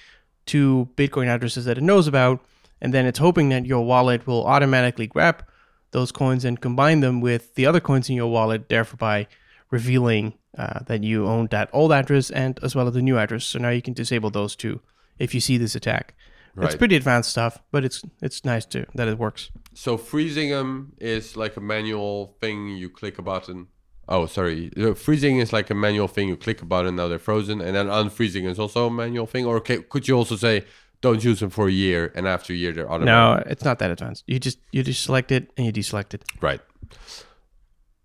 to 0.46 0.88
bitcoin 0.96 1.26
addresses 1.26 1.64
that 1.64 1.78
it 1.78 1.82
knows 1.82 2.06
about 2.06 2.44
and 2.80 2.92
then 2.92 3.06
it's 3.06 3.18
hoping 3.18 3.48
that 3.48 3.66
your 3.66 3.85
wallet 3.85 4.26
will 4.26 4.46
automatically 4.46 5.06
grab 5.06 5.44
those 5.92 6.12
coins 6.12 6.44
and 6.44 6.61
combine 6.61 7.00
them 7.00 7.20
with 7.20 7.54
the 7.54 7.66
other 7.66 7.80
coins 7.80 8.09
in 8.09 8.16
your 8.16 8.30
wallet 8.30 8.68
thereby 8.68 9.26
revealing 9.70 10.35
uh, 10.59 10.80
that 10.87 11.02
you 11.02 11.26
own 11.26 11.46
that 11.50 11.68
old 11.72 11.92
address 11.92 12.30
and 12.30 12.59
as 12.62 12.74
well 12.74 12.88
as 12.88 12.94
the 12.94 13.02
new 13.02 13.18
address 13.18 13.44
so 13.44 13.59
now 13.59 13.70
you 13.70 13.82
can 13.82 13.94
disable 13.94 14.30
those 14.30 14.56
two 14.56 14.80
if 15.18 15.35
you 15.35 15.40
see 15.40 15.56
this 15.59 15.74
attack 15.74 16.14
Right. 16.56 16.66
It's 16.68 16.74
pretty 16.74 16.96
advanced 16.96 17.30
stuff, 17.30 17.62
but 17.70 17.85
it's 17.85 18.02
it's 18.22 18.44
nice 18.44 18.64
too 18.64 18.87
that 18.94 19.09
it 19.09 19.18
works. 19.18 19.50
So 19.74 19.98
freezing 19.98 20.48
them 20.48 20.94
is 20.98 21.37
like 21.37 21.56
a 21.59 21.61
manual 21.61 22.35
thing. 22.40 22.68
You 22.68 22.88
click 22.88 23.18
a 23.18 23.22
button. 23.22 23.68
Oh, 24.08 24.26
sorry. 24.26 24.70
Freezing 24.94 25.38
is 25.38 25.52
like 25.52 25.68
a 25.70 25.74
manual 25.74 26.06
thing. 26.08 26.28
You 26.28 26.36
click 26.36 26.62
a 26.62 26.64
button, 26.64 26.94
now 26.96 27.08
they're 27.08 27.18
frozen, 27.18 27.60
and 27.60 27.74
then 27.74 27.86
unfreezing 27.88 28.46
is 28.48 28.58
also 28.58 28.86
a 28.86 28.90
manual 28.90 29.26
thing. 29.26 29.44
Or 29.46 29.60
could 29.60 30.06
you 30.06 30.16
also 30.16 30.36
say 30.36 30.64
don't 31.00 31.24
use 31.24 31.40
them 31.40 31.50
for 31.50 31.66
a 31.68 31.72
year, 31.72 32.12
and 32.14 32.26
after 32.28 32.52
a 32.52 32.56
year 32.56 32.72
they're 32.72 32.90
automatic? 32.90 33.44
No, 33.46 33.50
it's 33.50 33.64
not 33.64 33.78
that 33.80 33.90
advanced. 33.90 34.22
You 34.26 34.38
just 34.38 34.58
you 34.70 34.82
just 34.84 35.02
select 35.02 35.32
it 35.32 35.50
and 35.56 35.66
you 35.66 35.72
deselect 35.72 36.14
it. 36.14 36.22
Right. 36.40 36.60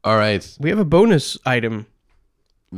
All 0.04 0.18
right. 0.18 0.44
We 0.60 0.70
have 0.70 0.80
a 0.80 0.86
bonus 0.86 1.38
item. 1.46 1.86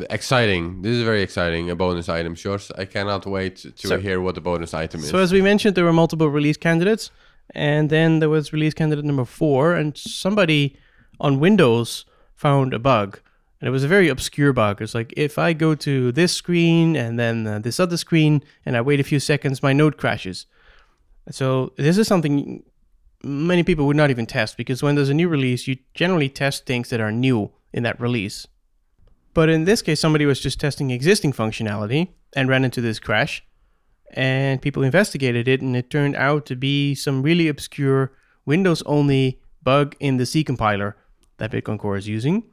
Exciting. 0.10 0.82
This 0.82 0.92
is 0.98 1.04
very 1.04 1.22
exciting. 1.22 1.70
A 1.70 1.76
bonus 1.76 2.10
item, 2.10 2.36
Sjors. 2.36 2.72
I 2.78 2.86
cannot 2.86 3.26
wait 3.26 3.58
to 3.58 3.88
So- 3.88 4.00
hear 4.00 4.20
what 4.20 4.36
the 4.36 4.42
bonus 4.42 4.74
item 4.74 5.02
is. 5.02 5.10
So 5.10 5.20
as 5.20 5.32
we 5.32 5.42
mentioned, 5.42 5.76
there 5.76 5.86
were 5.86 5.94
multiple 5.94 6.30
release 6.30 6.58
candidates, 6.58 7.12
and 7.54 7.90
then 7.90 8.20
there 8.20 8.30
was 8.30 8.52
release 8.52 8.74
candidate 8.74 9.06
number 9.06 9.24
four, 9.26 9.76
and 9.76 9.96
somebody 9.98 10.76
on 11.20 11.40
Windows 11.40 12.06
found 12.44 12.74
a 12.74 12.80
bug, 12.80 13.20
and 13.60 13.68
it 13.70 13.72
was 13.72 13.86
a 13.86 13.94
very 13.96 14.10
obscure 14.10 14.54
bug. 14.54 14.82
It's 14.82 14.94
like 14.94 15.14
if 15.16 15.40
I 15.40 15.54
go 15.54 15.76
to 15.76 16.12
this 16.12 16.34
screen 16.34 16.96
and 16.96 17.18
then 17.18 17.48
uh, 17.48 17.60
this 17.60 17.80
other 17.80 17.98
screen, 17.98 18.44
and 18.66 18.76
I 18.76 18.82
wait 18.82 19.00
a 19.00 19.10
few 19.12 19.20
seconds, 19.20 19.64
my 19.64 19.72
node 19.72 19.98
crashes. 19.98 20.46
So 21.32 21.72
this 21.78 21.98
is 21.98 22.08
something 22.08 22.64
many 23.24 23.64
people 23.64 23.86
would 23.88 23.96
not 23.96 24.10
even 24.10 24.26
test 24.26 24.58
because 24.58 24.84
when 24.84 24.96
there's 24.96 25.14
a 25.16 25.22
new 25.22 25.30
release, 25.30 25.68
you 25.68 25.78
generally 25.94 26.28
test 26.28 26.66
things 26.66 26.90
that 26.90 27.00
are 27.00 27.14
new 27.14 27.52
in 27.72 27.84
that 27.84 28.00
release. 28.00 28.46
But 29.34 29.48
in 29.48 29.64
this 29.64 29.82
case, 29.82 30.02
somebody 30.02 30.26
was 30.26 30.42
just 30.42 30.60
testing 30.60 30.92
existing 30.92 31.32
functionality 31.32 32.10
and 32.36 32.50
ran 32.50 32.66
into 32.66 32.82
this 32.82 33.00
crash 33.00 33.42
and 34.14 34.62
people 34.62 34.84
investigated 34.84 35.48
it, 35.48 35.62
and 35.62 35.76
it 35.76 35.90
turned 35.90 36.16
out 36.16 36.46
to 36.46 36.56
be 36.56 36.94
some 36.94 37.24
really 37.24 37.48
obscure 37.48 38.12
Windows 38.46 38.84
only 38.86 39.40
bug 39.64 39.96
in 40.00 40.18
the 40.18 40.26
C 40.26 40.44
compiler 40.44 40.96
that 41.38 41.52
Bitcoin 41.52 41.80
Core 41.80 41.98
is 41.98 42.08
using. 42.08 42.44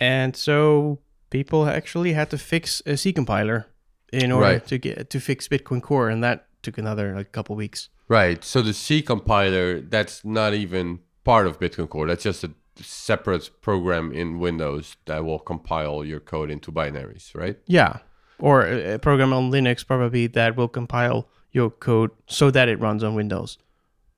And 0.00 0.36
so 0.36 0.98
people 1.30 1.66
actually 1.68 2.12
had 2.12 2.30
to 2.30 2.38
fix 2.38 2.82
a 2.86 2.96
C 2.96 3.12
compiler 3.12 3.66
in 4.12 4.30
order 4.32 4.46
Right. 4.46 4.66
to 4.66 4.78
get 4.78 5.10
to 5.10 5.20
fix 5.20 5.48
Bitcoin 5.48 5.82
Core, 5.82 6.08
and 6.08 6.22
that 6.22 6.46
took 6.62 6.78
another 6.78 7.14
like 7.14 7.32
couple 7.32 7.56
weeks. 7.56 7.88
right. 8.08 8.42
So 8.44 8.62
the 8.62 8.72
C 8.74 9.02
compiler, 9.02 9.80
that's 9.80 10.24
not 10.24 10.54
even 10.54 11.00
part 11.24 11.46
of 11.46 11.58
Bitcoin 11.58 11.88
Core. 11.88 12.06
That's 12.06 12.22
just 12.24 12.44
a 12.44 12.50
separate 12.76 13.50
program 13.62 14.12
in 14.12 14.38
Windows 14.38 14.96
that 15.06 15.24
will 15.24 15.38
compile 15.38 16.04
your 16.04 16.20
code 16.20 16.50
into 16.50 16.70
binaries, 16.72 17.34
right? 17.34 17.56
Yeah, 17.66 17.98
or 18.38 18.62
a, 18.66 18.94
a 18.94 18.98
program 18.98 19.32
on 19.32 19.50
Linux 19.50 19.86
probably 19.86 20.26
that 20.28 20.56
will 20.56 20.68
compile 20.68 21.28
your 21.52 21.70
code 21.70 22.10
so 22.26 22.50
that 22.50 22.68
it 22.68 22.78
runs 22.80 23.02
on 23.04 23.14
Windows. 23.14 23.58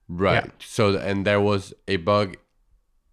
Right. 0.09 0.51
So 0.61 0.97
and 0.97 1.27
there 1.27 1.40
was 1.40 1.75
a 1.88 1.97
bug 1.97 2.37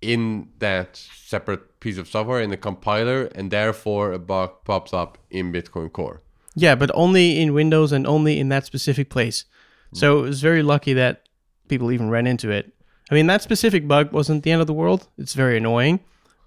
in 0.03 0.49
that 0.59 0.97
separate 0.97 1.79
piece 1.79 1.97
of 1.97 2.07
software 2.07 2.41
in 2.41 2.49
the 2.49 2.57
compiler, 2.57 3.25
and 3.35 3.51
therefore 3.51 4.11
a 4.11 4.19
bug 4.19 4.51
pops 4.65 4.93
up 4.93 5.17
in 5.29 5.51
Bitcoin 5.51 5.91
Core. 5.91 6.21
Yeah, 6.55 6.75
but 6.75 6.91
only 6.93 7.41
in 7.41 7.53
Windows 7.53 7.91
and 7.91 8.05
only 8.05 8.39
in 8.39 8.49
that 8.49 8.65
specific 8.65 9.09
place. 9.09 9.45
So 9.93 10.19
it 10.19 10.21
was 10.23 10.41
very 10.41 10.63
lucky 10.63 10.93
that 10.93 11.27
people 11.67 11.91
even 11.91 12.09
ran 12.09 12.25
into 12.25 12.49
it. 12.49 12.73
I 13.11 13.15
mean, 13.15 13.27
that 13.27 13.41
specific 13.41 13.87
bug 13.87 14.11
wasn't 14.11 14.43
the 14.43 14.51
end 14.51 14.61
of 14.61 14.67
the 14.67 14.73
world. 14.73 15.07
It's 15.17 15.35
very 15.35 15.57
annoying, 15.57 15.99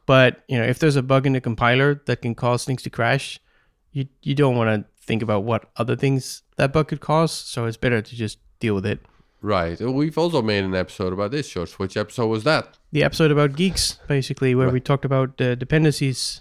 but 0.04 0.42
you 0.48 0.58
know, 0.58 0.64
if 0.64 0.78
there's 0.78 0.96
a 0.96 1.02
bug 1.02 1.26
in 1.26 1.32
the 1.32 1.40
compiler 1.40 2.02
that 2.06 2.22
can 2.22 2.34
cause 2.34 2.64
things 2.64 2.82
to 2.82 2.90
crash, 2.90 3.38
you 3.92 4.06
you 4.22 4.34
don't 4.34 4.56
want 4.56 4.68
to 4.70 4.90
think 5.00 5.22
about 5.22 5.44
what 5.44 5.70
other 5.76 5.96
things 5.96 6.42
that 6.56 6.72
bug 6.72 6.88
could 6.88 7.00
cause. 7.00 7.32
So 7.32 7.66
it's 7.66 7.76
better 7.76 8.02
to 8.02 8.16
just 8.16 8.38
deal 8.58 8.74
with 8.74 8.86
it. 8.86 9.00
Right. 9.42 9.80
We've 9.80 10.18
also 10.18 10.42
made 10.42 10.64
an 10.64 10.74
episode 10.74 11.12
about 11.12 11.30
this, 11.30 11.48
Sjors. 11.48 11.74
Which 11.74 11.96
episode 11.96 12.26
was 12.26 12.44
that? 12.44 12.78
The 12.96 13.04
episode 13.04 13.30
about 13.30 13.50
Guix, 13.52 13.98
basically, 14.08 14.54
where 14.54 14.68
Right. 14.68 14.72
we 14.72 14.80
talked 14.80 15.04
about 15.04 15.36
the 15.36 15.54
dependencies 15.54 16.40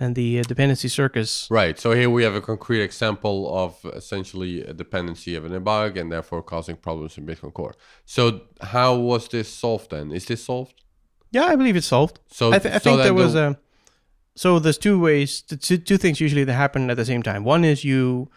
and 0.00 0.16
the 0.16 0.40
uh, 0.40 0.42
dependency 0.42 0.88
circus. 0.88 1.46
Right. 1.48 1.78
So 1.78 1.92
here 1.92 2.10
we 2.10 2.24
have 2.24 2.34
a 2.34 2.40
concrete 2.40 2.82
example 2.82 3.36
of 3.56 3.76
essentially 3.94 4.62
a 4.64 4.72
dependency 4.72 5.36
of 5.36 5.44
a 5.44 5.60
bug 5.60 5.96
and 5.96 6.10
therefore 6.10 6.42
causing 6.42 6.74
problems 6.74 7.16
in 7.18 7.24
Bitcoin 7.24 7.52
Core. 7.54 7.76
So 8.04 8.40
how 8.60 8.96
was 8.96 9.28
this 9.28 9.48
solved 9.48 9.92
then? 9.92 10.10
Is 10.10 10.24
this 10.26 10.42
solved? 10.44 10.74
Yeah, 11.30 11.44
I 11.44 11.54
believe 11.54 11.76
it's 11.76 11.86
solved. 11.86 12.18
So 12.26 12.52
I, 12.52 12.58
th- 12.58 12.74
I 12.74 12.78
so 12.78 12.84
think 12.90 13.02
there 13.04 13.14
was 13.14 13.34
the- 13.34 13.50
a. 13.50 13.58
So 14.34 14.58
there's 14.58 14.78
two 14.78 14.98
ways, 14.98 15.40
two, 15.42 15.78
two 15.78 15.98
things 15.98 16.20
usually 16.20 16.42
that 16.42 16.54
happen 16.54 16.90
at 16.90 16.96
the 16.96 17.04
same 17.04 17.22
time. 17.22 17.44
One 17.44 17.64
is 17.64 17.84
you, 17.84 18.28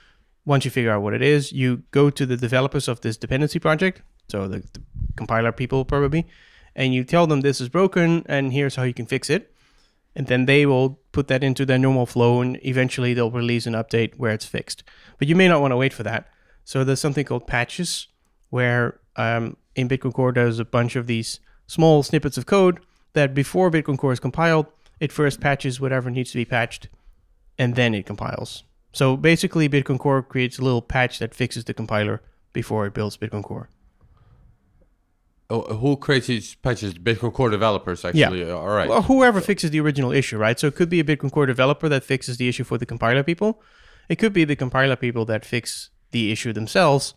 once 0.46 0.66
you 0.66 0.70
figure 0.70 0.92
out 0.92 1.02
what 1.02 1.16
it 1.16 1.24
is, 1.24 1.52
you 1.52 1.82
go 1.90 2.12
to 2.12 2.26
the 2.28 2.38
developers 2.38 2.88
of 2.88 3.02
this 3.02 3.18
dependency 3.18 3.58
project, 3.58 4.04
so 4.30 4.48
the, 4.48 4.60
the 4.74 4.82
compiler 5.16 5.52
people 5.52 5.84
probably, 5.84 6.28
and 6.76 6.94
you 6.94 7.04
tell 7.04 7.28
them 7.28 7.42
this 7.42 7.62
is 7.62 7.70
broken 7.70 8.24
and 8.28 8.54
here's 8.54 8.76
how 8.76 8.84
you 8.84 8.94
can 8.94 9.06
fix 9.06 9.30
it, 9.30 9.54
and 10.16 10.28
then 10.28 10.46
they 10.46 10.66
will 10.66 11.00
put 11.12 11.28
that 11.28 11.44
into 11.44 11.66
their 11.66 11.78
normal 11.78 12.06
flow 12.06 12.42
and 12.42 12.60
eventually 12.66 13.14
they'll 13.14 13.32
release 13.32 13.66
an 13.66 13.74
update 13.74 14.16
where 14.18 14.32
it's 14.32 14.46
fixed. 14.46 14.84
But 15.18 15.28
you 15.28 15.36
may 15.36 15.48
not 15.48 15.62
want 15.62 15.72
to 15.72 15.78
wait 15.78 15.94
for 15.94 16.04
that. 16.04 16.28
So 16.64 16.84
there's 16.84 17.00
something 17.00 17.26
called 17.26 17.48
patches, 17.48 18.08
where 18.50 19.00
um, 19.16 19.58
in 19.76 19.88
Bitcoin 19.88 20.14
Core 20.14 20.32
there's 20.32 20.60
a 20.60 20.66
bunch 20.66 20.96
of 20.96 21.08
these 21.08 21.40
small 21.68 22.04
snippets 22.04 22.38
of 22.38 22.46
code 22.46 22.80
that 23.14 23.34
before 23.34 23.72
Bitcoin 23.72 23.98
Core 23.98 24.14
is 24.14 24.20
compiled, 24.20 24.68
it 25.00 25.12
first 25.12 25.40
patches 25.40 25.80
whatever 25.80 26.10
needs 26.10 26.32
to 26.32 26.38
be 26.38 26.46
patched, 26.46 26.88
and 27.58 27.76
then 27.76 27.94
it 27.94 28.06
compiles. 28.06 28.64
So 28.92 29.18
basically, 29.18 29.68
Bitcoin 29.68 30.00
Core 30.00 30.24
creates 30.24 30.58
a 30.58 30.62
little 30.64 30.82
patch 30.82 31.20
that 31.20 31.36
fixes 31.36 31.66
the 31.66 31.74
compiler 31.74 32.22
before 32.54 32.86
it 32.86 32.94
builds 32.94 33.18
Bitcoin 33.18 33.44
Core. 33.44 33.70
Oh, 35.50 35.76
who 35.76 35.98
creates 35.98 36.28
these 36.28 36.56
patches? 36.56 36.94
Bitcoin 36.94 37.34
Core 37.34 37.50
developers 37.50 38.04
actually. 38.06 38.46
Yeah. 38.46 38.54
All 38.54 38.68
right. 38.68 38.90
Well, 38.90 39.04
whoever 39.04 39.42
fixes 39.42 39.72
the 39.72 39.80
original 39.80 40.12
issue, 40.12 40.38
right? 40.38 40.60
So 40.60 40.68
it 40.68 40.76
could 40.76 40.90
be 40.90 41.00
a 41.00 41.04
Bitcoin 41.04 41.32
Core 41.32 41.46
developer 41.46 41.90
that 41.90 42.04
fixes 42.04 42.38
the 42.38 42.48
issue 42.48 42.64
for 42.64 42.78
the 42.78 42.86
compiler 42.86 43.24
people. 43.24 43.62
It 44.10 44.18
could 44.18 44.34
be 44.34 44.46
the 44.46 44.56
compiler 44.56 44.96
people 44.96 45.26
that 45.26 45.46
fix 45.46 45.90
the 46.12 46.32
issue 46.32 46.54
themselves, 46.54 47.14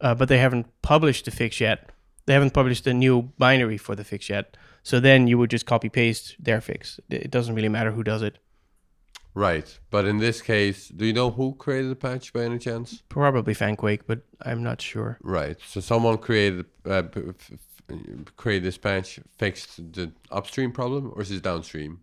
uh, 0.00 0.14
but 0.14 0.28
they 0.28 0.38
haven't 0.38 0.66
published 0.82 1.24
the 1.24 1.30
fix 1.30 1.60
yet. 1.60 1.90
They 2.26 2.34
haven't 2.34 2.54
published 2.54 2.86
a 2.86 2.94
new 2.94 3.32
binary 3.38 3.76
for 3.76 3.96
the 3.96 4.04
fix 4.04 4.28
yet. 4.28 4.56
So 4.82 5.00
then 5.00 5.26
you 5.26 5.36
would 5.38 5.50
just 5.50 5.66
copy 5.66 5.88
paste 5.88 6.36
their 6.38 6.60
fix. 6.60 7.00
It 7.10 7.30
doesn't 7.30 7.54
really 7.54 7.68
matter 7.68 7.90
who 7.90 8.02
does 8.02 8.22
it. 8.22 8.38
Right. 9.34 9.78
But 9.90 10.06
in 10.06 10.18
this 10.18 10.42
case, 10.42 10.88
do 10.88 11.06
you 11.06 11.12
know 11.12 11.30
who 11.30 11.54
created 11.54 11.90
the 11.90 11.96
patch 11.96 12.32
by 12.32 12.40
any 12.44 12.58
chance? 12.58 13.02
Probably 13.08 13.54
Fanquake, 13.54 14.06
but 14.06 14.20
I'm 14.42 14.62
not 14.62 14.80
sure. 14.82 15.18
Right. 15.22 15.56
So 15.66 15.80
someone 15.80 16.18
created 16.18 16.66
uh, 16.84 17.02
p- 17.02 17.20
f- 17.28 17.50
f- 17.90 18.36
created 18.36 18.64
this 18.64 18.76
patch, 18.78 19.20
fixed 19.38 19.92
the 19.92 20.12
upstream 20.30 20.72
problem, 20.72 21.12
or 21.14 21.22
is 21.22 21.30
it 21.30 21.42
downstream? 21.42 22.00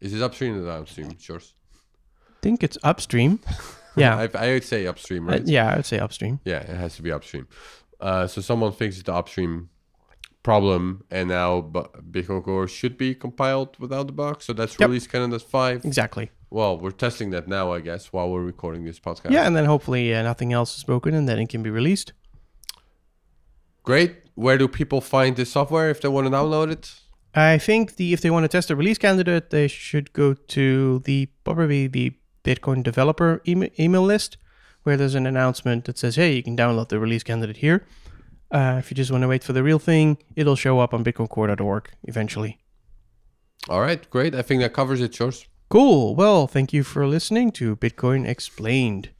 Is 0.00 0.14
it 0.14 0.22
upstream 0.22 0.62
or 0.62 0.66
downstream? 0.66 1.18
Sure. 1.18 1.40
think 2.42 2.62
it's 2.62 2.78
upstream. 2.82 3.40
Yeah. 3.96 4.16
I, 4.16 4.28
I 4.38 4.52
would 4.52 4.64
say 4.64 4.86
upstream, 4.86 5.28
Uh, 5.28 5.32
right? 5.32 5.46
yeah, 5.46 5.72
I 5.72 5.76
would 5.76 5.84
say 5.84 5.98
upstream. 5.98 6.38
Yeah, 6.44 6.58
it 6.60 6.68
has 6.76 6.94
to 6.96 7.02
be 7.02 7.10
upstream. 7.10 7.48
Uh, 8.00 8.28
so 8.28 8.40
someone 8.40 8.70
fixed 8.70 9.04
the 9.04 9.12
upstream 9.12 9.68
problem, 10.42 11.04
and 11.10 11.28
now 11.28 11.60
Bitcoin 12.10 12.42
Core 12.42 12.66
should 12.68 12.96
be 12.96 13.14
compiled 13.14 13.76
without 13.78 14.06
the 14.06 14.12
bug. 14.12 14.42
So 14.42 14.52
that's 14.52 14.78
Yep. 14.78 14.88
release 14.88 15.06
candidate 15.06 15.42
five. 15.42 15.84
Exactly. 15.84 16.30
Well, 16.50 16.78
we're 16.78 16.90
testing 16.90 17.30
that 17.30 17.46
now, 17.46 17.72
I 17.72 17.80
guess, 17.80 18.12
while 18.12 18.28
we're 18.30 18.42
recording 18.42 18.84
this 18.84 18.98
podcast. 18.98 19.30
Yeah, 19.30 19.46
and 19.46 19.54
then 19.54 19.66
hopefully 19.66 20.14
uh, 20.14 20.22
nothing 20.22 20.52
else 20.52 20.76
is 20.76 20.84
broken 20.84 21.14
and 21.14 21.28
then 21.28 21.38
it 21.38 21.48
can 21.48 21.62
be 21.62 21.70
released. 21.70 22.12
Great. 23.82 24.16
Where 24.34 24.58
do 24.58 24.68
people 24.68 25.00
find 25.00 25.36
this 25.36 25.52
software 25.52 25.90
if 25.90 26.00
they 26.00 26.08
want 26.08 26.26
to 26.26 26.30
download 26.30 26.70
it? 26.72 26.92
I 27.34 27.58
think 27.58 27.96
the 27.96 28.12
if 28.12 28.20
they 28.20 28.30
want 28.30 28.44
to 28.44 28.48
test 28.48 28.70
a 28.70 28.76
release 28.76 28.98
candidate, 28.98 29.50
they 29.50 29.68
should 29.68 30.12
go 30.12 30.34
to 30.34 30.98
the 31.00 31.26
probably 31.44 31.86
the 31.86 32.12
Bitcoin 32.44 32.82
developer 32.82 33.40
email, 33.46 33.70
email 33.78 34.02
list 34.02 34.36
where 34.82 34.96
there's 34.96 35.14
an 35.14 35.26
announcement 35.26 35.84
that 35.84 35.98
says, 35.98 36.16
"Hey, 36.16 36.34
you 36.34 36.42
can 36.42 36.56
download 36.56 36.88
the 36.88 36.98
release 36.98 37.22
candidate 37.22 37.58
here." 37.58 37.86
Uh, 38.50 38.76
if 38.78 38.90
you 38.90 38.94
just 38.94 39.10
want 39.10 39.22
to 39.22 39.28
wait 39.28 39.44
for 39.44 39.52
the 39.52 39.62
real 39.62 39.78
thing, 39.78 40.18
it'll 40.34 40.56
show 40.56 40.80
up 40.80 40.92
on 40.92 41.04
bitcoincore.org 41.04 41.90
eventually. 42.04 42.58
All 43.68 43.80
right, 43.80 44.08
great. 44.10 44.34
I 44.34 44.42
think 44.42 44.60
that 44.62 44.72
covers 44.72 45.00
it, 45.00 45.12
Sjors. 45.12 45.46
Cool. 45.68 46.16
Well, 46.16 46.46
thank 46.48 46.72
you 46.72 46.82
for 46.82 47.06
listening 47.06 47.52
to 47.52 47.76
Bitcoin 47.76 48.26
Explained. 48.26 49.10